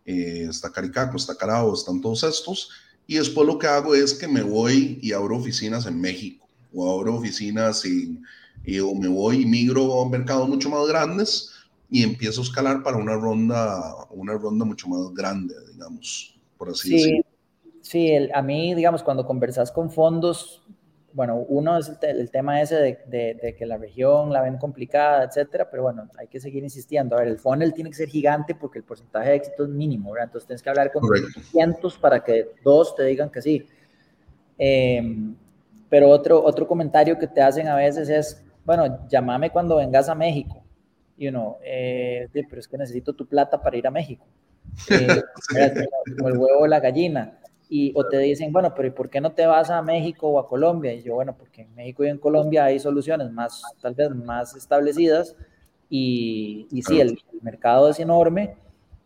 eh, 0.05 0.47
está 0.49 0.72
Caricaco, 0.72 1.18
está 1.18 1.36
Carao, 1.36 1.74
están 1.74 2.01
todos 2.01 2.24
estos, 2.24 2.70
y 3.07 3.15
después 3.15 3.47
lo 3.47 3.57
que 3.57 3.67
hago 3.67 3.95
es 3.95 4.13
que 4.13 4.27
me 4.27 4.41
voy 4.41 4.99
y 5.01 5.13
abro 5.13 5.37
oficinas 5.37 5.85
en 5.85 5.99
México, 5.99 6.47
o 6.73 6.99
abro 6.99 7.15
oficinas 7.15 7.83
y, 7.85 8.19
o 8.79 8.95
me 8.95 9.07
voy 9.07 9.41
y 9.41 9.45
migro 9.45 10.01
a 10.01 10.09
mercados 10.09 10.47
mucho 10.47 10.69
más 10.69 10.87
grandes 10.87 11.51
y 11.89 12.03
empiezo 12.03 12.41
a 12.41 12.43
escalar 12.45 12.83
para 12.83 12.97
una 12.97 13.15
ronda, 13.15 13.95
una 14.11 14.33
ronda 14.33 14.63
mucho 14.63 14.87
más 14.87 15.13
grande, 15.13 15.53
digamos, 15.73 16.39
por 16.57 16.69
así 16.69 16.91
decirlo. 16.91 17.25
Sí, 17.81 18.11
el, 18.11 18.31
a 18.33 18.41
mí, 18.41 18.75
digamos, 18.75 19.03
cuando 19.03 19.25
conversas 19.25 19.71
con 19.71 19.89
fondos, 19.89 20.61
bueno, 21.14 21.38
uno 21.47 21.78
es 21.78 21.91
el, 22.01 22.32
tema 22.32 22.62
ese 22.62 22.97
de, 23.05 23.55
que 23.57 23.66
la 23.66 23.78
región 23.78 24.32
la 24.32 24.41
ven 24.41 24.57
complicada, 24.57 25.24
etcétera, 25.24 25.70
pero 25.70 25.84
bueno, 25.84 26.07
hay 26.18 26.28
que 26.28 26.39
seguir 26.39 26.64
insistiendo. 26.64 27.16
A 27.16 27.20
ver, 27.20 27.28
el 27.28 27.39
funnel 27.39 27.74
tiene 27.74 27.89
que 27.89 27.97
ser 27.97 28.09
gigante 28.09 28.55
porque 28.55 28.80
el 28.80 28.86
porcentaje 28.86 29.30
de 29.30 29.36
éxito 29.36 29.64
es 29.64 29.70
mínimo, 29.70 30.12
¿verdad? 30.12 30.28
Entonces 30.28 30.47
tienes 30.47 30.64
que 30.64 30.70
hablar 30.70 30.91
con 30.91 31.03
cientos 31.51 31.97
para 31.97 32.24
que 32.24 32.51
dos 32.64 32.95
te 32.95 33.03
digan 33.03 33.30
que 33.30 33.41
sí. 33.41 33.68
Em, 34.57 35.36
pero 35.89 36.09
otro, 36.09 36.41
otro 36.43 36.68
comentario 36.68 37.18
que 37.18 37.28
te 37.28 37.41
hacen 37.41 37.68
a 37.68 37.76
veces 37.76 38.07
es, 38.09 38.43
bueno, 38.64 39.07
llámame 39.09 39.49
cuando 39.49 39.78
vengas 39.78 40.07
a 40.07 40.16
México. 40.16 40.64
Y 41.18 41.28
uno, 41.28 41.57
eh, 41.64 42.30
pero 42.32 42.59
es 42.59 42.68
que 42.68 42.78
necesito 42.78 43.14
tu 43.14 43.28
plata 43.28 43.62
para 43.62 43.78
ir 43.78 43.88
a 43.88 43.91
México. 43.91 44.26
Eh, 45.57 45.86
como 46.18 46.30
el 46.30 46.38
huevo 46.38 46.59
o 46.62 46.68
la 46.68 46.80
gallina 46.80 47.40
y 47.74 47.93
o 47.95 48.05
te 48.05 48.17
dicen, 48.17 48.51
bueno, 48.51 48.74
pero 48.76 48.89
¿y 48.89 48.91
por 48.91 49.09
qué 49.09 49.22
no 49.22 49.32
te 49.32 49.45
vas 49.45 49.69
a 49.69 49.82
México 49.82 50.28
o 50.28 50.39
a 50.39 50.45
Colombia? 50.45 50.91
Y 50.93 51.03
yo, 51.03 51.15
bueno, 51.15 51.34
porque 51.38 51.61
en 51.61 51.74
México 51.74 52.03
y 52.03 52.09
en 52.09 52.17
Colombia 52.17 52.65
hay 52.65 52.82
soluciones 52.82 53.32
más, 53.32 53.63
tal 53.82 53.95
vez 53.95 54.09
más 54.13 54.57
establecidas 54.57 55.38
y, 55.89 56.67
y 56.69 56.82
sí, 56.82 56.99
el, 56.99 57.17
mercado 57.41 57.89
es 57.89 57.97
enorme 58.01 58.57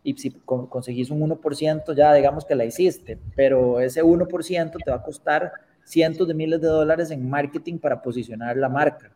y 0.01 0.18
si 0.18 0.32
conseguís 0.32 1.11
un 1.11 1.22
1%, 1.22 1.95
ya 1.95 2.11
digamos 2.16 2.43
que 2.43 2.55
la 2.55 2.66
hiciste, 2.66 3.20
pero 3.36 3.80
ese 3.80 4.03
1% 4.03 4.72
te 4.84 4.89
va 4.89 4.97
a 4.97 5.03
costar 5.03 5.51
cientos 5.84 6.28
de 6.28 6.34
miles 6.34 6.59
de 6.59 6.68
dólares 6.68 7.11
en 7.11 7.30
marketing 7.30 7.78
para 7.78 8.01
posicionar 8.01 8.57
la 8.57 8.68
marca. 8.68 9.11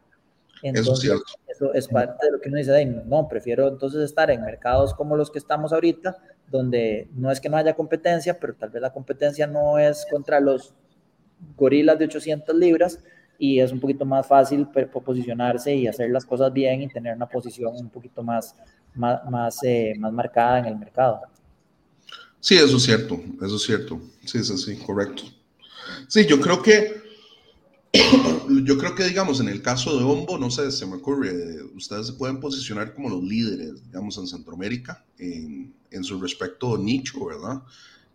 Entonces, 0.61 1.05
eso, 1.05 1.23
eso 1.47 1.73
es 1.73 1.87
parte 1.87 2.23
de 2.27 2.33
lo 2.33 2.39
que 2.39 2.49
uno 2.49 2.59
dice, 2.59 2.85
no, 2.85 3.27
prefiero 3.27 3.67
entonces 3.67 4.03
estar 4.03 4.29
en 4.29 4.43
mercados 4.43 4.93
como 4.93 5.17
los 5.17 5.31
que 5.31 5.39
estamos 5.39 5.73
ahorita, 5.73 6.17
donde 6.49 7.07
no 7.15 7.31
es 7.31 7.39
que 7.39 7.49
no 7.49 7.57
haya 7.57 7.75
competencia, 7.75 8.39
pero 8.39 8.55
tal 8.55 8.69
vez 8.69 8.81
la 8.81 8.91
competencia 8.91 9.47
no 9.47 9.77
es 9.77 10.05
contra 10.09 10.39
los 10.39 10.73
gorilas 11.55 11.97
de 11.99 12.05
800 12.05 12.55
libras 12.55 12.99
y 13.37 13.59
es 13.59 13.71
un 13.71 13.79
poquito 13.79 14.05
más 14.05 14.27
fácil 14.27 14.67
posicionarse 14.67 15.73
y 15.73 15.87
hacer 15.87 16.09
las 16.09 16.25
cosas 16.25 16.51
bien 16.51 16.81
y 16.81 16.87
tener 16.89 17.15
una 17.15 17.27
posición 17.27 17.73
un 17.75 17.89
poquito 17.89 18.21
más, 18.21 18.55
más, 18.93 19.23
más, 19.29 19.63
eh, 19.63 19.93
más 19.97 20.11
marcada 20.11 20.59
en 20.59 20.65
el 20.65 20.75
mercado. 20.75 21.21
Sí, 22.39 22.55
eso 22.55 22.77
es 22.77 22.83
cierto, 22.83 23.19
eso 23.41 23.55
es 23.55 23.63
cierto. 23.63 24.01
Sí, 24.25 24.43
sí, 24.43 24.57
sí, 24.57 24.77
correcto. 24.77 25.23
Sí, 26.07 26.25
yo 26.25 26.39
creo 26.39 26.61
que 26.61 26.98
yo 28.63 28.77
creo 28.77 28.95
que, 28.95 29.05
digamos, 29.05 29.39
en 29.39 29.49
el 29.49 29.61
caso 29.61 29.97
de 29.97 30.03
Ombo, 30.03 30.37
no 30.37 30.51
sé, 30.51 30.71
se 30.71 30.85
me 30.85 30.95
ocurre, 30.95 31.63
ustedes 31.75 32.07
se 32.07 32.13
pueden 32.13 32.39
posicionar 32.39 32.93
como 32.93 33.09
los 33.09 33.23
líderes, 33.23 33.83
digamos, 33.85 34.17
en 34.17 34.27
Centroamérica, 34.27 35.05
en, 35.17 35.73
en 35.89 36.03
su 36.03 36.19
respecto 36.21 36.77
nicho, 36.77 37.25
¿verdad? 37.25 37.63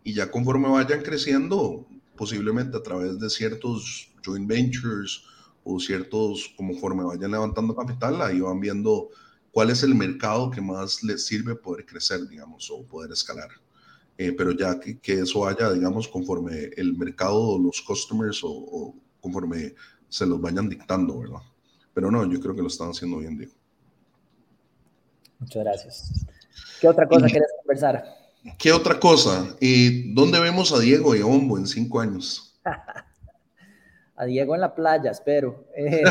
Y 0.05 0.15
ya 0.15 0.31
conforme 0.31 0.69
vayan 0.69 1.03
creciendo, 1.03 1.87
posiblemente 2.17 2.77
a 2.77 2.83
través 2.83 3.19
de 3.19 3.29
ciertos 3.31 4.13
joint 4.25 4.47
ventures 4.47 5.23
o 5.65 5.81
ciertos, 5.81 6.53
conforme 6.57 7.03
vayan 7.03 7.33
levantando 7.33 7.75
capital, 7.75 8.23
ahí 8.23 8.41
van 8.41 8.61
viendo 8.61 9.09
cuál 9.51 9.71
es 9.71 9.83
el 9.83 9.95
mercado 9.95 10.51
que 10.51 10.61
más 10.61 11.03
les 11.03 11.27
sirve 11.27 11.55
poder 11.57 11.87
crecer, 11.87 12.29
digamos, 12.29 12.71
o 12.71 12.85
poder 12.87 13.11
escalar. 13.13 13.49
Eh, 14.19 14.33
pero 14.33 14.53
ya 14.53 14.79
que, 14.79 14.99
que, 14.99 15.21
eso 15.21 15.41
vaya, 15.41 15.73
digamos, 15.73 16.07
conforme 16.07 16.71
el 16.77 16.97
mercado, 16.97 17.59
los 17.59 17.81
customers 17.83 18.45
o, 18.45 18.51
o 18.51 18.95
conforme 19.25 19.75
se 20.07 20.27
los 20.27 20.39
vayan 20.39 20.69
dictando, 20.69 21.19
¿verdad? 21.19 21.41
Pero 21.95 22.11
no, 22.11 22.31
yo 22.31 22.39
creo 22.41 22.55
que 22.55 22.61
lo 22.61 22.69
están 22.69 22.91
haciendo 22.91 23.19
bien, 23.19 23.39
Diego. 23.39 23.55
Muchas 25.39 25.65
gracias. 25.65 26.27
¿Qué 26.79 26.89
otra 26.89 27.09
cosa 27.09 27.27
quieres 27.27 27.49
conversar? 27.59 28.05
¿Qué 28.59 28.71
otra 28.71 29.01
cosa? 29.01 29.57
¿Y 29.61 30.13
¿Dónde 30.13 30.39
vemos 30.41 30.73
a 30.73 30.79
Diego 30.79 31.17
y 31.17 31.23
a 31.23 31.27
Ombo 31.27 31.57
en 31.57 31.67
cinco 31.67 32.01
años? 32.01 32.61
a 34.17 34.25
Diego 34.27 34.55
en 34.55 34.61
la 34.61 34.75
playa, 34.75 35.11
espero. 35.11 35.65
Eh, 35.75 36.03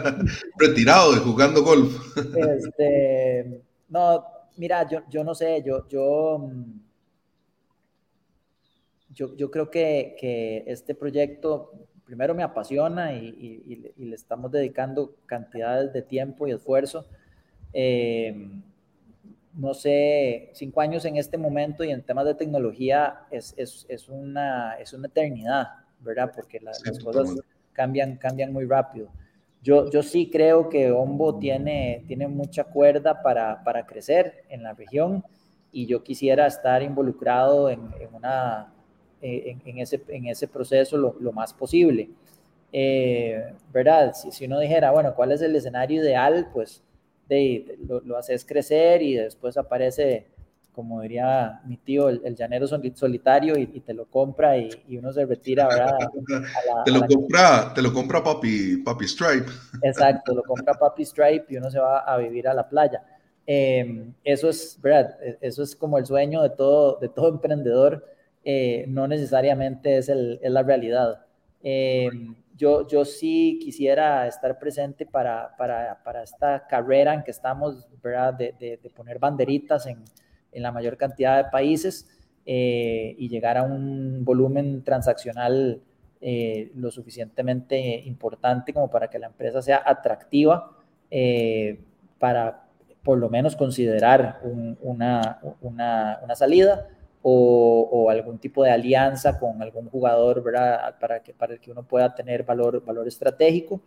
Retirado 0.58 1.12
de 1.12 1.20
jugando 1.20 1.62
golf. 1.62 2.16
este, 2.16 3.60
no, 3.90 4.24
mira, 4.56 4.88
yo, 4.88 5.02
yo 5.10 5.22
no 5.22 5.34
sé, 5.34 5.62
yo, 5.62 5.86
yo, 5.86 6.38
mm, 6.38 6.80
yo, 9.10 9.36
yo 9.36 9.50
creo 9.50 9.70
que, 9.70 10.16
que, 10.18 10.64
este 10.66 10.94
proyecto 10.94 11.72
primero 12.04 12.34
me 12.34 12.42
apasiona 12.42 13.12
y, 13.14 13.94
y, 13.96 14.04
le 14.04 14.14
estamos 14.14 14.50
dedicando 14.50 15.16
cantidades 15.26 15.92
de 15.92 16.02
tiempo 16.02 16.46
y 16.46 16.52
esfuerzo. 16.52 17.06
Eh, 17.72 18.48
no 19.54 19.72
sé, 19.72 20.50
cinco 20.52 20.80
años 20.80 21.04
en 21.04 21.16
este 21.16 21.38
momento 21.38 21.84
y 21.84 21.90
en 21.90 22.02
temas 22.02 22.24
de 22.24 22.34
tecnología 22.34 23.20
es, 23.30 23.54
es, 23.56 23.86
es 23.88 24.08
una, 24.08 24.74
es 24.74 24.92
una 24.92 25.06
eternidad, 25.06 25.68
¿verdad? 26.00 26.32
Porque 26.34 26.60
las 26.60 26.82
cosas 27.02 27.36
cambian, 27.72 28.16
cambian 28.16 28.52
muy 28.52 28.64
rápido. 28.64 29.08
Yo, 29.62 29.90
yo 29.90 30.02
sí 30.02 30.28
creo 30.30 30.68
que 30.68 30.90
Ombo 30.90 31.38
tiene, 31.38 32.04
tiene 32.06 32.26
mucha 32.28 32.64
cuerda 32.64 33.22
para, 33.22 33.62
para 33.62 33.86
crecer 33.86 34.44
en 34.48 34.62
la 34.62 34.74
región 34.74 35.24
y 35.72 35.86
yo 35.86 36.02
quisiera 36.02 36.46
estar 36.46 36.82
involucrado 36.82 37.70
en, 37.70 37.80
en 37.98 38.12
una, 38.12 38.73
en, 39.20 39.62
en, 39.64 39.78
ese, 39.78 40.02
en 40.08 40.26
ese 40.26 40.48
proceso 40.48 40.96
lo, 40.96 41.16
lo 41.20 41.32
más 41.32 41.52
posible. 41.54 42.10
Eh, 42.76 43.54
¿Verdad? 43.72 44.14
Si, 44.14 44.32
si 44.32 44.46
uno 44.46 44.58
dijera, 44.58 44.90
bueno, 44.90 45.14
¿cuál 45.14 45.30
es 45.30 45.40
el 45.42 45.54
escenario 45.54 46.02
ideal? 46.02 46.50
Pues 46.52 46.82
de, 47.28 47.78
lo, 47.86 48.00
lo, 48.00 48.18
haces 48.18 48.44
crecer 48.44 49.00
y 49.00 49.14
después 49.14 49.56
aparece, 49.56 50.26
como 50.72 51.00
diría 51.00 51.60
mi 51.66 51.76
tío, 51.76 52.08
el, 52.08 52.34
llanero 52.34 52.66
solitario 52.66 53.56
y, 53.56 53.66
te 53.66 53.94
lo 53.94 54.06
compra 54.06 54.58
y, 54.58 54.98
uno 54.98 55.12
se 55.12 55.24
retira, 55.24 55.68
¿verdad? 55.68 55.98
te, 56.84 56.90
lo 56.90 57.06
compra, 57.06 57.72
te 57.72 57.80
lo 57.80 57.92
compra 57.92 58.24
papi, 58.24 58.78
papi 58.78 59.06
Stripe. 59.06 59.46
Exacto, 59.82 60.34
lo 60.34 60.42
compra 60.42 60.74
papi 60.74 61.04
Stripe 61.04 61.46
y 61.50 61.56
uno 61.56 61.70
se 61.70 61.78
va 61.78 62.00
a 62.00 62.16
vivir 62.16 62.48
a 62.48 62.54
la 62.54 62.68
playa. 62.68 63.04
Eh, 63.46 64.10
eso 64.24 64.48
es, 64.48 64.78
¿verdad? 64.82 65.16
E, 65.22 65.38
eso 65.42 65.62
es 65.62 65.76
como 65.76 65.98
el 65.98 66.06
sueño 66.06 66.42
de 66.42 66.50
todo, 66.50 66.98
de 67.00 67.08
todo 67.08 67.28
emprendedor, 67.28 68.04
eh, 68.44 68.84
no 68.88 69.08
necesariamente 69.08 69.96
es, 69.96 70.10
la 70.42 70.62
realidad. 70.62 71.24
Eh, 71.62 72.10
yo, 72.56 72.86
yo 72.86 73.04
sí 73.04 73.58
quisiera 73.60 74.26
estar 74.28 74.58
presente 74.58 75.06
para, 75.06 75.56
para, 75.56 76.02
para 76.04 76.22
esta 76.22 76.66
carrera 76.66 77.14
en 77.14 77.22
que 77.22 77.30
estamos, 77.30 77.88
¿verdad? 78.02 78.34
De, 78.34 78.52
de, 78.58 78.90
poner 78.90 79.18
banderitas 79.18 79.86
en, 79.86 80.04
en, 80.52 80.62
la 80.62 80.70
mayor 80.70 80.98
cantidad 80.98 81.42
de 81.42 81.50
países 81.50 82.06
eh, 82.44 83.14
y 83.18 83.28
llegar 83.28 83.56
a 83.56 83.62
un 83.62 84.24
volumen 84.24 84.82
transaccional 84.84 85.80
lo 86.76 86.90
suficientemente 86.90 87.98
importante 88.06 88.72
como 88.72 88.88
para 88.88 89.10
que 89.10 89.18
la 89.18 89.26
empresa 89.26 89.60
sea 89.60 89.82
atractiva 89.84 90.70
para 92.18 92.64
por 93.02 93.18
lo 93.18 93.28
menos 93.28 93.56
considerar 93.56 94.40
un, 94.42 94.78
una, 94.80 95.38
una, 95.60 96.20
una 96.22 96.34
salida 96.34 96.88
o, 97.26 98.10
algún 98.10 98.38
tipo 98.38 98.62
de 98.62 98.70
alianza 98.70 99.38
con 99.38 99.62
algún 99.62 99.88
jugador, 99.88 100.42
¿verdad? 100.42 100.94
Para, 101.00 101.22
que, 101.22 101.32
para 101.32 101.54
el 101.54 101.60
que 101.60 101.70
uno 101.70 101.82
pueda 101.82 102.14
tener 102.14 102.42
valor, 102.42 102.84
valor 102.84 103.08
estratégico. 103.08 103.80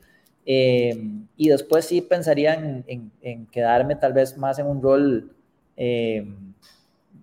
Eh, 0.43 0.97
y 1.35 1.49
después 1.49 1.85
sí 1.85 2.01
pensaría 2.01 2.55
en, 2.55 3.11
en, 3.21 3.45
quedarme 3.47 3.95
tal 3.95 4.13
vez 4.13 4.35
más 4.37 4.57
en 4.57 4.65
un 4.65 4.81
rol 4.81 5.31
eh, 5.75 6.25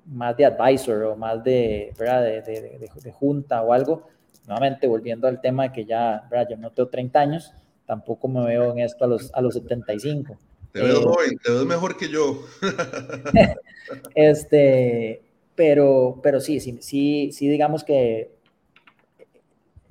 más 0.06 0.36
de 0.36 0.44
advisor 0.44 1.02
o 1.02 1.16
más 1.16 1.42
de, 1.42 1.92
¿verdad? 1.98 2.22
De, 2.22 2.42
de, 2.42 2.90
de, 3.02 3.12
junta 3.12 3.62
o 3.62 3.72
algo. 3.72 4.06
Nuevamente, 4.46 4.86
volviendo 4.86 5.26
al 5.26 5.40
tema 5.40 5.64
de 5.64 5.72
que 5.72 5.84
ya, 5.84 6.28
¿verdad? 6.30 6.48
yo 6.50 6.56
no 6.58 6.70
tengo 6.70 6.90
30 6.90 7.18
años, 7.18 7.52
tampoco 7.86 8.28
me 8.28 8.44
veo 8.44 8.70
en 8.70 8.80
esto 8.80 9.04
a 9.04 9.08
los, 9.08 9.34
a 9.34 9.40
los 9.40 9.54
75. 9.54 10.38
Te 10.70 10.80
veo 10.80 11.12
eh, 11.22 11.36
te 11.42 11.50
veo 11.50 11.64
mejor 11.64 11.96
que 11.96 12.08
yo. 12.08 12.44
este, 14.14 15.23
pero, 15.54 16.20
pero 16.22 16.40
sí, 16.40 16.60
sí, 16.60 16.78
sí, 16.80 17.30
sí, 17.32 17.48
digamos 17.48 17.84
que 17.84 18.34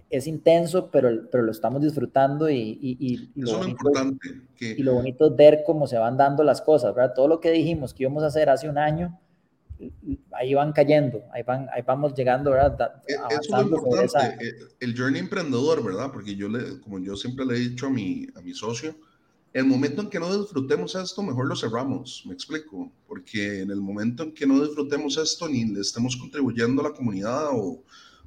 es 0.09 0.28
intenso, 0.28 0.91
pero, 0.91 1.09
pero 1.32 1.43
lo 1.43 1.51
estamos 1.51 1.82
disfrutando 1.82 2.49
y, 2.49 2.78
y, 2.80 2.97
y 2.99 3.41
lo, 3.41 3.68
importante. 3.68 4.30
Y 4.59 4.84
lo 4.84 4.93
bonito 4.93 5.28
es 5.28 5.36
ver 5.36 5.64
cómo 5.66 5.88
se 5.88 5.97
van 5.97 6.18
dando 6.18 6.43
las 6.43 6.61
cosas, 6.61 6.93
¿verdad? 6.93 7.14
Todo 7.16 7.28
lo 7.28 7.39
que 7.39 7.51
dijimos 7.51 7.93
que 7.93 8.03
íbamos 8.03 8.22
a 8.22 8.28
hacer 8.28 8.49
hace 8.49 8.70
un 8.70 8.78
año, 8.78 9.20
ahí 10.32 10.53
van 10.53 10.72
cayendo, 10.72 11.24
ahí, 11.32 11.41
van, 11.41 11.68
ahí 11.74 11.82
vamos 11.82 12.14
llegando, 12.14 12.51
¿verdad? 12.51 13.01
E, 13.07 13.14
eso 13.14 13.57
es 13.57 13.64
importante, 13.64 14.47
eh, 14.47 14.53
el 14.82 14.95
journey 14.95 15.20
emprendedor, 15.20 15.84
¿verdad? 15.84 16.11
Porque 16.11 16.36
yo, 16.36 16.47
le, 16.47 16.80
como 16.82 16.99
yo 16.99 17.16
siempre 17.16 17.45
le 17.45 17.55
he 17.55 17.59
dicho 17.59 17.88
a 17.88 17.89
mi, 17.89 18.28
a 18.36 18.41
mi 18.41 18.53
socio, 18.53 18.95
el 19.53 19.65
momento 19.65 20.01
en 20.01 20.09
que 20.09 20.19
no 20.19 20.35
disfrutemos 20.35 20.95
esto, 20.95 21.21
mejor 21.21 21.47
lo 21.47 21.55
cerramos, 21.55 22.23
me 22.25 22.33
explico, 22.33 22.91
porque 23.07 23.61
en 23.61 23.69
el 23.69 23.81
momento 23.81 24.23
en 24.23 24.33
que 24.33 24.47
no 24.47 24.63
disfrutemos 24.63 25.17
esto, 25.17 25.47
ni 25.47 25.65
le 25.65 25.81
estemos 25.81 26.17
contribuyendo 26.17 26.81
a 26.81 26.89
la 26.89 26.95
comunidad 26.95 27.49
o, 27.51 27.83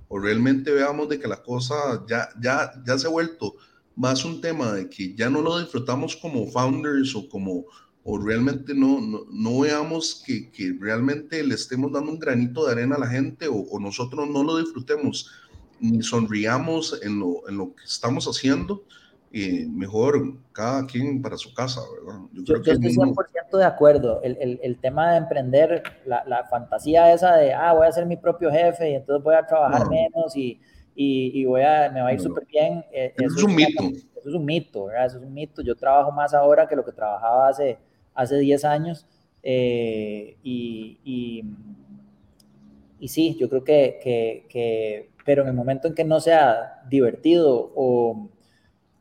o 0.08 0.18
realmente 0.18 0.70
veamos 0.70 1.08
de 1.08 1.18
que 1.18 1.26
la 1.26 1.42
cosa 1.42 2.04
ya, 2.08 2.28
ya, 2.40 2.70
ya 2.86 2.98
se 2.98 3.08
ha 3.08 3.10
vuelto 3.10 3.56
más 3.96 4.24
un 4.24 4.40
tema 4.40 4.72
de 4.72 4.88
que 4.88 5.14
ya 5.14 5.28
no 5.28 5.40
lo 5.40 5.58
disfrutamos 5.58 6.14
como 6.16 6.46
founders 6.46 7.14
o 7.16 7.28
como 7.28 7.64
o 8.08 8.18
realmente 8.18 8.72
no, 8.72 9.00
no, 9.00 9.24
no 9.32 9.60
veamos 9.60 10.22
que, 10.24 10.48
que, 10.52 10.76
realmente 10.78 11.42
le 11.42 11.56
estemos 11.56 11.90
dando 11.90 12.12
un 12.12 12.20
granito 12.20 12.64
de 12.64 12.70
arena 12.70 12.94
a 12.94 13.00
la 13.00 13.08
gente 13.08 13.48
o, 13.48 13.56
o 13.56 13.80
nosotros 13.80 14.28
no 14.30 14.44
lo 14.44 14.58
disfrutemos 14.58 15.28
ni 15.80 16.02
sonriamos 16.02 17.00
en 17.02 17.18
lo, 17.18 17.48
en 17.48 17.58
lo 17.58 17.74
que 17.74 17.84
estamos 17.84 18.26
haciendo, 18.26 18.84
mejor 19.32 20.34
cada 20.52 20.86
quien 20.86 21.20
para 21.20 21.36
su 21.36 21.52
casa, 21.52 21.80
¿verdad? 22.04 22.20
Yo, 22.32 22.44
creo 22.44 22.62
que 22.62 22.70
estoy 22.72 22.92
100% 22.92 23.58
de 23.58 23.64
acuerdo. 23.64 24.22
El, 24.22 24.36
el, 24.40 24.60
el, 24.62 24.78
tema 24.78 25.12
de 25.12 25.18
emprender, 25.18 25.82
la, 26.06 26.24
la, 26.26 26.44
fantasía 26.44 27.12
esa 27.12 27.36
de, 27.36 27.52
ah, 27.52 27.74
voy 27.74 27.86
a 27.86 27.92
ser 27.92 28.06
mi 28.06 28.16
propio 28.16 28.50
jefe 28.50 28.90
y 28.90 28.94
entonces 28.94 29.22
voy 29.22 29.34
a 29.34 29.46
trabajar 29.46 29.88
menos 29.90 30.34
y, 30.36 30.60
y, 30.94 31.40
y, 31.40 31.44
voy 31.44 31.62
a, 31.62 31.90
me 31.92 32.00
va 32.00 32.08
a 32.08 32.12
ir 32.14 32.20
súper 32.20 32.46
bien. 32.46 32.84
Eh, 32.90 33.12
eso, 33.18 33.36
es 33.36 33.42
un 33.42 33.54
mito. 33.54 33.82
Eso 33.82 34.28
es 34.28 34.34
un 34.34 34.44
mito, 34.44 34.84
¿verdad? 34.86 35.06
Eso 35.06 35.18
es 35.18 35.22
un 35.24 35.34
mito. 35.34 35.62
Yo 35.62 35.76
trabajo 35.76 36.10
más 36.10 36.32
ahora 36.32 36.66
que 36.66 36.76
lo 36.76 36.84
que 36.84 36.92
trabajaba 36.92 37.48
hace, 37.48 37.78
hace 38.14 38.38
10 38.38 38.64
años. 38.64 39.06
Eh, 39.42 40.38
y, 40.42 40.98
y, 41.04 41.44
y, 42.98 43.08
sí, 43.08 43.36
yo 43.38 43.48
creo 43.48 43.62
que, 43.62 44.00
que, 44.02 44.46
que, 44.48 45.10
pero 45.24 45.42
en 45.42 45.48
el 45.48 45.54
momento 45.54 45.86
en 45.86 45.94
que 45.94 46.04
no 46.04 46.18
sea 46.18 46.82
divertido 46.88 47.72
o 47.76 48.30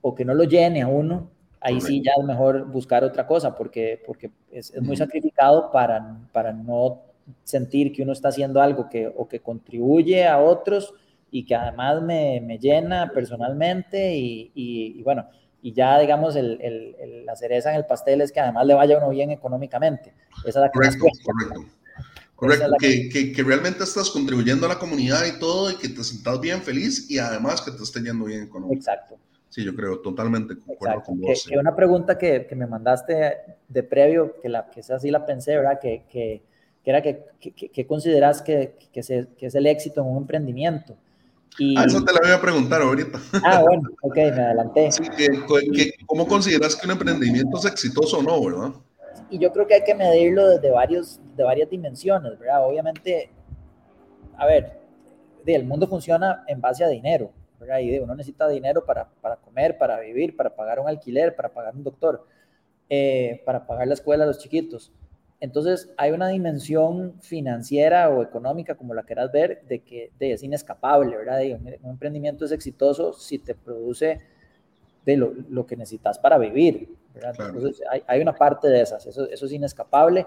o 0.07 0.13
que 0.13 0.23
no 0.23 0.35
lo 0.35 0.43
llene 0.43 0.83
a 0.83 0.87
uno, 0.87 1.31
ahí 1.59 1.81
sí 1.81 1.99
ya 1.99 2.11
es 2.15 2.23
mejor 2.23 2.71
buscar 2.71 3.03
otra 3.03 3.25
cosa, 3.25 3.55
porque, 3.55 4.03
porque 4.05 4.29
es, 4.51 4.69
es 4.69 4.79
muy 4.83 4.95
sacrificado 4.95 5.71
para, 5.71 6.19
para 6.31 6.53
no 6.53 7.01
sentir 7.43 7.91
que 7.91 8.03
uno 8.03 8.13
está 8.13 8.27
haciendo 8.27 8.61
algo 8.61 8.87
que, 8.87 9.07
o 9.07 9.27
que 9.27 9.39
contribuye 9.39 10.27
a 10.27 10.37
otros 10.37 10.93
y 11.31 11.43
que 11.43 11.55
además 11.55 12.03
me, 12.03 12.39
me 12.39 12.59
llena 12.59 13.09
personalmente 13.11 14.15
y, 14.15 14.51
y, 14.53 15.01
bueno, 15.01 15.25
y 15.63 15.73
ya 15.73 15.97
digamos 15.97 16.35
el, 16.35 16.61
el, 16.61 17.25
la 17.25 17.35
cereza 17.35 17.71
en 17.71 17.77
el 17.77 17.87
pastel 17.87 18.21
es 18.21 18.31
que 18.31 18.41
además 18.41 18.67
le 18.67 18.75
vaya 18.75 18.99
uno 18.99 19.09
bien 19.09 19.31
económicamente. 19.31 20.13
Esa 20.45 20.59
es 20.59 20.65
la 20.65 20.69
correcto, 20.69 21.07
correcto. 21.23 21.65
Correcto, 22.35 22.67
que, 22.77 23.09
que, 23.09 23.31
que, 23.31 23.43
realmente 23.43 23.83
estás 23.83 24.11
contribuyendo 24.11 24.67
a 24.67 24.69
la 24.69 24.77
comunidad 24.77 25.25
y 25.25 25.39
todo, 25.39 25.71
y 25.71 25.77
que 25.77 25.89
te 25.89 26.03
sientas 26.03 26.39
bien 26.41 26.61
feliz 26.61 27.09
y 27.09 27.17
además 27.17 27.61
que 27.61 27.71
te 27.71 27.81
esté 27.81 28.01
yendo 28.01 28.25
bien 28.25 28.43
económicamente. 28.43 28.91
Exacto. 28.91 29.17
Sí, 29.49 29.63
yo 29.63 29.75
creo, 29.75 29.99
totalmente 29.99 30.57
concuerdo 30.57 31.01
con 31.03 31.21
vos. 31.21 31.45
Que, 31.47 31.57
una 31.57 31.75
pregunta 31.75 32.17
que, 32.17 32.45
que, 32.45 32.55
me 32.55 32.67
mandaste 32.67 33.37
de 33.67 33.83
previo, 33.83 34.39
que, 34.41 34.49
la, 34.49 34.69
que 34.69 34.81
esa 34.81 34.99
sí 34.99 35.11
la 35.11 35.25
pensé, 35.25 35.55
¿verdad? 35.55 35.79
Que, 35.79 36.03
que 36.09 36.41
era 36.85 37.01
que, 37.01 37.25
que, 37.39 37.87
consideras 37.87 38.41
que, 38.41 38.75
que, 38.91 38.99
es 38.99 39.55
el 39.55 39.65
éxito 39.65 40.01
en 40.01 40.07
un 40.07 40.17
emprendimiento. 40.17 40.95
Y... 41.57 41.75
Ah, 41.77 41.85
eso 41.85 42.03
te 42.03 42.13
la 42.13 42.19
voy 42.21 42.31
a 42.31 42.41
preguntar 42.41 42.81
ahorita. 42.81 43.19
Ah, 43.43 43.63
bueno, 43.63 43.89
ok, 44.01 44.15
me 44.15 44.41
adelanté. 44.41 44.91
Sí, 44.91 45.03
¿Cómo 46.05 46.27
consideras 46.27 46.75
que 46.75 46.85
un 46.85 46.91
emprendimiento 46.91 47.57
es 47.57 47.65
exitoso 47.65 48.19
o 48.19 48.23
no, 48.23 48.43
verdad? 48.43 48.75
Y 49.29 49.39
yo 49.39 49.51
creo 49.51 49.65
que 49.65 49.73
hay 49.73 49.83
que 49.83 49.95
medirlo 49.95 50.47
desde 50.47 50.69
varios, 50.69 51.19
de 51.35 51.43
varias 51.43 51.69
dimensiones, 51.69 52.37
¿verdad? 52.37 52.67
Obviamente, 52.67 53.31
a 54.37 54.45
ver, 54.45 54.79
el 55.45 55.65
mundo 55.65 55.87
funciona 55.87 56.43
en 56.47 56.61
base 56.61 56.83
a 56.83 56.87
dinero, 56.87 57.31
y 57.81 57.99
uno 57.99 58.15
necesita 58.15 58.47
dinero 58.47 58.85
para, 58.85 59.09
para, 59.21 59.37
comer, 59.37 59.77
para 59.77 59.99
vivir, 59.99 60.35
para 60.35 60.55
pagar 60.55 60.79
un 60.79 60.87
alquiler, 60.87 61.35
para 61.35 61.49
pagar 61.49 61.75
un 61.75 61.83
doctor, 61.83 62.25
eh, 62.89 63.41
para 63.45 63.65
pagar 63.65 63.87
la 63.87 63.93
escuela 63.93 64.23
a 64.23 64.27
los 64.27 64.39
chiquitos. 64.39 64.91
Entonces, 65.39 65.91
hay 65.97 66.11
una 66.11 66.29
dimensión 66.29 67.15
financiera 67.21 68.09
o 68.09 68.23
económica, 68.23 68.75
como 68.75 68.93
la 68.93 69.03
quieras 69.03 69.31
ver, 69.31 69.63
de 69.67 69.79
que 69.79 70.11
de, 70.17 70.31
es 70.31 70.43
inescapable, 70.43 71.17
¿verdad? 71.17 71.41
un, 71.83 71.89
emprendimiento 71.89 72.45
es 72.45 72.51
exitoso 72.51 73.13
si 73.13 73.39
te 73.39 73.53
produce 73.53 74.21
de 75.05 75.17
lo, 75.17 75.33
lo 75.49 75.65
que 75.65 75.75
necesitas 75.75 76.17
para 76.17 76.37
vivir, 76.37 76.95
Entonces, 77.13 77.81
hay, 77.89 78.01
hay, 78.07 78.21
una 78.21 78.33
parte 78.33 78.67
de 78.67 78.81
esas, 78.81 79.05
eso, 79.05 79.29
eso 79.29 79.45
es 79.45 79.51
inescapable. 79.51 80.25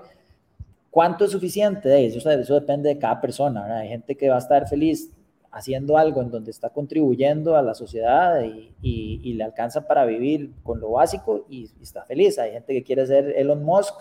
¿Cuánto 0.90 1.24
es 1.24 1.32
suficiente? 1.32 2.06
Eso, 2.06 2.30
eso 2.30 2.54
depende 2.54 2.88
de 2.88 2.98
cada 2.98 3.20
persona, 3.20 3.62
¿verdad? 3.62 3.78
Hay 3.78 3.88
gente 3.88 4.14
que 4.16 4.28
va 4.28 4.36
a 4.36 4.38
estar 4.38 4.68
feliz 4.68 5.10
haciendo 5.50 5.96
algo 5.96 6.20
en 6.22 6.30
donde 6.30 6.50
está 6.50 6.70
contribuyendo 6.70 7.56
a 7.56 7.62
la 7.62 7.74
sociedad 7.74 8.42
y, 8.82 9.32
le 9.34 9.44
alcanza 9.44 9.86
para 9.86 10.04
vivir 10.04 10.52
con 10.62 10.80
lo 10.80 10.92
básico 10.92 11.46
y, 11.48 11.70
está 11.80 12.04
feliz. 12.04 12.38
Hay 12.38 12.52
gente 12.52 12.72
que 12.72 12.82
quiere 12.82 13.06
ser 13.06 13.34
Elon 13.36 13.62
Musk 13.62 13.94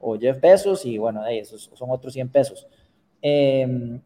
o 0.00 0.18
Jeff 0.18 0.40
Bezos 0.40 0.84
y 0.84 0.98
bueno, 0.98 1.26
esos 1.26 1.70
son 1.74 1.90
otros 1.90 2.12
100 2.12 2.28
pesos. 2.28 2.66
Em, 3.20 4.00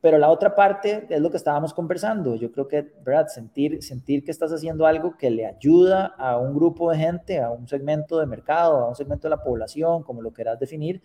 pero 0.00 0.16
la 0.16 0.30
otra 0.30 0.54
parte 0.54 1.06
es 1.10 1.20
lo 1.20 1.30
que 1.30 1.36
estábamos 1.36 1.74
conversando. 1.74 2.34
Yo 2.36 2.50
creo 2.52 2.66
que, 2.68 2.82
¿verdad? 3.04 3.26
Sentir, 3.26 3.82
sentir 3.82 4.24
que 4.24 4.30
estás 4.30 4.50
haciendo 4.50 4.86
algo 4.86 5.16
que 5.18 5.30
le 5.30 5.46
ayuda 5.46 6.06
a 6.16 6.38
un 6.38 6.54
grupo 6.54 6.90
de 6.90 6.96
gente, 6.96 7.38
a 7.38 7.50
un 7.50 7.68
segmento 7.68 8.18
de 8.18 8.26
mercado, 8.26 8.78
a 8.78 8.88
un 8.88 8.96
segmento 8.96 9.28
de 9.28 9.36
la 9.36 9.42
población, 9.42 10.02
como 10.02 10.22
lo 10.22 10.32
quieras 10.32 10.58
definir, 10.58 11.02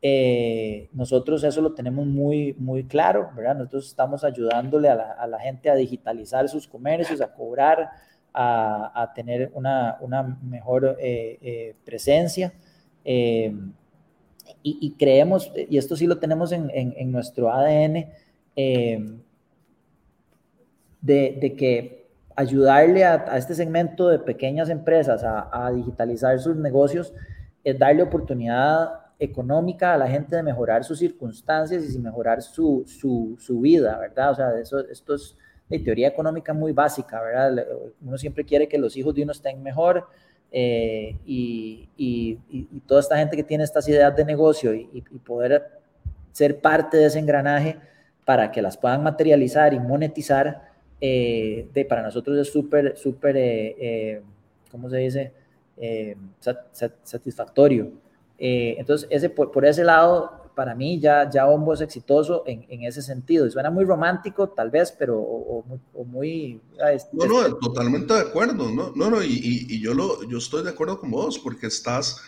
eh, 0.00 0.88
nosotros 0.92 1.42
eso 1.42 1.60
lo 1.60 1.72
tenemos 1.72 2.06
muy, 2.06 2.54
muy 2.58 2.84
claro, 2.84 3.30
¿verdad? 3.34 3.56
Nosotros 3.56 3.88
estamos 3.88 4.22
ayudándole 4.22 4.88
a 4.88 5.26
la, 5.26 5.40
gente 5.40 5.70
a 5.70 5.74
digitalizar 5.74 6.48
sus 6.48 6.68
comercios, 6.68 7.20
a 7.20 7.32
cobrar, 7.32 7.90
a, 8.32 9.12
tener 9.16 9.50
una, 9.54 9.96
una 10.00 10.22
mejor 10.22 10.96
eh, 11.00 11.38
eh, 11.42 11.74
presencia. 11.84 12.52
Y, 13.04 13.52
y, 14.62 14.92
creemos, 14.92 15.50
y 15.68 15.76
esto 15.76 15.96
sí 15.96 16.06
lo 16.06 16.18
tenemos 16.18 16.52
en, 16.52 16.70
en, 16.72 17.10
nuestro 17.10 17.52
ADN, 17.52 18.06
de, 18.54 19.22
de, 21.40 21.54
que 21.56 22.06
ayudarle 22.36 23.04
a, 23.04 23.24
a, 23.28 23.38
este 23.38 23.54
segmento 23.54 24.08
de 24.08 24.18
pequeñas 24.18 24.68
empresas 24.68 25.24
a, 25.24 25.48
a 25.52 25.72
digitalizar 25.72 26.38
sus 26.38 26.56
negocios 26.56 27.12
es 27.64 27.78
darle 27.78 28.02
oportunidad 28.02 29.07
económica 29.18 29.94
a 29.94 29.98
la 29.98 30.08
gente 30.08 30.36
de 30.36 30.42
mejorar 30.42 30.84
sus 30.84 30.98
circunstancias 30.98 31.94
y 31.94 31.98
mejorar 31.98 32.40
su, 32.42 32.84
su, 32.86 33.36
su 33.38 33.60
vida, 33.60 33.98
¿verdad? 33.98 34.30
O 34.30 34.34
sea, 34.34 34.58
eso, 34.58 34.78
esto 34.88 35.14
es 35.14 35.36
de 35.68 35.78
teoría 35.80 36.08
económica 36.08 36.52
muy 36.54 36.72
básica, 36.72 37.20
¿verdad? 37.20 37.66
Uno 38.00 38.16
siempre 38.16 38.44
quiere 38.44 38.68
que 38.68 38.78
los 38.78 38.96
hijos 38.96 39.14
de 39.14 39.22
uno 39.22 39.32
estén 39.32 39.62
mejor 39.62 40.06
eh, 40.50 41.16
y, 41.26 41.88
y, 41.96 42.38
toda 42.86 43.00
esta 43.00 43.18
gente 43.18 43.36
que 43.36 43.42
tiene 43.42 43.64
estas 43.64 43.86
ideas 43.88 44.16
de 44.16 44.24
negocio 44.24 44.72
y, 44.72 45.02
poder 45.24 45.70
ser 46.32 46.60
parte 46.60 46.96
de 46.96 47.06
ese 47.06 47.18
engranaje 47.18 47.76
para 48.24 48.50
que 48.50 48.62
las 48.62 48.76
puedan 48.76 49.02
materializar 49.02 49.74
y 49.74 49.80
monetizar, 49.80 50.68
eh, 51.00 51.68
de, 51.74 51.84
para 51.84 52.02
nosotros 52.02 52.38
es 52.38 52.50
súper, 52.50 52.96
súper, 52.96 53.36
eh, 53.36 54.22
¿cómo 54.70 54.88
se 54.88 54.98
dice? 54.98 55.32
satisfactorio. 57.02 57.92
Eh, 58.38 58.76
entonces, 58.78 59.08
ese, 59.10 59.30
por, 59.30 59.66
ese 59.66 59.82
lado, 59.82 60.50
para 60.54 60.74
mí 60.74 61.00
ya, 61.00 61.28
ya 61.28 61.46
Ombo 61.46 61.74
es 61.74 61.80
exitoso 61.80 62.44
en, 62.46 62.64
en 62.68 62.84
ese 62.84 63.02
sentido. 63.02 63.46
Y 63.46 63.50
suena 63.50 63.70
muy 63.70 63.84
romántico, 63.84 64.48
tal 64.48 64.70
vez, 64.70 64.94
pero 64.96 65.18
o, 65.20 65.64
muy... 66.04 66.60
no, 67.12 67.26
no, 67.26 67.56
totalmente 67.56 68.14
de 68.14 68.20
acuerdo. 68.20 68.70
No, 68.70 68.92
no, 68.94 69.10
no 69.10 69.22
y, 69.22 69.66
y, 69.68 69.80
yo, 69.80 69.92
lo, 69.94 70.22
yo 70.28 70.38
estoy 70.38 70.62
de 70.62 70.70
acuerdo 70.70 71.00
con 71.00 71.10
vos 71.10 71.38
porque 71.38 71.66
estás, 71.66 72.20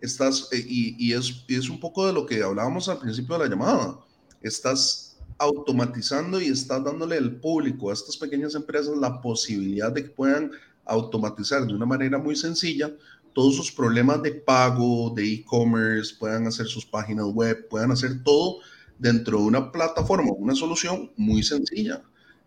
estás 0.00 0.48
eh, 0.52 0.64
y, 0.66 0.96
y, 0.98 1.12
es, 1.12 1.44
y 1.48 1.56
es 1.56 1.68
un 1.68 1.80
poco 1.80 2.06
de 2.06 2.12
lo 2.12 2.26
que 2.26 2.42
hablábamos 2.42 2.88
al 2.88 2.98
principio 2.98 3.36
de 3.36 3.44
la 3.44 3.50
llamada. 3.50 3.98
Estás 4.40 5.18
automatizando 5.38 6.40
y 6.40 6.46
estás 6.46 6.82
dándole 6.82 7.16
al 7.16 7.36
público, 7.36 7.90
a 7.90 7.92
estas 7.92 8.16
pequeñas 8.16 8.54
empresas, 8.54 8.96
la 8.96 9.20
posibilidad 9.20 9.92
de 9.92 10.04
que 10.04 10.10
puedan 10.10 10.52
automatizar 10.86 11.66
de 11.66 11.74
una 11.74 11.84
manera 11.84 12.16
muy 12.16 12.36
sencilla 12.36 12.90
todos 13.36 13.54
sus 13.54 13.70
problemas 13.70 14.22
de 14.22 14.32
pago, 14.32 15.12
de 15.14 15.34
e-commerce, 15.34 16.14
puedan 16.18 16.46
hacer 16.46 16.66
sus 16.66 16.86
páginas 16.86 17.26
web, 17.26 17.68
puedan 17.68 17.92
hacer 17.92 18.22
todo 18.24 18.60
dentro 18.98 19.36
de 19.36 19.44
una 19.44 19.70
plataforma, 19.70 20.32
una 20.38 20.54
solución 20.54 21.12
muy 21.18 21.42
sencilla. 21.42 22.02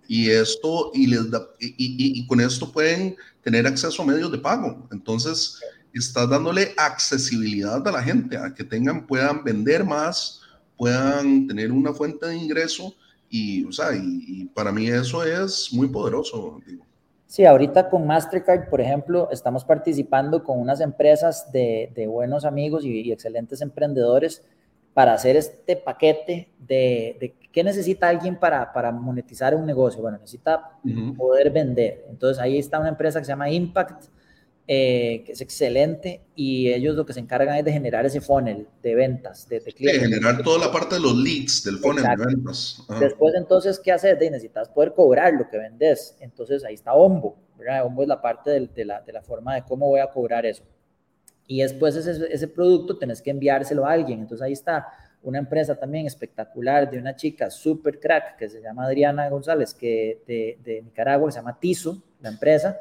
Y 0.08 0.32
esto, 0.32 0.90
y, 0.96 1.06
les 1.06 1.30
da, 1.30 1.48
y, 1.60 2.26
con 2.26 2.42
esto 2.42 2.72
pueden 2.72 3.16
tener 3.44 3.68
acceso 3.68 4.02
a 4.02 4.06
medios 4.08 4.32
de 4.32 4.40
pago. 4.40 4.90
Entonces, 4.92 5.60
estás 5.94 6.28
dándole 6.28 6.74
accesibilidad 6.76 7.88
a 7.88 7.92
la 7.92 8.02
gente, 8.02 8.36
a 8.36 8.52
que 8.56 8.64
tengan, 8.64 9.06
puedan 9.06 9.44
vender 9.44 9.86
más, 9.86 10.42
puedan 10.76 11.46
tener 11.46 11.72
una 11.72 11.94
fuente 11.94 12.26
de 12.26 12.36
ingreso. 12.36 12.96
Y, 13.30 13.64
o 13.64 13.72
sea, 13.72 13.96
y, 13.96 14.46
para 14.56 14.72
mí 14.72 14.88
eso 14.88 15.24
es 15.24 15.72
muy 15.72 15.88
poderoso. 15.88 16.60
Digo. 16.66 16.89
Sí, 17.30 17.46
ahorita 17.46 17.92
con 17.92 18.08
Mastercard, 18.08 18.70
por 18.70 18.82
ejemplo, 18.82 19.30
estamos 19.32 19.64
participando 19.64 20.44
con 20.44 20.60
unas 20.60 20.82
empresas 20.82 21.52
de, 21.52 22.08
buenos 22.10 22.44
amigos 22.44 22.84
y, 22.84 23.12
excelentes 23.12 23.62
emprendedores 23.62 24.44
para 24.96 25.14
hacer 25.14 25.36
este 25.36 25.76
paquete 25.76 26.50
de, 26.58 27.18
de 27.20 27.36
qué 27.52 27.64
necesita 27.64 28.08
alguien 28.08 28.40
para, 28.40 28.74
para, 28.74 28.92
monetizar 28.92 29.54
un 29.54 29.68
negocio. 29.68 30.02
Bueno, 30.02 30.18
necesita 30.18 30.72
poder 31.16 31.52
vender. 31.52 32.04
Entonces 32.10 32.42
ahí 32.42 32.58
está 32.58 32.80
una 32.80 32.90
empresa 32.90 33.20
que 33.20 33.26
se 33.26 33.32
llama 33.32 33.52
Impact, 33.52 34.06
eh, 34.72 35.24
que 35.26 35.32
es 35.32 35.42
excelente, 35.42 36.22
y 36.36 36.72
ellos 36.72 36.96
lo 36.96 37.04
que 37.04 37.12
se 37.12 37.20
encargan 37.20 37.58
es 37.58 37.66
de 37.66 37.72
generar 37.72 38.06
ese 38.06 38.22
funnel 38.22 38.68
de 38.84 38.94
ventas, 38.94 39.50
de, 39.50 39.62
clientes. 39.62 40.00
De 40.00 40.08
generar 40.08 40.44
toda 40.44 40.68
la 40.68 40.72
parte 40.72 40.94
de 40.94 41.02
los 41.02 41.16
leads 41.16 41.64
del 41.64 41.80
funnel 41.80 42.04
de 42.04 42.24
ventas. 42.24 42.86
Después, 43.00 43.34
entonces, 43.34 43.80
¿qué 43.80 43.92
haces? 43.92 44.20
De, 44.20 44.30
necesitas 44.30 44.70
poder 44.70 44.94
cobrar 44.94 45.34
lo 45.34 45.50
que 45.50 45.58
vendes. 45.58 46.16
Entonces, 46.20 46.64
ahí 46.64 46.76
está 46.76 46.94
Ombo, 46.94 47.36
¿verdad? 47.58 47.84
Ombo 47.84 48.04
es 48.04 48.10
la 48.10 48.22
parte 48.22 48.52
de, 48.52 48.86
la, 48.86 49.02
de 49.02 49.12
la 49.12 49.24
forma 49.24 49.56
de 49.56 49.64
cómo 49.64 49.88
voy 49.88 50.02
a 50.02 50.12
cobrar 50.12 50.46
eso. 50.46 50.62
Y 51.48 51.64
después 51.64 51.96
ese, 51.96 52.32
ese 52.32 52.48
producto 52.48 52.96
tenés 52.96 53.24
que 53.24 53.32
enviárselo 53.32 53.88
a 53.88 53.94
alguien. 53.94 54.20
Entonces, 54.20 54.46
ahí 54.46 54.54
está 54.54 54.86
una 55.24 55.40
empresa 55.40 55.80
también 55.80 56.06
espectacular 56.06 56.92
de 56.92 57.00
una 57.00 57.16
chica 57.16 57.50
super 57.50 58.00
crack 58.00 58.38
que 58.38 58.48
se 58.48 58.62
llama 58.62 58.86
Adriana 58.86 59.30
González, 59.30 59.74
que 59.74 60.22
de, 60.28 60.60
de 60.64 60.84
Nicaragua, 60.84 61.32
se 61.32 61.40
llama 61.40 61.60
Tizo, 61.60 62.04
la 62.22 62.30
empresa, 62.30 62.78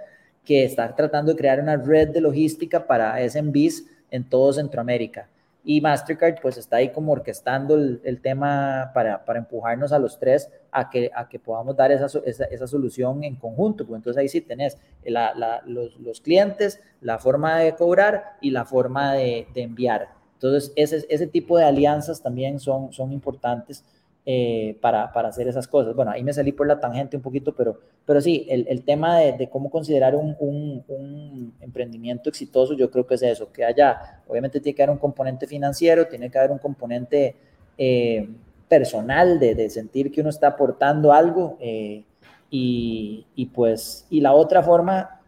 que 0.48 0.64
está 0.64 0.96
tratando 0.96 1.32
de 1.32 1.36
crear 1.36 1.60
una 1.60 1.76
red 1.76 2.08
de 2.08 2.22
logística 2.22 2.86
para 2.86 3.18
SMBs 3.28 3.84
en 4.10 4.26
todo 4.26 4.54
Centroamérica. 4.54 5.28
Y 5.62 5.82
Mastercard 5.82 6.40
pues 6.40 6.56
está 6.56 6.76
ahí 6.76 6.88
como 6.90 7.12
orquestando 7.12 7.74
el, 7.74 8.20
tema 8.22 8.90
para, 8.94 9.22
para, 9.26 9.40
empujarnos 9.40 9.92
a 9.92 9.98
los 9.98 10.18
tres 10.18 10.50
a 10.72 10.88
que, 10.88 11.10
a 11.14 11.28
que 11.28 11.38
podamos 11.38 11.76
dar 11.76 11.92
esa, 11.92 12.06
esa, 12.24 12.66
solución 12.66 13.24
en 13.24 13.36
conjunto. 13.36 13.86
Pues 13.86 13.98
entonces 13.98 14.18
ahí 14.18 14.28
sí 14.30 14.40
tenés 14.40 14.78
la, 15.04 15.60
los, 15.66 16.00
los, 16.00 16.22
clientes, 16.22 16.80
la 17.02 17.18
forma 17.18 17.58
de 17.58 17.74
cobrar 17.74 18.38
y 18.40 18.50
la 18.50 18.64
forma 18.64 19.12
de, 19.12 19.46
de 19.52 19.60
enviar. 19.60 20.08
Entonces 20.32 20.72
ese, 20.76 21.04
ese 21.10 21.26
tipo 21.26 21.58
de 21.58 21.64
alianzas 21.64 22.22
también 22.22 22.58
son, 22.58 22.90
son 22.94 23.12
importantes 23.12 23.84
eh, 24.30 24.76
para, 24.82 25.10
para, 25.10 25.30
hacer 25.30 25.48
esas 25.48 25.66
cosas. 25.66 25.94
Bueno, 25.94 26.10
ahí 26.10 26.22
me 26.22 26.34
salí 26.34 26.52
por 26.52 26.66
la 26.66 26.78
tangente 26.78 27.16
un 27.16 27.22
poquito, 27.22 27.54
pero, 27.54 27.80
pero 28.04 28.20
sí, 28.20 28.46
el, 28.50 28.66
el 28.68 28.84
tema 28.84 29.20
de, 29.20 29.48
cómo 29.48 29.70
considerar 29.70 30.14
un, 30.14 30.36
un, 30.38 30.84
un, 30.86 31.54
emprendimiento 31.62 32.28
exitoso, 32.28 32.74
yo 32.74 32.90
creo 32.90 33.06
que 33.06 33.14
es 33.14 33.22
eso, 33.22 33.50
que 33.50 33.64
haya, 33.64 34.20
obviamente 34.26 34.60
tiene 34.60 34.76
que 34.76 34.82
haber 34.82 34.92
un 34.92 34.98
componente 34.98 35.46
financiero, 35.46 36.08
tiene 36.08 36.30
que 36.30 36.36
haber 36.36 36.50
un 36.50 36.58
componente 36.58 37.36
eh, 37.78 38.28
personal 38.68 39.40
de, 39.40 39.54
de, 39.54 39.70
sentir 39.70 40.12
que 40.12 40.20
uno 40.20 40.28
está 40.28 40.48
aportando 40.48 41.10
algo 41.10 41.56
eh, 41.58 42.04
y, 42.50 43.24
y, 43.34 43.46
pues, 43.46 44.06
y 44.10 44.20
la 44.20 44.34
otra 44.34 44.62
forma, 44.62 45.22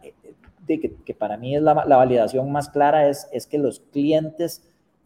de 0.67 0.79
que, 0.79 0.93
que 1.03 1.15
para 1.15 1.37
mí 1.37 1.55
es 1.55 1.63
la, 1.63 1.85
la, 1.87 1.97
validación 1.97 2.51
más 2.51 2.69
clara, 2.69 3.09
es, 3.09 3.27
es 3.31 3.47
que 3.47 3.57
los 3.57 3.79
clientes 3.79 4.61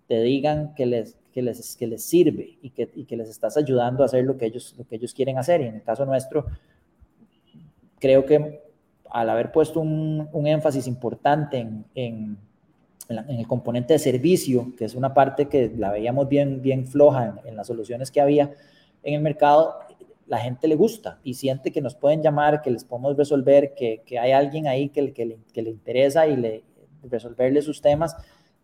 te 0.10 0.22
digan 0.22 0.76
que 0.76 0.86
les, 0.86 1.16
que 1.36 1.42
les, 1.42 1.76
que 1.76 1.86
les 1.86 2.02
sirve 2.02 2.58
y 2.62 2.70
que, 2.70 2.90
y 2.96 3.04
que 3.04 3.18
les 3.18 3.28
estás 3.28 3.58
ayudando 3.58 4.04
a 4.04 4.06
hacer 4.06 4.24
lo 4.24 4.38
que, 4.38 4.46
ellos, 4.46 4.74
lo 4.78 4.88
que 4.88 4.96
ellos 4.96 5.14
quieren 5.14 5.38
hacer. 5.38 5.60
Y 5.60 5.66
en 5.66 5.76
el 5.76 5.84
caso 5.84 6.06
nuestro, 6.06 6.46
creo 8.00 8.26
que 8.26 8.62
al 9.12 9.30
haber 9.30 9.52
puesto 9.52 9.82
un, 9.82 10.30
un 10.32 10.48
énfasis 10.48 10.88
importante 10.88 11.58
en, 11.58 11.84
en, 11.94 12.38
en, 13.10 13.38
el 13.38 13.48
componente 13.48 13.92
de 13.92 14.00
servicio, 14.00 14.72
que 14.78 14.86
es 14.86 14.96
una 14.96 15.14
parte 15.14 15.50
que 15.50 15.74
la 15.78 15.92
veíamos 15.92 16.30
bien, 16.30 16.62
bien 16.62 16.88
floja 16.88 17.42
en, 17.44 17.58
las 17.58 17.68
soluciones 17.68 18.12
que 18.12 18.22
había 18.22 18.54
en 19.04 19.16
el 19.16 19.22
mercado, 19.22 19.76
la 20.28 20.38
gente 20.38 20.70
le 20.70 20.76
gusta 20.76 21.20
y 21.22 21.34
siente 21.34 21.70
que 21.70 21.82
nos 21.82 21.96
pueden 21.96 22.24
llamar, 22.24 22.62
que 22.62 22.72
les 22.72 22.86
podemos 22.86 23.18
resolver, 23.18 23.74
que, 23.76 24.04
que 24.06 24.20
hay 24.20 24.32
alguien 24.32 24.68
ahí 24.68 24.88
que, 24.88 25.12
que, 25.12 25.26
le, 25.26 25.38
que 25.54 25.62
le 25.62 25.70
interesa 25.70 26.28
y 26.28 26.38
le 26.38 26.64
resolverle 27.04 27.62
sus 27.62 27.82
temas 27.82 28.16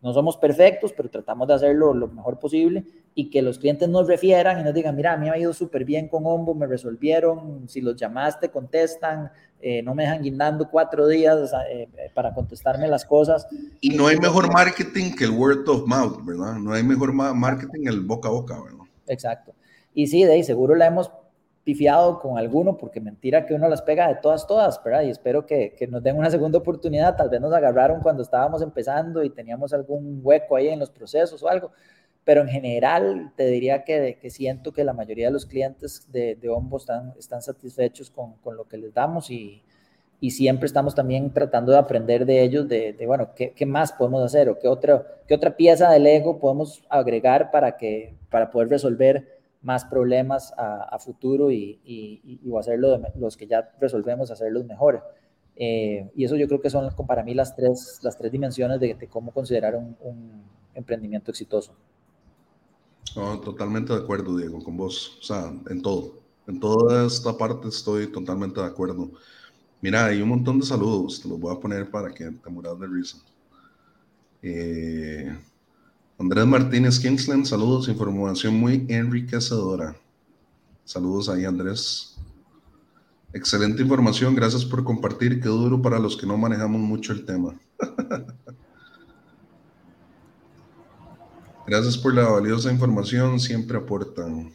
no 0.02 0.12
somos 0.12 0.36
perfectos, 0.36 0.92
pero 0.96 1.08
tratamos 1.08 1.46
de 1.46 1.54
hacerlo 1.54 1.94
lo 1.94 2.08
mejor 2.08 2.38
posible 2.38 2.84
y 3.14 3.30
que 3.30 3.40
los 3.40 3.58
clientes 3.58 3.88
nos 3.88 4.08
refieran 4.08 4.60
y 4.60 4.64
nos 4.64 4.74
digan, 4.74 4.96
mira, 4.96 5.12
a 5.12 5.16
mí 5.16 5.26
me 5.26 5.30
ha 5.30 5.38
ido 5.38 5.52
súper 5.52 5.84
bien 5.84 6.08
con 6.08 6.26
Ombo, 6.26 6.54
me 6.54 6.66
resolvieron, 6.66 7.68
si 7.68 7.80
los 7.80 7.96
llamaste, 7.96 8.50
contestan, 8.50 9.30
eh, 9.60 9.80
no 9.82 9.94
me 9.94 10.02
dejan 10.02 10.22
guindando 10.22 10.68
cuatro 10.68 11.06
días 11.06 11.52
eh, 11.70 11.88
para 12.14 12.34
contestarme 12.34 12.88
las 12.88 13.04
cosas. 13.04 13.46
Y 13.80 13.90
no 13.90 14.08
hay 14.08 14.18
mejor 14.18 14.52
marketing 14.52 15.14
que 15.16 15.24
el 15.24 15.30
word 15.30 15.68
of 15.68 15.86
mouth, 15.86 16.18
¿verdad? 16.24 16.54
No 16.54 16.72
hay 16.72 16.82
mejor 16.82 17.12
marketing 17.12 17.86
el 17.86 18.00
boca 18.00 18.28
a 18.28 18.32
boca, 18.32 18.60
¿verdad? 18.60 18.84
Exacto. 19.06 19.54
Y 19.94 20.08
sí, 20.08 20.24
de 20.24 20.32
ahí 20.32 20.42
seguro 20.42 20.74
la 20.74 20.86
hemos 20.86 21.12
pifiado 21.64 22.18
con 22.18 22.38
alguno, 22.38 22.76
porque 22.76 23.00
mentira 23.00 23.46
que 23.46 23.54
uno 23.54 23.68
las 23.68 23.82
pega 23.82 24.08
de 24.08 24.16
todas, 24.16 24.46
todas, 24.46 24.82
¿verdad? 24.82 25.02
Y 25.02 25.10
espero 25.10 25.46
que, 25.46 25.74
que, 25.78 25.86
nos 25.86 26.02
den 26.02 26.18
una 26.18 26.30
segunda 26.30 26.58
oportunidad. 26.58 27.16
Tal 27.16 27.28
vez 27.28 27.40
nos 27.40 27.52
agarraron 27.52 28.00
cuando 28.00 28.22
estábamos 28.22 28.62
empezando 28.62 29.22
y 29.22 29.30
teníamos 29.30 29.72
algún 29.72 30.20
hueco 30.22 30.56
ahí 30.56 30.68
en 30.68 30.80
los 30.80 30.90
procesos 30.90 31.42
o 31.42 31.48
algo. 31.48 31.70
Pero 32.24 32.42
en 32.42 32.48
general, 32.48 33.32
te 33.36 33.46
diría 33.46 33.84
que, 33.84 34.18
que 34.20 34.30
siento 34.30 34.72
que 34.72 34.84
la 34.84 34.92
mayoría 34.92 35.26
de 35.26 35.32
los 35.32 35.46
clientes 35.46 36.10
de, 36.10 36.36
de 36.36 36.48
Ombo 36.48 36.76
están, 36.76 37.14
están 37.18 37.42
satisfechos 37.42 38.10
con, 38.10 38.34
con, 38.34 38.56
lo 38.56 38.64
que 38.64 38.76
les 38.76 38.94
damos 38.94 39.30
y, 39.30 39.62
y, 40.20 40.30
siempre 40.30 40.66
estamos 40.66 40.94
también 40.94 41.32
tratando 41.32 41.72
de 41.72 41.78
aprender 41.78 42.24
de 42.24 42.42
ellos, 42.42 42.68
de, 42.68 42.92
de 42.92 43.06
bueno, 43.06 43.30
¿qué, 43.34 43.52
¿qué, 43.52 43.66
más 43.66 43.92
podemos 43.92 44.22
hacer 44.22 44.48
o 44.48 44.58
qué 44.58 44.68
otra, 44.68 45.04
qué 45.26 45.34
otra 45.34 45.56
pieza 45.56 45.90
del 45.90 46.06
ego 46.06 46.38
podemos 46.38 46.84
agregar 46.88 47.50
para, 47.50 47.76
que, 47.76 48.14
para 48.30 48.52
poder 48.52 48.68
resolver 48.68 49.31
más 49.62 49.84
problemas 49.84 50.52
a, 50.56 50.98
futuro 50.98 51.50
y, 51.50 51.80
y, 51.84 52.40
y, 52.44 52.56
hacerlo 52.58 53.00
los 53.16 53.36
que 53.36 53.46
ya 53.46 53.70
resolvemos, 53.80 54.30
hacerlos 54.30 54.64
mejor. 54.64 55.02
Eh, 55.56 56.10
y 56.14 56.24
eso 56.24 56.36
yo 56.36 56.48
creo 56.48 56.60
que 56.60 56.70
son 56.70 56.90
para 57.06 57.22
mí 57.22 57.34
las 57.34 57.54
tres, 57.54 58.00
las 58.02 58.16
tres 58.16 58.32
dimensiones 58.32 58.80
de, 58.80 58.96
cómo 59.08 59.32
considerar 59.32 59.76
un, 59.76 60.42
emprendimiento 60.74 61.30
exitoso. 61.30 61.74
totalmente 63.44 63.92
de 63.92 64.00
acuerdo, 64.00 64.36
Diego, 64.36 64.62
con 64.64 64.76
vos. 64.76 65.18
O 65.20 65.22
sea, 65.22 65.52
en 65.68 65.82
todo. 65.82 66.14
En 66.46 66.58
toda 66.58 67.06
esta 67.06 67.36
parte 67.36 67.68
estoy 67.68 68.10
totalmente 68.10 68.60
de 68.60 68.66
acuerdo. 68.66 69.10
Mira, 69.80 70.06
hay 70.06 70.22
un 70.22 70.30
montón 70.30 70.58
de 70.58 70.66
saludos, 70.66 71.20
te 71.20 71.28
los 71.28 71.38
voy 71.38 71.54
a 71.54 71.60
poner 71.60 71.90
para 71.90 72.12
que 72.12 72.30
te 72.30 72.50
muras 72.50 72.78
de 72.78 72.86
risa. 72.86 73.18
Eh, 74.42 75.36
Andrés 76.22 76.46
Martínez 76.46 77.00
Kingsland, 77.00 77.46
saludos, 77.46 77.88
información 77.88 78.54
muy 78.54 78.86
enriquecedora. 78.88 79.96
Saludos 80.84 81.28
ahí, 81.28 81.44
Andrés. 81.44 82.16
Excelente 83.32 83.82
información, 83.82 84.32
gracias 84.36 84.64
por 84.64 84.84
compartir. 84.84 85.40
Qué 85.40 85.48
duro 85.48 85.82
para 85.82 85.98
los 85.98 86.16
que 86.16 86.24
no 86.24 86.38
manejamos 86.38 86.80
mucho 86.80 87.12
el 87.12 87.24
tema. 87.24 87.58
gracias 91.66 91.98
por 91.98 92.14
la 92.14 92.28
valiosa 92.28 92.70
información, 92.70 93.40
siempre 93.40 93.76
aportan. 93.76 94.52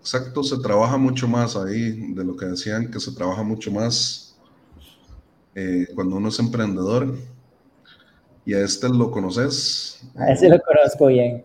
Exacto, 0.00 0.42
se 0.42 0.58
trabaja 0.58 0.98
mucho 0.98 1.26
más 1.26 1.56
ahí, 1.56 2.12
de 2.12 2.24
lo 2.24 2.36
que 2.36 2.44
decían, 2.44 2.90
que 2.90 3.00
se 3.00 3.12
trabaja 3.12 3.42
mucho 3.42 3.72
más 3.72 4.36
eh, 5.54 5.88
cuando 5.94 6.16
uno 6.16 6.28
es 6.28 6.38
emprendedor 6.38 7.16
y 8.46 8.54
a 8.54 8.60
este 8.60 8.88
lo 8.88 9.10
conoces. 9.10 10.00
A 10.14 10.32
ese 10.32 10.48
lo 10.48 10.58
conozco 10.62 11.08
bien. 11.08 11.44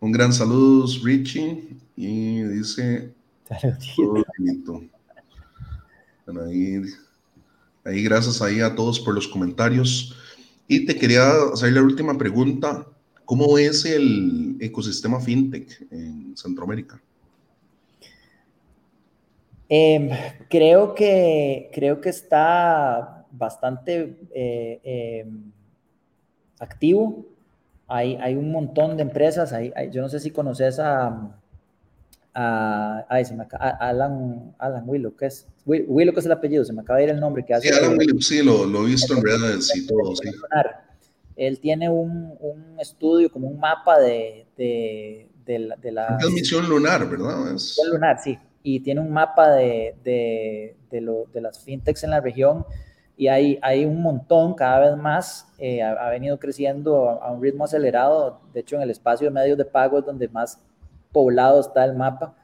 Un 0.00 0.10
gran 0.10 0.32
saludo, 0.32 0.86
Richie. 1.04 1.76
Y 1.94 2.42
dice. 2.42 3.12
Saludito. 3.46 4.82
Bueno, 6.24 6.44
ahí, 6.44 6.82
ahí 7.84 8.02
gracias 8.02 8.40
ahí 8.40 8.60
a 8.60 8.74
todos 8.74 8.98
por 8.98 9.14
los 9.14 9.28
comentarios. 9.28 10.16
Y 10.66 10.86
te 10.86 10.96
quería 10.96 11.30
hacer 11.52 11.74
la 11.74 11.82
última 11.82 12.16
pregunta. 12.16 12.86
¿Cómo 13.26 13.58
es 13.58 13.84
el 13.84 14.56
ecosistema 14.58 15.20
fintech 15.20 15.86
en 15.90 16.34
Centroamérica? 16.34 17.00
Em, 19.68 20.10
creo, 20.48 20.94
que, 20.94 21.70
creo 21.74 22.00
que 22.00 22.08
está 22.08 23.26
bastante 23.30 24.16
eh, 24.34 24.80
em, 25.24 25.51
activo. 26.62 27.26
Hay, 27.88 28.16
hay 28.16 28.36
un 28.36 28.50
montón 28.50 28.96
de 28.96 29.02
empresas. 29.02 29.52
Hay, 29.52 29.72
yo 29.90 30.00
no 30.00 30.08
sé 30.08 30.20
si 30.20 30.30
conoces 30.30 30.78
a, 30.78 31.36
a, 32.34 33.06
Alan, 33.80 34.54
Alan 34.58 34.84
Willow, 34.86 35.14
que 35.14 35.26
es 35.26 35.46
Willow, 35.66 36.14
que 36.14 36.20
es 36.20 36.26
el 36.26 36.32
apellido, 36.32 36.64
se 36.64 36.72
me 36.72 36.80
acaba 36.80 36.98
de 36.98 37.04
ir 37.04 37.10
el 37.10 37.20
nombre. 37.20 37.44
Que 37.44 37.54
hace 37.54 37.68
sí, 37.68 37.74
Alan 37.74 37.98
Willow, 37.98 38.20
sí, 38.20 38.42
lo, 38.42 38.64
lo, 38.64 38.86
he 38.86 38.90
visto 38.90 39.14
en 39.14 39.22
redes 39.24 39.74
y 39.76 39.86
todo, 39.86 40.16
sí. 40.16 40.30
Él 41.34 41.58
tiene 41.60 41.88
un, 41.88 42.34
un, 42.40 42.78
estudio, 42.78 43.30
como 43.30 43.48
un 43.48 43.58
mapa 43.58 43.98
de, 43.98 44.46
de, 44.56 45.28
de 45.46 45.58
la... 45.58 45.76
De 45.76 45.92
la 45.92 46.30
misión 46.30 46.68
lunar, 46.68 47.08
¿verdad? 47.08 47.54
Es... 47.54 47.80
lunar, 47.90 48.18
sí. 48.22 48.38
Y 48.62 48.80
tiene 48.80 49.00
un 49.00 49.10
mapa 49.10 49.50
de, 49.50 49.96
de, 50.04 50.76
de, 50.90 51.00
lo, 51.00 51.26
de 51.32 51.40
las 51.40 51.58
fintechs 51.58 52.04
en 52.04 52.10
la 52.10 52.20
región 52.20 52.64
y 53.22 53.28
hay, 53.28 53.56
hay 53.62 53.84
un 53.84 54.02
montón, 54.02 54.52
cada 54.54 54.80
vez 54.80 54.96
más, 54.96 55.46
eh, 55.56 55.80
ha, 55.80 56.10
venido 56.10 56.40
creciendo 56.40 57.08
a, 57.08 57.30
un 57.30 57.40
ritmo 57.40 57.62
acelerado, 57.62 58.40
de 58.52 58.58
hecho 58.58 58.74
en 58.74 58.82
el 58.82 58.90
espacio 58.90 59.28
de 59.28 59.30
medios 59.30 59.56
de 59.56 59.64
pago 59.64 60.00
es 60.00 60.04
donde 60.04 60.28
más 60.28 60.60
poblado 61.12 61.60
está 61.60 61.84
el 61.84 61.94
mapa, 61.94 62.34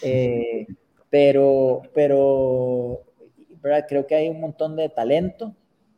eh, 0.00 0.68
pero, 1.10 1.82
pero 1.92 3.00
creo 3.88 4.06
que 4.06 4.14
hay 4.14 4.28
un 4.28 4.40
montón 4.40 4.76
de 4.76 4.88
talento, 4.88 5.56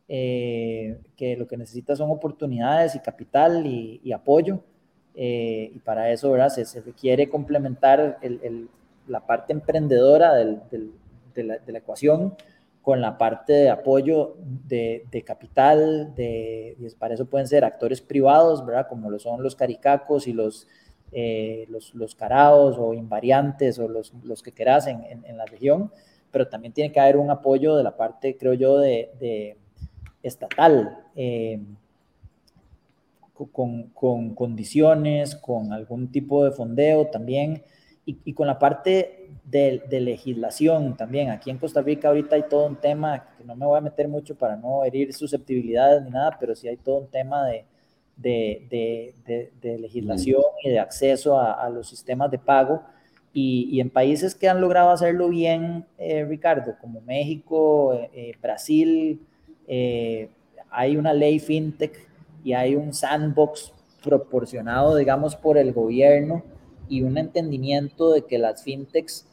eh, 0.09 0.99
que 1.17 1.37
lo 1.37 1.47
que 1.47 1.59
necesita 1.59 1.95
son 1.95 2.11
oportunidades 2.11 2.95
y 2.95 3.01
capital 3.01 3.67
y, 3.67 4.11
apoyo, 4.11 4.61
y 5.15 5.79
para 5.81 6.11
eso 6.13 6.31
¿verdad? 6.31 6.49
Se, 6.49 6.65
se 6.65 6.81
requiere 6.81 7.29
complementar 7.29 8.17
el, 8.23 8.41
el, 8.43 8.71
la 9.07 9.21
parte 9.21 9.53
emprendedora 9.53 10.33
del, 10.33 10.63
del, 10.71 10.93
de, 11.35 11.45
la, 11.45 11.59
de 11.59 11.73
la 11.73 11.79
ecuación 11.81 12.35
con 12.83 13.01
la 13.01 13.19
parte 13.19 13.53
de 13.53 13.71
apoyo 13.71 14.37
de, 14.39 15.23
capital, 15.27 16.15
de, 16.15 16.77
y 16.79 16.91
para 16.95 17.15
eso 17.15 17.27
pueden 17.27 17.47
ser 17.47 17.65
actores 17.65 18.01
privados, 18.01 18.65
¿verdad? 18.65 18.87
Como 18.89 19.11
lo 19.11 19.19
son 19.19 19.43
los 19.43 19.55
caricacos 19.55 20.27
y 20.27 20.33
los, 20.33 20.67
eh, 21.13 21.67
los, 21.69 21.95
los, 21.95 22.15
caraos 22.15 22.77
o 22.79 22.95
invariantes 22.95 23.79
o 23.79 23.89
los, 23.89 24.15
los 24.23 24.43
que 24.43 24.53
quieras 24.53 24.87
en, 24.87 25.05
en, 25.25 25.37
la 25.37 25.45
región, 25.45 25.93
pero 26.31 26.49
también 26.49 26.73
tiene 26.73 26.91
que 26.91 27.01
haber 27.01 27.19
un 27.19 27.31
apoyo 27.31 27.77
de 27.77 27.83
la 27.83 27.97
parte, 27.97 28.37
creo 28.39 28.55
yo, 28.55 28.79
de, 28.79 29.57
estatal, 30.23 31.05
eh, 31.17 31.61
con, 33.53 33.85
con, 33.89 34.35
condiciones, 34.35 35.37
con 35.37 35.73
algún 35.73 36.11
tipo 36.11 36.45
de 36.45 36.53
fondeo 36.53 37.09
también, 37.09 37.63
y, 38.07 38.19
y 38.25 38.33
con 38.33 38.47
la 38.47 38.59
parte 38.59 39.20
de, 39.51 40.01
legislación 40.01 40.97
también. 40.97 41.31
Aquí 41.31 41.51
en 41.51 41.59
Costa 41.59 41.83
Rica 41.83 42.09
ahorita 42.09 42.37
hay 42.37 42.45
todo 42.49 42.67
un 42.67 42.77
tema, 42.77 43.27
que 43.37 43.45
no 43.45 43.57
me 43.57 43.67
voy 43.67 43.79
a 43.79 43.81
meter 43.81 44.09
mucho 44.09 44.35
para 44.35 44.57
no 44.57 44.85
herir 44.85 45.13
susceptibilidades 45.13 46.03
ni 46.05 46.11
nada, 46.11 46.37
pero 46.39 46.55
sí 46.55 46.69
hay 46.69 46.77
todo 46.77 46.99
un 46.99 47.09
tema 47.09 47.45
de, 47.47 47.65
de, 48.17 49.79
legislación 49.79 50.43
y 50.63 50.71
de 50.71 50.79
acceso 50.79 51.41
a, 51.41 51.69
los 51.71 51.89
sistemas 51.89 52.31
de 52.31 52.39
pago. 52.39 52.83
Y, 53.33 53.81
en 53.81 53.91
países 53.91 54.35
que 54.35 54.49
han 54.49 54.61
logrado 54.61 54.91
hacerlo 54.91 55.29
bien, 55.29 55.87
eh, 55.99 56.25
Ricardo, 56.25 56.77
como 56.81 57.01
México, 57.01 57.95
eh, 57.95 58.11
eh, 58.13 58.33
Brasil, 58.41 59.21
hay 60.73 60.97
una 60.97 61.13
ley 61.13 61.39
fintech 61.39 62.09
y 62.45 62.53
hay 62.53 62.75
un 62.75 62.93
sandbox 62.93 63.73
proporcionado, 64.03 64.97
digamos, 64.97 65.37
por 65.37 65.59
el 65.59 65.73
gobierno 65.73 66.43
y 66.89 67.03
un 67.03 67.19
entendimiento 67.19 68.13
de 68.13 68.23
que 68.23 68.39
las 68.39 68.65
fintechs 68.65 69.30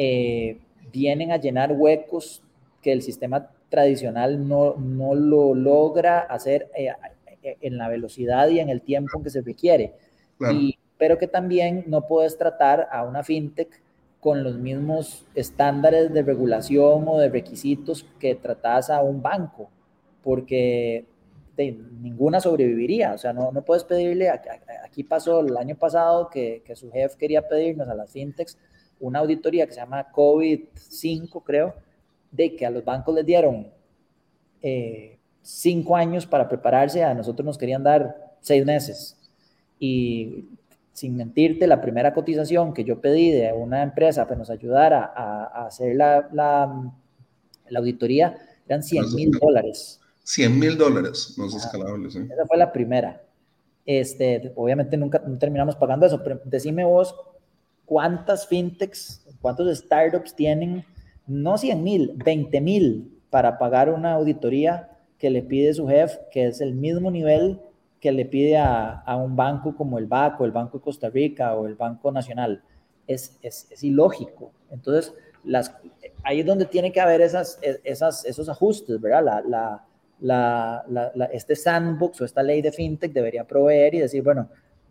eh, 0.00 0.60
vienen 0.92 1.32
a 1.32 1.38
llenar 1.38 1.72
huecos 1.72 2.40
que 2.80 2.92
el 2.92 3.02
sistema 3.02 3.50
tradicional 3.68 4.46
no, 4.46 4.76
no 4.76 5.16
lo 5.16 5.56
logra 5.56 6.20
hacer 6.20 6.70
eh, 6.76 6.92
eh, 7.42 7.56
en 7.60 7.76
la 7.76 7.88
velocidad 7.88 8.48
y 8.48 8.60
en 8.60 8.68
el 8.68 8.80
tiempo 8.80 9.18
en 9.18 9.24
que 9.24 9.30
se 9.30 9.42
requiere. 9.42 9.94
Y, 10.52 10.78
pero 10.98 11.18
que 11.18 11.26
también 11.26 11.82
no 11.88 12.06
puedes 12.06 12.38
tratar 12.38 12.86
a 12.92 13.02
una 13.02 13.24
fintech 13.24 13.68
con 14.20 14.44
los 14.44 14.56
mismos 14.56 15.26
estándares 15.34 16.12
de 16.12 16.22
regulación 16.22 17.04
o 17.08 17.18
de 17.18 17.28
requisitos 17.28 18.06
que 18.20 18.36
tratas 18.36 18.90
a 18.90 19.02
un 19.02 19.20
banco, 19.20 19.68
porque 20.22 21.06
ninguna 21.56 22.40
sobreviviría. 22.40 23.14
O 23.14 23.18
sea, 23.18 23.32
no, 23.32 23.50
no 23.50 23.62
puedes 23.62 23.82
pedirle, 23.82 24.30
aquí 24.30 25.02
pasó 25.02 25.40
el 25.40 25.56
año 25.56 25.74
pasado 25.74 26.30
que, 26.30 26.62
que 26.64 26.76
su 26.76 26.88
jefe 26.92 27.18
quería 27.18 27.48
pedirnos 27.48 27.88
a 27.88 27.96
las 27.96 28.12
fintechs 28.12 28.56
una 29.00 29.20
auditoría 29.20 29.66
que 29.66 29.72
se 29.72 29.80
llama 29.80 30.10
COVID-5, 30.12 31.42
creo, 31.44 31.74
de 32.30 32.54
que 32.56 32.66
a 32.66 32.70
los 32.70 32.84
bancos 32.84 33.14
les 33.14 33.24
dieron 33.24 33.68
eh, 34.62 35.18
cinco 35.42 35.96
años 35.96 36.26
para 36.26 36.48
prepararse, 36.48 37.02
a 37.02 37.14
nosotros 37.14 37.44
nos 37.44 37.58
querían 37.58 37.82
dar 37.82 38.36
seis 38.40 38.64
meses. 38.64 39.16
Y 39.78 40.46
sin 40.92 41.16
mentirte, 41.16 41.66
la 41.66 41.80
primera 41.80 42.12
cotización 42.12 42.74
que 42.74 42.84
yo 42.84 43.00
pedí 43.00 43.30
de 43.30 43.52
una 43.52 43.82
empresa 43.82 44.26
que 44.26 44.36
nos 44.36 44.50
ayudara 44.50 45.12
a, 45.14 45.66
hacer 45.66 45.94
la, 45.96 46.28
la, 46.32 46.92
auditoría 47.76 48.36
eran 48.66 48.82
100 48.82 49.14
mil 49.14 49.30
dólares. 49.30 50.00
100 50.24 50.58
mil 50.58 50.76
dólares, 50.76 51.34
no 51.38 51.46
es 51.46 51.54
escalable. 51.54 52.10
¿sí? 52.10 52.18
Esa 52.18 52.46
fue 52.46 52.56
la 52.58 52.72
primera. 52.72 53.22
Este, 53.86 54.52
obviamente 54.56 54.96
nunca 54.96 55.22
terminamos 55.38 55.76
pagando 55.76 56.04
eso, 56.04 56.22
pero 56.22 56.40
decime 56.44 56.84
vos 56.84 57.14
cuántas 57.88 58.46
fintechs, 58.46 59.26
cuántos 59.40 59.76
startups 59.78 60.34
tienen, 60.34 60.84
no 61.26 61.56
100 61.56 61.82
mil, 61.82 62.12
20 62.16 62.60
mil 62.60 63.18
para 63.30 63.58
pagar 63.58 63.90
una 63.90 64.12
auditoría 64.12 64.90
que 65.18 65.30
le 65.30 65.42
pide 65.42 65.74
su 65.74 65.88
jefe, 65.88 66.18
que 66.30 66.46
es 66.46 66.60
el 66.60 66.74
mismo 66.74 67.10
nivel 67.10 67.60
que 68.00 68.12
le 68.12 68.24
pide 68.24 68.56
a, 68.58 69.02
un 69.16 69.34
banco 69.34 69.74
como 69.74 69.98
el 69.98 70.06
BAC 70.06 70.40
el 70.42 70.52
Banco 70.52 70.78
de 70.78 70.84
Costa 70.84 71.10
Rica 71.10 71.54
o 71.54 71.66
el 71.66 71.74
Banco 71.74 72.12
Nacional. 72.12 72.62
Es, 73.06 73.38
es, 73.42 73.82
ilógico. 73.82 74.52
Entonces, 74.70 75.14
las, 75.42 75.74
ahí 76.22 76.40
es 76.40 76.46
donde 76.46 76.66
tiene 76.66 76.92
que 76.92 77.00
haber 77.00 77.22
esas, 77.22 77.58
esas, 77.62 78.24
esos 78.24 78.48
ajustes, 78.48 79.00
¿verdad? 79.00 79.42
La, 79.46 79.82
la, 80.20 81.24
este 81.32 81.56
sandbox 81.56 82.20
o 82.20 82.24
esta 82.24 82.42
ley 82.42 82.60
de 82.60 82.70
fintech 82.70 83.12
debería 83.12 83.44
proveer 83.44 83.94
y 83.94 84.00
decir, 84.00 84.22
bueno, 84.22 84.48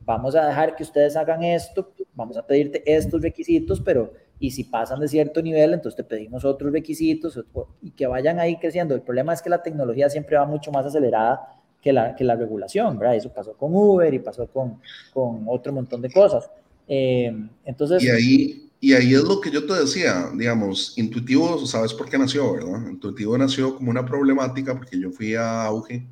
vamos 0.07 0.35
a 0.35 0.47
dejar 0.47 0.73
que 0.73 0.83
ustedes 0.83 1.17
hagan 1.17 1.43
esto, 1.43 1.91
vamos 2.15 2.37
a 2.37 2.47
pedirte 2.47 2.81
estos 2.85 3.21
requisitos, 3.21 3.81
pero 3.81 4.13
y 4.39 4.51
si 4.51 4.63
pasan 4.63 5.01
de 5.01 5.07
cierto 5.09 5.41
nivel, 5.41 5.73
entonces 5.73 5.97
te 5.97 6.03
pedimos 6.03 6.45
otros 6.45 6.71
requisitos 6.71 7.43
y 7.81 7.91
que 7.91 8.07
vayan 8.07 8.39
ahí 8.39 8.57
creciendo. 8.57 8.95
El 8.95 9.01
problema 9.01 9.33
es 9.33 9.41
que 9.41 9.49
la 9.49 9.61
tecnología 9.61 10.09
siempre 10.09 10.37
va 10.37 10.45
mucho 10.45 10.71
más 10.71 10.85
acelerada 10.85 11.59
que 11.81 11.91
la, 11.91 12.15
que 12.15 12.23
la 12.23 12.37
regulación, 12.37 12.97
¿verdad? 12.97 13.17
Eso 13.17 13.33
pasó 13.33 13.53
con 13.57 13.75
Uber 13.75 14.13
y 14.13 14.19
pasó 14.19 14.47
con, 14.47 14.79
con 15.13 15.43
otro 15.47 15.73
montón 15.73 16.01
de 16.01 16.09
cosas. 16.09 16.49
Eh, 16.87 17.33
entonces... 17.65 18.01
Y 18.01 18.09
ahí, 18.09 18.69
y 18.79 18.93
ahí 18.93 19.13
es 19.13 19.23
lo 19.23 19.41
que 19.41 19.51
yo 19.51 19.65
te 19.65 19.73
decía, 19.73 20.29
digamos, 20.33 20.97
intuitivo, 20.97 21.65
¿sabes 21.65 21.93
por 21.93 22.09
qué 22.09 22.17
nació, 22.17 22.53
verdad? 22.53 22.87
Intuitivo 22.89 23.37
nació 23.37 23.75
como 23.75 23.91
una 23.91 24.05
problemática 24.05 24.73
porque 24.73 24.97
yo 24.97 25.11
fui 25.11 25.35
a 25.35 25.65
Auge 25.65 26.07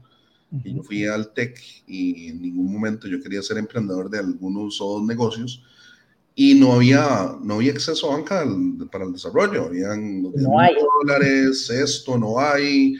y 0.51 0.75
yo 0.75 0.83
fui 0.83 1.05
al 1.05 1.33
TEC 1.33 1.59
y 1.87 2.27
en 2.27 2.41
ningún 2.41 2.71
momento 2.71 3.07
yo 3.07 3.21
quería 3.21 3.41
ser 3.41 3.57
emprendedor 3.57 4.09
de 4.09 4.19
algunos 4.19 4.79
o 4.79 5.03
negocios 5.03 5.63
y 6.35 6.53
no 6.53 6.73
había, 6.73 7.35
no 7.41 7.55
había 7.55 7.71
acceso 7.71 8.11
a 8.11 8.17
banca 8.17 8.45
para 8.91 9.05
el 9.05 9.13
desarrollo. 9.13 9.65
Habían 9.65 10.21
no 10.21 10.59
hay. 10.59 10.75
dólares, 11.01 11.69
esto 11.69 12.17
no 12.17 12.39
hay, 12.39 12.95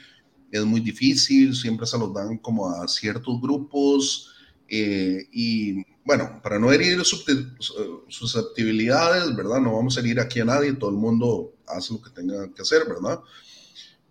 es 0.52 0.64
muy 0.64 0.80
difícil, 0.80 1.54
siempre 1.54 1.86
se 1.86 2.00
los 2.00 2.14
dan 2.14 2.38
como 2.38 2.70
a 2.70 2.88
ciertos 2.88 3.41
grupos. 3.41 4.32
Eh, 4.70 5.28
y 5.34 5.84
bueno, 6.06 6.39
para 6.41 6.58
no 6.58 6.72
herir 6.72 7.04
susceptibilidades, 8.08 9.36
¿verdad? 9.36 9.60
No 9.60 9.76
vamos 9.76 9.98
a 9.98 10.00
herir 10.00 10.20
aquí 10.20 10.39
a 10.39 10.46
nadie, 10.46 10.72
todo 10.74 10.91
el 10.91 10.98
mundo 10.98 11.54
hace 11.68 11.93
lo 11.93 12.02
que 12.02 12.12
tenga 12.12 12.50
que 12.54 12.62
hacer, 12.62 12.88
¿verdad? 12.88 13.20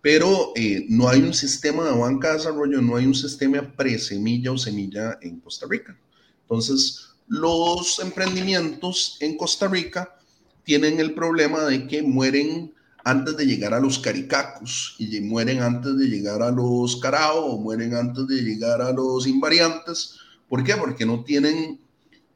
Pero 0.05 0.51
eh, 0.55 0.85
no 0.87 1.09
hay 1.09 1.23
un 1.23 1.33
sistema 1.33 1.83
de 1.83 1.97
banca 1.97 2.27
de 2.27 2.33
desarrollo, 2.35 2.79
no 2.79 2.95
hay 2.95 3.07
un 3.07 3.15
sistema 3.15 3.73
pre-semilla 3.75 4.51
o 4.51 4.57
semilla 4.59 5.17
en 5.19 5.39
Costa 5.39 5.65
Rica. 5.67 5.97
Entonces, 6.41 7.07
los 7.27 7.97
emprendimientos 7.97 9.17
en 9.19 9.35
Costa 9.35 9.67
Rica 9.67 10.15
tienen 10.63 10.99
el 10.99 11.15
problema 11.15 11.63
de 11.63 11.87
que 11.87 12.03
mueren 12.03 12.71
antes 13.03 13.35
de 13.35 13.47
llegar 13.47 13.73
a 13.73 13.79
los 13.79 13.97
caricacos 13.97 14.95
y 14.99 15.19
mueren 15.21 15.63
antes 15.63 15.97
de 15.97 16.05
llegar 16.05 16.43
a 16.43 16.51
los 16.51 16.97
carao 16.97 17.43
o 17.43 17.59
mueren 17.59 17.95
antes 17.95 18.27
de 18.27 18.43
llegar 18.43 18.83
a 18.83 18.91
los 18.91 19.25
invariantes. 19.25 20.17
¿Por 20.47 20.63
qué? 20.63 20.75
Porque 20.75 21.07
no 21.07 21.23
tienen, 21.23 21.79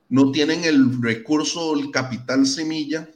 no 0.09 0.31
tienen 0.31 0.63
el 0.63 0.99
recurso, 1.03 1.75
el 1.77 1.91
capital 1.91 2.47
semilla 2.47 3.07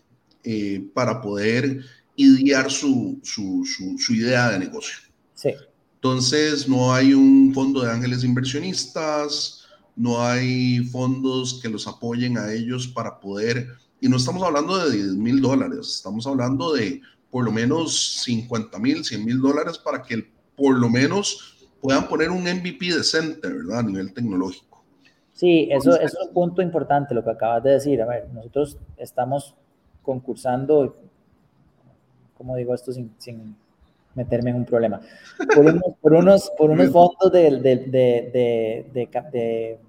eh, 0.44 0.86
para 0.94 1.24
poder 1.24 1.84
idear 2.16 2.70
su, 2.72 3.20
su, 3.24 3.66
su, 3.98 4.14
idea 4.14 4.52
de 4.52 4.60
negocio. 4.60 4.98
Sí. 5.34 5.52
Entonces, 5.96 6.68
no 6.68 6.94
hay 6.94 7.14
un 7.14 7.54
fondo 7.54 7.82
de 7.82 7.92
ángeles 7.92 8.24
inversionistas, 8.24 9.66
no 9.96 10.22
hay 10.22 10.80
fondos 10.86 11.60
que 11.62 11.70
los 11.70 11.88
apoyen 11.88 12.38
a 12.38 12.52
ellos 12.52 12.88
para 12.88 13.20
poder, 13.20 13.68
y 14.02 14.10
no 14.10 14.18
estamos 14.18 14.44
hablando 14.44 14.78
de 14.78 14.96
10 14.96 15.16
mil 15.16 15.42
dólares, 15.42 15.96
estamos 15.96 16.28
hablando 16.28 16.74
de 16.74 17.02
por 17.32 17.46
lo 17.46 17.52
menos 17.52 18.22
50 18.24 18.78
mil, 18.80 19.04
100 19.04 19.26
mil 19.26 19.42
dólares 19.42 19.78
para 19.78 20.04
que 20.04 20.28
por 20.56 20.78
lo 20.78 20.90
menos 20.90 21.68
puedan 21.82 22.08
poner 22.08 22.30
un 22.30 22.44
MVP 22.44 22.96
decente, 22.96 23.48
¿verdad? 23.48 23.80
A 23.80 23.84
nivel 23.84 24.14
tecnológico. 24.14 24.84
Sí, 25.34 25.68
eso, 25.72 26.00
es 26.00 26.16
un 26.16 26.32
punto 26.32 26.62
importante 26.62 27.16
lo 27.16 27.24
que 27.24 27.32
acabas 27.32 27.64
de 27.64 27.72
decir. 27.72 28.02
A 28.02 28.06
ver, 28.06 28.30
nosotros 28.32 28.78
estamos 28.98 29.56
concursando, 30.04 30.96
¿cómo 32.44 32.58
digo 32.58 32.76
esto 32.76 32.92
sin, 32.92 33.16
sin 33.20 33.56
meterme 34.16 34.50
en 34.50 34.58
un 34.58 34.66
problema. 34.66 35.00
Por 35.56 35.66
unos, 35.66 35.84
por 36.02 36.14
unos, 36.14 36.52
por 36.58 36.70
unos 36.70 36.92
fondos 36.92 37.32
del, 37.32 37.64
del, 37.64 37.90
de, 37.90 38.86
de, 38.94 39.10
de, 39.32 39.80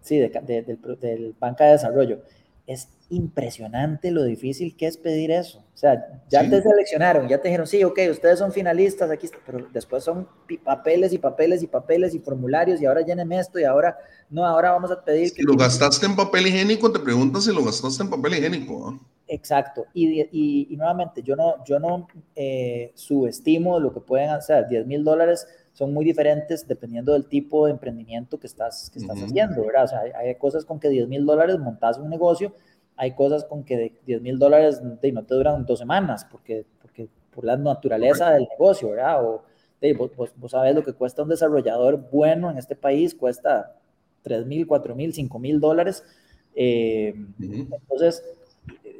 sí, 0.00 0.18
del, 0.18 0.78
del 1.00 1.34
Banca 1.38 1.64
de 1.64 1.72
Desarrollo. 1.72 2.22
Es 2.68 2.88
impresionante 3.10 4.12
lo 4.12 4.22
difícil 4.22 4.76
que 4.76 4.86
es 4.86 4.96
pedir 4.96 5.32
eso. 5.32 5.58
O 5.58 5.76
sea, 5.76 6.22
ya 6.30 6.48
te 6.48 6.62
seleccionaron, 6.62 7.28
ya 7.28 7.38
te 7.38 7.48
dijeron, 7.48 7.66
sí, 7.66 7.82
ok, 7.82 7.98
ustedes 8.08 8.38
son 8.38 8.52
finalistas, 8.52 9.10
aquí 9.10 9.28
pero 9.44 9.66
después 9.72 10.04
son 10.04 10.28
papeles 10.62 11.12
y 11.12 11.18
papeles 11.18 11.64
y 11.64 11.66
papeles 11.66 12.14
y 12.14 12.20
formularios 12.20 12.80
y 12.80 12.86
ahora 12.86 13.00
llénenme 13.02 13.40
esto 13.40 13.58
y 13.58 13.64
ahora, 13.64 13.98
no, 14.30 14.46
ahora 14.46 14.70
vamos 14.70 14.92
a 14.92 15.04
pedir... 15.04 15.30
Si 15.30 15.42
lo 15.42 15.56
gastaste 15.56 16.06
en 16.06 16.14
papel 16.14 16.46
higiénico, 16.46 16.92
te 16.92 17.00
preguntas 17.00 17.44
si 17.44 17.52
lo 17.52 17.64
gastaste 17.64 18.04
en 18.04 18.10
papel 18.10 18.34
higiénico. 18.34 19.00
Exacto. 19.28 19.86
Y, 19.94 20.20
y, 20.32 20.76
nuevamente, 20.76 21.22
yo 21.22 21.36
no, 21.36 21.64
yo 21.64 21.78
no 21.78 22.08
eh, 22.34 22.92
subestimo 22.94 23.78
lo 23.80 23.92
que 23.92 24.00
pueden 24.00 24.30
hacer. 24.30 24.68
10 24.68 24.86
mil 24.86 25.04
dólares 25.04 25.46
son 25.72 25.92
muy 25.94 26.04
diferentes 26.04 26.66
dependiendo 26.66 27.12
del 27.12 27.26
tipo 27.26 27.66
de 27.66 27.72
emprendimiento 27.72 28.38
que 28.38 28.46
estás, 28.46 28.90
que 28.90 28.98
estás 28.98 29.22
haciendo, 29.22 29.64
¿verdad? 29.64 29.84
O 29.84 29.88
sea, 29.88 30.02
hay, 30.16 30.34
cosas 30.34 30.64
con 30.64 30.78
que 30.78 30.88
10 30.88 31.08
mil 31.08 31.24
dólares 31.24 31.58
montas 31.58 31.98
un 31.98 32.10
negocio, 32.10 32.52
hay 32.96 33.12
cosas 33.14 33.44
con 33.44 33.64
que 33.64 33.92
10 34.04 34.20
mil 34.20 34.38
dólares 34.38 34.82
no 34.82 34.96
te 34.98 35.34
duran 35.34 35.64
dos 35.64 35.78
semanas, 35.78 36.26
porque, 36.30 36.66
porque 36.80 37.08
por 37.30 37.44
la 37.44 37.56
naturaleza 37.56 38.30
del 38.32 38.46
negocio, 38.50 38.90
¿verdad? 38.90 39.24
O 39.24 39.44
vos, 39.96 40.30
vos, 40.36 40.50
sabés 40.50 40.74
lo 40.74 40.82
que 40.82 40.92
cuesta 40.92 41.22
un 41.22 41.30
desarrollador 41.30 42.08
bueno 42.10 42.50
en 42.50 42.58
este 42.58 42.76
país, 42.76 43.14
cuesta 43.14 43.76
3 44.22 44.46
mil, 44.46 44.66
4 44.66 44.94
mil, 44.94 45.12
5 45.14 45.38
mil 45.38 45.58
dólares. 45.58 46.04
Eh, 46.54 47.14
entonces, 47.40 48.22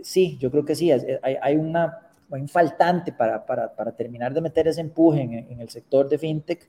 sí, 0.02 0.36
yo 0.40 0.50
creo 0.50 0.64
que 0.64 0.74
sí, 0.74 0.90
hay, 0.90 1.36
hay 1.40 1.56
una, 1.56 1.98
un 2.28 2.48
faltante 2.48 3.12
para, 3.12 3.44
para, 3.44 3.74
para, 3.74 3.92
terminar 3.92 4.32
de 4.32 4.40
meter 4.40 4.68
ese 4.68 4.80
empuje 4.80 5.22
en, 5.22 5.32
en 5.34 5.60
el 5.60 5.68
sector 5.68 6.08
de 6.08 6.18
fintech 6.18 6.68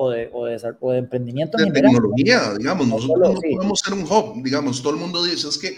o 0.00 0.10
de, 0.10 0.30
o 0.32 0.46
de, 0.46 0.76
o 0.80 0.92
de 0.92 0.98
emprendimiento. 0.98 1.58
De 1.58 1.70
tecnología, 1.72 2.54
digamos, 2.56 2.86
nosotros 2.86 3.34
no 3.34 3.40
podemos 3.40 3.80
ser 3.80 3.94
un 3.94 4.02
hub, 4.02 4.42
digamos, 4.44 4.80
todo 4.80 4.94
el 4.94 5.00
mundo 5.00 5.24
dice, 5.24 5.48
es 5.48 5.58
que 5.58 5.76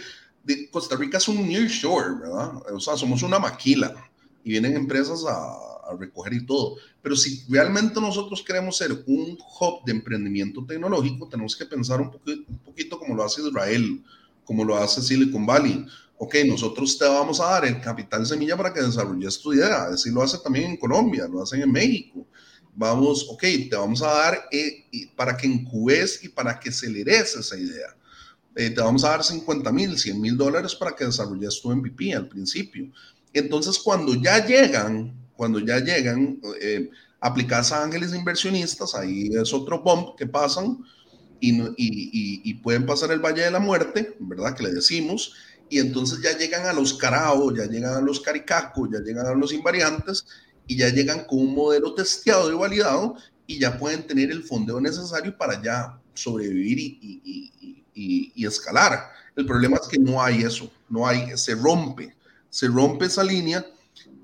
Costa 0.71 0.97
Rica 0.97 1.19
es 1.19 1.29
un 1.29 1.49
nearshore, 1.49 2.21
¿verdad? 2.21 2.53
O 2.73 2.81
sea, 2.81 2.97
somos 2.97 3.23
una 3.23 3.39
maquila 3.39 3.95
y 4.45 4.51
vienen 4.51 4.77
empresas 4.77 5.25
a, 5.27 5.91
a, 5.91 5.97
recoger 5.99 6.35
y 6.35 6.45
todo. 6.45 6.77
Pero 7.01 7.17
si 7.17 7.45
realmente 7.49 7.99
nosotros 7.99 8.43
queremos 8.43 8.77
ser 8.77 8.93
un 9.07 9.39
hub 9.39 9.85
de 9.87 9.93
emprendimiento 9.93 10.67
tecnológico, 10.67 11.29
tenemos 11.29 11.57
que 11.57 11.65
pensar 11.65 12.01
un 12.01 12.11
poquito, 12.11 12.43
un 12.47 12.59
poquito 12.59 12.99
como 12.99 13.15
lo 13.15 13.25
hace 13.25 13.41
Israel, 13.41 14.03
como 14.45 14.65
lo 14.65 14.77
hace 14.77 15.01
Silicon 15.01 15.47
Valley 15.47 15.87
ok, 16.23 16.35
nosotros 16.47 16.99
te 16.99 17.07
vamos 17.07 17.41
a 17.41 17.47
dar 17.47 17.65
el 17.65 17.81
capital 17.81 18.27
semilla 18.27 18.55
para 18.55 18.75
que 18.75 18.83
desarrolles 18.83 19.41
tu 19.41 19.55
idea. 19.55 19.85
Así 19.85 20.11
lo 20.11 20.23
hace 20.23 20.37
también 20.37 20.73
en 20.73 20.77
Colombia, 20.77 21.27
lo 21.27 21.43
hacen 21.43 21.63
en 21.63 21.73
México. 21.73 22.27
Vamos, 22.75 23.27
ok, 23.31 23.41
te 23.41 23.75
vamos 23.75 24.03
a 24.03 24.09
dar 24.09 24.49
eh, 24.53 24.85
para 25.17 25.35
que 25.35 25.47
incubes 25.47 26.23
y 26.23 26.29
para 26.29 26.61
que 26.61 26.69
aceleres 26.69 27.35
esa 27.37 27.57
idea. 27.57 27.97
Eh, 28.55 28.69
te 28.69 28.83
vamos 28.83 29.03
a 29.03 29.11
dar 29.11 29.25
50 29.25 29.73
mil, 29.73 29.99
100 29.99 30.21
mil 30.21 30.37
dólares 30.37 30.75
para 30.75 30.95
que 30.95 31.07
desarrolles 31.07 31.59
tu 31.59 31.75
MVP 31.75 32.13
al 32.13 32.29
principio. 32.29 32.93
Entonces, 33.33 33.79
cuando 33.79 34.15
ya 34.15 34.45
llegan, 34.45 35.27
cuando 35.35 35.59
ya 35.59 35.79
llegan, 35.79 36.39
eh, 36.61 36.91
aplicas 37.19 37.73
a 37.73 37.83
ángeles 37.83 38.15
inversionistas, 38.15 38.95
ahí 38.95 39.31
es 39.33 39.55
otro 39.55 39.83
bump 39.83 40.19
que 40.19 40.27
pasan 40.27 40.85
y, 41.41 41.63
y, 41.63 42.43
y 42.45 42.55
pueden 42.57 42.85
pasar 42.85 43.11
el 43.11 43.21
Valle 43.21 43.45
de 43.45 43.51
la 43.51 43.59
Muerte, 43.59 44.17
¿verdad? 44.21 44.55
Que 44.55 44.65
le 44.65 44.73
decimos, 44.73 45.33
y 45.71 45.79
entonces 45.79 46.21
ya 46.21 46.37
llegan 46.37 46.67
a 46.67 46.73
los 46.73 46.95
caraos, 46.95 47.55
ya 47.57 47.65
llegan 47.65 47.95
a 47.95 48.01
los 48.01 48.21
caricacos, 48.21 48.91
ya 48.93 48.99
llegan 48.99 49.25
a 49.25 49.35
los 49.35 49.53
invariantes 49.53 50.27
y 50.67 50.77
ya 50.77 50.89
llegan 50.89 51.25
con 51.25 51.39
un 51.39 51.55
modelo 51.55 51.95
testeado 51.95 52.51
y 52.51 52.57
validado 52.57 53.15
y 53.47 53.61
ya 53.61 53.79
pueden 53.79 54.05
tener 54.05 54.33
el 54.33 54.43
fondeo 54.43 54.81
necesario 54.81 55.37
para 55.39 55.63
ya 55.63 55.99
sobrevivir 56.13 56.79
y, 56.79 57.21
y, 57.95 58.33
y, 58.35 58.47
escalar. 58.47 59.11
El 59.37 59.47
problema 59.47 59.77
es 59.81 59.87
que 59.87 59.99
no 59.99 60.21
hay 60.21 60.43
eso, 60.43 60.71
no 60.89 61.07
hay, 61.07 61.37
se 61.37 61.55
rompe, 61.55 62.17
se 62.49 62.67
rompe 62.67 63.07
esa 63.07 63.23
línea 63.23 63.65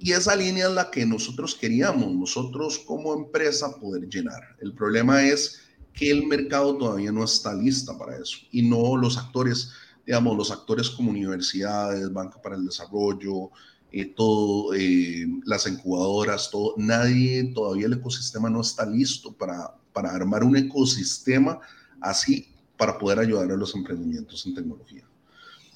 y 0.01 0.13
esa 0.13 0.35
línea 0.35 0.67
es 0.67 0.73
la 0.73 0.91
que 0.91 1.07
nosotros 1.07 1.55
queríamos, 1.55 2.13
nosotros 2.13 2.81
como 2.81 3.15
empresa 3.15 3.77
poder 3.77 4.09
llenar. 4.09 4.57
El 4.61 4.75
problema 4.75 5.25
es 5.25 5.61
que 5.93 6.11
el 6.11 6.27
mercado 6.27 6.77
todavía 6.77 7.13
no 7.13 7.25
está 7.25 7.55
lista 7.55 7.97
para 7.97 8.17
eso 8.17 8.39
y 8.51 8.63
no 8.63 8.97
los 8.97 9.17
actores 9.17 9.71
digamos, 10.07 10.37
los 10.37 10.51
actores 10.53 10.89
como 10.89 11.11
universidades, 11.11 12.13
Banca 12.13 12.41
para 12.41 12.55
el 12.55 12.65
Desarrollo, 12.65 13.51
eh, 13.91 14.07
todo, 14.07 14.73
eh, 14.75 15.27
las 15.45 15.67
incubadoras, 15.67 16.51
todo, 16.51 16.75
nadie, 16.77 17.53
todavía 17.53 17.87
el 17.87 17.95
ecosistema 17.95 18.49
no 18.49 18.61
está 18.61 18.87
listo 18.87 19.33
para, 19.33 19.75
para 19.93 20.11
armar 20.11 20.45
un 20.45 20.57
ecosistema 20.57 21.59
así 22.01 22.49
para 22.77 22.99
poder 22.99 23.19
ayudar 23.19 23.51
a 23.51 23.57
los 23.57 23.75
emprendimientos 23.75 24.47
en 24.47 24.55
tecnología. 24.55 25.03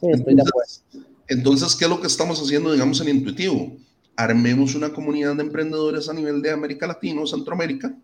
entonces, 0.03 0.85
entonces, 1.27 1.75
¿qué 1.75 1.85
es 1.85 1.91
lo 1.91 2.01
que 2.01 2.07
estamos 2.07 2.41
haciendo, 2.41 2.73
digamos, 2.73 3.01
en 3.01 3.09
Intuitivo? 3.09 3.77
Armemos 4.17 4.75
una 4.75 4.93
comunidad 4.93 5.35
de 5.37 5.43
emprendedores 5.43 6.09
a 6.09 6.13
nivel 6.13 6.43
de 6.43 6.51
América 6.51 6.87
Latina 6.87 7.23
o 7.23 7.27
Centroamérica. 7.27 7.97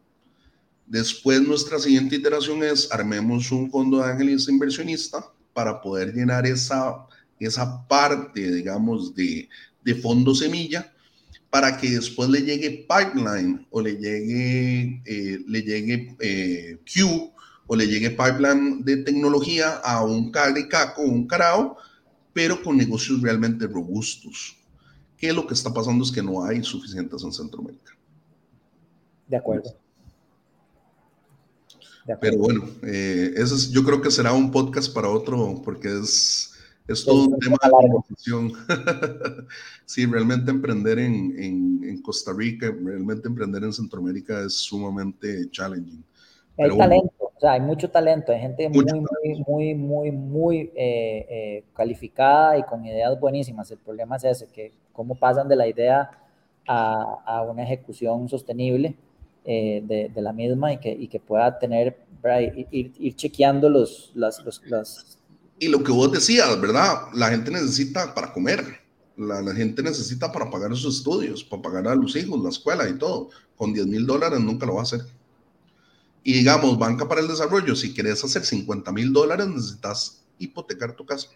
Después, 0.86 1.42
nuestra 1.42 1.78
siguiente 1.78 2.16
iteración 2.16 2.62
es 2.62 2.90
armemos 2.90 3.50
un 3.50 3.70
fondo 3.70 3.98
de 3.98 4.04
ángeles 4.04 4.48
inversionista 4.48 5.26
para 5.56 5.80
poder 5.80 6.12
llenar 6.12 6.46
esa, 6.46 7.06
esa 7.40 7.88
parte, 7.88 8.52
digamos, 8.52 9.14
de, 9.14 9.48
de 9.82 9.94
fondo 9.94 10.34
semilla 10.34 10.92
para 11.48 11.78
que 11.78 11.88
después 11.88 12.28
le 12.28 12.42
llegue 12.42 12.86
pipeline 12.86 13.66
o 13.70 13.80
le 13.80 13.96
llegue, 13.96 15.00
eh, 15.06 15.38
le 15.46 15.62
llegue 15.62 16.14
eh, 16.20 16.78
Q 16.84 17.32
o 17.66 17.74
le 17.74 17.86
llegue 17.86 18.10
pipeline 18.10 18.84
de 18.84 18.98
tecnología 18.98 19.76
a 19.76 20.04
un 20.04 20.30
caricaco, 20.30 21.00
un 21.00 21.26
carao, 21.26 21.78
pero 22.34 22.62
con 22.62 22.76
negocios 22.76 23.22
realmente 23.22 23.66
robustos. 23.66 24.58
Que 25.16 25.32
lo 25.32 25.46
que 25.46 25.54
está 25.54 25.72
pasando 25.72 26.04
es 26.04 26.12
que 26.12 26.22
no 26.22 26.44
hay 26.44 26.62
suficientes 26.62 27.22
en 27.24 27.32
Centroamérica. 27.32 27.96
De 29.26 29.38
acuerdo. 29.38 29.74
Pero 32.20 32.38
bueno, 32.38 32.64
eh, 32.82 33.34
eso 33.36 33.56
yo 33.72 33.82
creo 33.84 34.00
que 34.00 34.10
será 34.10 34.32
un 34.32 34.50
podcast 34.50 34.94
para 34.94 35.08
otro, 35.08 35.60
porque 35.64 35.88
es, 35.88 36.54
es 36.86 37.04
todo 37.04 37.24
un 37.24 37.38
tema 37.38 37.56
de 37.62 37.70
conversación. 37.70 38.52
sí, 39.84 40.06
realmente 40.06 40.50
emprender 40.50 40.98
en, 40.98 41.34
en, 41.36 41.80
en, 41.82 42.02
Costa 42.02 42.32
Rica, 42.32 42.66
realmente 42.66 43.26
emprender 43.26 43.64
en 43.64 43.72
Centroamérica 43.72 44.40
es 44.42 44.54
sumamente 44.54 45.50
challenging. 45.50 46.04
Hay 46.58 46.76
talento, 46.76 47.12
o 47.18 47.40
sea, 47.40 47.52
hay 47.52 47.60
mucho 47.60 47.90
talento, 47.90 48.32
hay 48.32 48.40
gente 48.40 48.68
muy, 48.68 48.84
muy, 48.84 49.44
muy, 49.46 49.74
muy, 49.74 50.10
muy, 50.12 50.58
eh, 50.74 51.26
eh, 51.28 51.64
calificada 51.74 52.56
y 52.56 52.62
con 52.62 52.84
ideas 52.84 53.18
buenísimas. 53.18 53.70
El 53.70 53.78
problema 53.78 54.16
es 54.16 54.24
ese, 54.24 54.46
que 54.46 54.72
cómo 54.92 55.16
pasan 55.16 55.48
de 55.48 55.56
la 55.56 55.66
idea 55.66 56.10
a, 56.66 57.22
a 57.26 57.42
una 57.42 57.64
ejecución 57.64 58.28
sostenible 58.28 58.96
eh, 59.48 59.80
de, 59.84 60.10
de, 60.12 60.22
la 60.22 60.32
misma 60.32 60.72
y 60.72 60.78
que, 60.80 60.90
y 60.90 61.06
que 61.06 61.20
pueda 61.20 61.56
tener, 61.56 61.96
ir, 62.72 62.92
ir, 62.98 63.14
chequeando 63.14 63.70
los, 63.70 64.10
las, 64.14 64.44
los, 64.44 64.60
las... 64.66 65.18
Y 65.60 65.68
lo 65.68 65.84
que 65.84 65.92
vos 65.92 66.10
decías, 66.10 66.60
¿verdad? 66.60 67.02
La 67.14 67.28
gente 67.28 67.52
necesita 67.52 68.12
para 68.12 68.32
comer, 68.32 68.64
la, 69.16 69.40
la, 69.40 69.54
gente 69.54 69.84
necesita 69.84 70.32
para 70.32 70.50
pagar 70.50 70.74
sus 70.74 70.96
estudios, 70.96 71.44
para 71.44 71.62
pagar 71.62 71.86
a 71.86 71.94
los 71.94 72.16
hijos, 72.16 72.42
la 72.42 72.48
escuela 72.48 72.88
y 72.88 72.98
todo. 72.98 73.30
Con 73.56 73.72
10 73.72 73.86
mil 73.86 74.04
dólares 74.04 74.40
nunca 74.40 74.66
lo 74.66 74.74
va 74.74 74.80
a 74.80 74.82
hacer. 74.82 75.00
Y 76.24 76.32
digamos, 76.32 76.76
banca 76.76 77.08
para 77.08 77.20
el 77.20 77.28
desarrollo, 77.28 77.76
si 77.76 77.94
quieres 77.94 78.24
hacer 78.24 78.44
50 78.44 78.90
mil 78.90 79.12
dólares, 79.12 79.46
necesitas 79.46 80.24
hipotecar 80.40 80.96
tu 80.96 81.06
casa. 81.06 81.28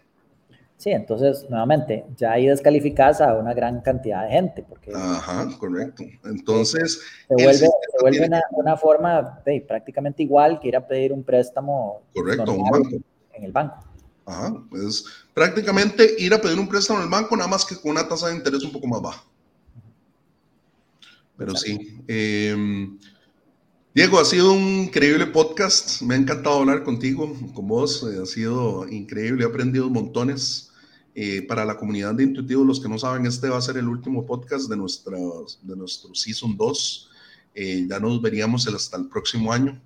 Sí, 0.81 0.89
entonces, 0.89 1.45
nuevamente, 1.47 2.07
ya 2.17 2.31
ahí 2.31 2.47
descalificas 2.47 3.21
a 3.21 3.35
una 3.35 3.53
gran 3.53 3.81
cantidad 3.81 4.23
de 4.23 4.31
gente. 4.31 4.65
Porque, 4.67 4.91
Ajá, 4.95 5.47
correcto. 5.59 6.03
Entonces... 6.25 6.99
Se 7.27 7.35
vuelve, 7.35 7.53
se 7.53 7.67
vuelve 8.01 8.25
una, 8.25 8.41
una, 8.53 8.75
forma 8.75 9.43
de, 9.45 9.61
prácticamente 9.61 10.23
igual 10.23 10.59
que 10.59 10.69
ir 10.69 10.75
a 10.75 10.87
pedir 10.87 11.13
un 11.13 11.23
préstamo. 11.23 12.01
Correcto, 12.15 12.51
un 12.53 12.67
banco. 12.67 12.89
En 13.33 13.43
el 13.43 13.51
banco. 13.51 13.77
Ajá, 14.25 14.55
es 14.87 15.05
prácticamente 15.35 16.15
ir 16.17 16.33
a 16.33 16.41
pedir 16.41 16.57
un 16.57 16.67
préstamo 16.67 16.97
en 16.97 17.05
el 17.05 17.11
banco, 17.11 17.37
nada 17.37 17.47
más 17.47 17.63
que 17.63 17.75
con 17.75 17.91
una 17.91 18.07
tasa 18.07 18.29
de 18.29 18.37
interés 18.37 18.63
un 18.63 18.71
poco 18.71 18.87
más 18.87 19.03
baja. 19.03 19.23
Pero 21.37 21.55
sí. 21.55 22.01
Eh, 22.07 22.87
Diego, 23.93 24.19
ha 24.19 24.25
sido 24.25 24.53
un 24.53 24.85
increíble 24.85 25.27
podcast. 25.27 26.01
Me 26.01 26.15
ha 26.15 26.17
encantado 26.17 26.61
hablar 26.61 26.83
contigo, 26.83 27.37
con 27.53 27.67
vos. 27.67 28.03
Eh, 28.11 28.19
ha 28.19 28.25
sido 28.25 28.87
increíble, 28.89 29.43
he 29.43 29.47
aprendido 29.47 29.87
montones. 29.91 30.70
Eh, 31.13 31.41
para 31.47 31.65
la 31.65 31.77
comunidad 31.77 32.15
de 32.15 32.23
Intuitivo, 32.23 32.63
los 32.63 32.79
que 32.79 32.87
no 32.87 32.97
saben, 32.97 33.25
este 33.25 33.49
va 33.49 33.57
a 33.57 33.61
ser 33.61 33.77
el 33.77 33.87
último 33.87 34.25
podcast 34.25 34.69
de, 34.69 34.77
nuestra, 34.77 35.17
de 35.61 35.75
nuestro 35.75 36.15
Season 36.15 36.55
2. 36.55 37.09
Eh, 37.53 37.85
ya 37.89 37.99
nos 37.99 38.21
veríamos 38.21 38.67
hasta 38.67 38.97
el 38.97 39.07
próximo 39.07 39.51
año. 39.51 39.81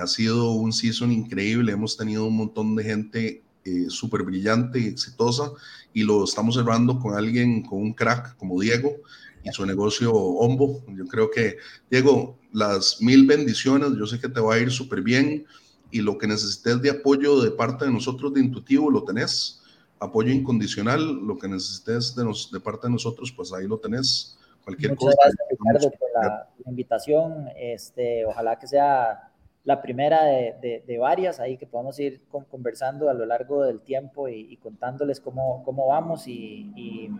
ha 0.00 0.06
sido 0.06 0.52
un 0.52 0.72
season 0.72 1.12
increíble. 1.12 1.72
Hemos 1.72 1.96
tenido 1.96 2.26
un 2.26 2.36
montón 2.36 2.74
de 2.76 2.84
gente 2.84 3.42
súper 3.88 4.22
brillante 4.22 4.78
y 4.78 4.86
exitosa 4.88 5.50
y 5.94 6.02
lo 6.02 6.24
estamos 6.24 6.56
cerrando 6.56 6.98
con 6.98 7.14
alguien, 7.14 7.62
con 7.62 7.80
un 7.80 7.94
crack 7.94 8.36
como 8.36 8.60
Diego 8.60 8.96
y 9.44 9.52
su 9.52 9.64
negocio 9.64 10.12
Ombo. 10.12 10.82
Yo 10.96 11.06
creo 11.06 11.30
que, 11.30 11.58
Diego, 11.90 12.38
las 12.52 13.00
mil 13.00 13.26
bendiciones, 13.26 13.90
yo 13.96 14.06
sé 14.06 14.18
que 14.20 14.28
te 14.28 14.40
va 14.40 14.54
a 14.54 14.58
ir 14.58 14.70
súper 14.70 15.02
bien 15.02 15.46
y 15.90 16.00
lo 16.00 16.18
que 16.18 16.26
necesites 16.26 16.80
de 16.82 16.90
apoyo 16.90 17.40
de 17.40 17.52
parte 17.52 17.84
de 17.84 17.92
nosotros 17.92 18.34
de 18.34 18.40
Intuitivo 18.40 18.90
lo 18.90 19.04
tenés, 19.04 19.60
apoyo 20.04 20.32
incondicional, 20.32 21.02
lo 21.26 21.36
que 21.38 21.48
necesites 21.48 22.14
de, 22.14 22.24
nos, 22.24 22.50
de 22.50 22.60
parte 22.60 22.86
de 22.86 22.92
nosotros, 22.92 23.32
pues 23.36 23.52
ahí 23.52 23.66
lo 23.66 23.78
tenés. 23.78 24.38
Cualquier 24.62 24.92
Muchas 24.92 25.14
cosa. 25.14 25.16
Gracias, 25.22 25.48
Ricardo, 25.50 25.98
por 25.98 26.08
la, 26.14 26.48
la 26.64 26.70
invitación. 26.70 27.48
Este, 27.56 28.24
ojalá 28.24 28.58
que 28.58 28.66
sea 28.66 29.34
la 29.64 29.80
primera 29.80 30.24
de, 30.24 30.84
de, 30.86 30.98
varias 30.98 31.40
ahí 31.40 31.56
que 31.56 31.66
podamos 31.66 31.98
ir 31.98 32.20
conversando 32.50 33.08
a 33.08 33.14
lo 33.14 33.24
largo 33.24 33.62
del 33.62 33.80
tiempo 33.80 34.28
y, 34.28 34.56
contándoles 34.58 35.20
cómo, 35.20 35.62
cómo 35.64 35.86
vamos 35.86 36.28
y, 36.28 37.10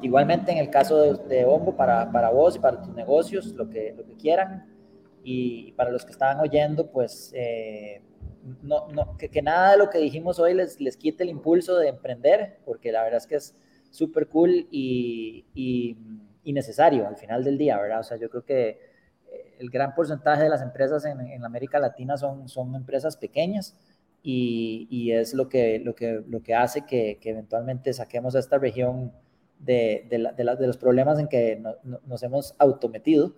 igualmente 0.00 0.52
en 0.52 0.58
el 0.58 0.70
caso 0.70 0.98
de, 0.98 1.14
de 1.34 1.44
Ombo 1.44 1.76
para, 1.76 2.10
para, 2.12 2.30
vos 2.30 2.54
y 2.54 2.60
para 2.60 2.80
tus 2.80 2.94
negocios, 2.94 3.48
lo 3.54 3.68
que, 3.68 3.92
lo 3.96 4.06
que 4.06 4.14
quieran 4.14 4.66
y 5.24 5.72
para 5.72 5.90
los 5.90 6.04
que 6.04 6.12
estaban 6.12 6.38
oyendo, 6.38 6.90
pues 6.92 7.32
eh, 7.34 8.00
no, 8.62 8.88
no, 8.88 9.16
que, 9.16 9.28
que, 9.28 9.42
nada 9.42 9.72
de 9.72 9.78
lo 9.78 9.90
que 9.90 9.98
dijimos 9.98 10.38
hoy 10.38 10.54
les, 10.54 10.80
les 10.80 10.96
quite 10.96 11.24
el 11.24 11.30
impulso 11.30 11.76
de 11.78 11.88
emprender, 11.88 12.58
porque 12.64 12.92
la 12.92 13.02
verdad 13.02 13.18
es 13.18 13.26
que 13.26 13.36
es 13.36 13.56
súper 13.90 14.28
cool 14.28 14.68
y, 14.70 15.44
y 16.44 16.52
necesario 16.52 17.06
al 17.06 17.16
final 17.16 17.44
del 17.44 17.58
día, 17.58 17.78
¿verdad? 17.80 18.00
O 18.00 18.04
sea, 18.04 18.16
yo 18.16 18.30
creo 18.30 18.44
que 18.44 18.90
el 19.60 19.70
gran 19.70 19.94
porcentaje 19.94 20.44
de 20.44 20.48
las 20.48 20.62
empresas 20.62 21.04
en, 21.04 21.20
en 21.20 21.44
América 21.44 21.78
Latina 21.78 22.16
son, 22.16 22.48
son 22.48 22.74
empresas 22.74 23.16
pequeñas 23.16 23.76
y, 24.22 24.86
y, 24.90 25.12
es 25.12 25.34
lo 25.34 25.48
que, 25.48 25.78
lo 25.78 25.94
que, 25.94 26.22
lo 26.26 26.42
que 26.42 26.54
hace 26.54 26.84
que, 26.86 27.18
que 27.20 27.30
eventualmente 27.30 27.92
saquemos 27.92 28.34
a 28.34 28.38
esta 28.38 28.58
región 28.58 29.12
de, 29.58 30.06
de, 30.08 30.18
la, 30.18 30.32
de, 30.32 30.66
los 30.66 30.78
problemas 30.78 31.18
en 31.18 31.28
que 31.28 31.62
nos 32.06 32.22
hemos 32.22 32.54
autometido, 32.58 33.34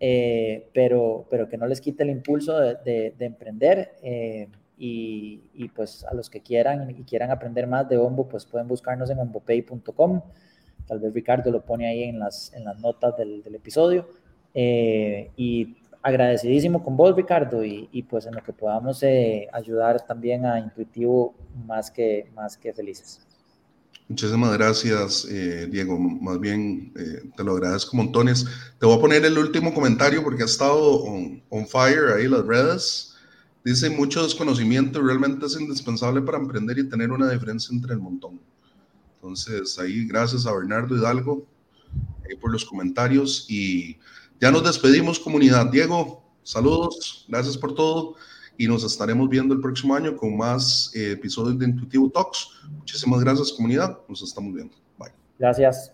eh, 0.00 0.68
pero, 0.72 1.26
pero 1.30 1.48
que 1.48 1.56
no 1.56 1.66
les 1.66 1.80
quite 1.80 2.02
el 2.02 2.10
impulso 2.10 2.58
de, 2.58 3.14
emprender. 3.18 3.96
Eh, 4.02 4.48
y, 4.76 5.42
y, 5.54 5.68
pues 5.68 6.04
a 6.04 6.14
los 6.14 6.28
que 6.28 6.40
quieran 6.40 6.90
y 6.90 7.04
quieran 7.04 7.30
aprender 7.30 7.66
más 7.66 7.88
de 7.88 7.96
Ombo, 7.96 8.28
pues 8.28 8.44
pueden 8.44 8.66
buscarnos 8.66 9.08
en 9.10 9.18
ombopay.com. 9.18 10.20
Tal 10.86 11.00
vez 11.00 11.14
Ricardo 11.14 11.50
lo 11.50 11.64
pone 11.64 11.86
ahí 11.86 12.02
en 12.04 12.18
las, 12.18 12.52
en 12.54 12.64
las 12.64 12.78
notas 12.80 13.16
del, 13.16 13.42
del 13.42 13.54
episodio. 13.54 14.08
Eh, 14.52 15.30
y 15.36 15.76
agradecidísimo 16.02 16.82
con 16.82 16.96
vos, 16.96 17.16
Ricardo, 17.16 17.64
y, 17.64 17.88
y 17.90 18.02
pues 18.02 18.26
en 18.26 18.34
lo 18.34 18.42
que 18.42 18.52
podamos 18.52 19.02
eh, 19.02 19.48
ayudar 19.52 20.04
también 20.06 20.44
a 20.44 20.58
Intuitivo 20.58 21.34
más 21.66 21.90
que, 21.90 22.30
más 22.34 22.56
que 22.58 22.72
felices. 22.72 23.26
Muchísimas 24.06 24.52
gracias, 24.52 25.26
eh, 25.30 25.66
Diego. 25.70 25.98
Más 25.98 26.38
bien, 26.38 26.92
eh, 26.96 27.30
te 27.36 27.42
lo 27.42 27.52
agradezco 27.52 27.96
montones. 27.96 28.44
Te 28.78 28.84
voy 28.84 28.98
a 28.98 29.00
poner 29.00 29.24
el 29.24 29.38
último 29.38 29.72
comentario 29.72 30.22
porque 30.22 30.42
ha 30.42 30.46
estado 30.46 31.02
on, 31.04 31.42
on 31.48 31.66
fire 31.66 32.12
ahí 32.14 32.28
las 32.28 32.44
redes. 32.44 33.14
Dice, 33.64 33.88
mucho 33.88 34.22
desconocimiento 34.22 35.00
realmente 35.00 35.46
es 35.46 35.58
indispensable 35.58 36.20
para 36.20 36.36
emprender 36.36 36.78
y 36.78 36.88
tener 36.88 37.12
una 37.12 37.30
diferencia 37.30 37.74
entre 37.74 37.94
el 37.94 38.00
montón. 38.00 38.38
Entonces, 39.16 39.78
ahí, 39.78 40.06
gracias 40.06 40.44
a 40.44 40.52
Bernardo 40.52 40.94
Hidalgo 40.94 41.46
por 42.40 42.52
los 42.52 42.64
comentarios 42.64 43.46
y 43.48 43.96
ya 44.38 44.50
nos 44.50 44.64
despedimos, 44.64 45.18
comunidad. 45.18 45.66
Diego, 45.70 46.22
saludos, 46.42 47.24
gracias 47.28 47.56
por 47.56 47.74
todo 47.74 48.16
y 48.56 48.66
nos 48.66 48.84
estaremos 48.84 49.28
viendo 49.28 49.54
el 49.54 49.60
próximo 49.60 49.94
año 49.94 50.16
con 50.16 50.36
más 50.36 50.92
eh, 50.94 51.12
episodios 51.12 51.58
de 51.58 51.66
Intuitivo 51.66 52.10
Talks. 52.10 52.48
Muchísimas 52.70 53.20
gracias, 53.20 53.52
comunidad. 53.52 53.98
Nos 54.08 54.22
estamos 54.22 54.54
viendo. 54.54 54.74
Bye. 54.98 55.12
Gracias. 55.38 55.93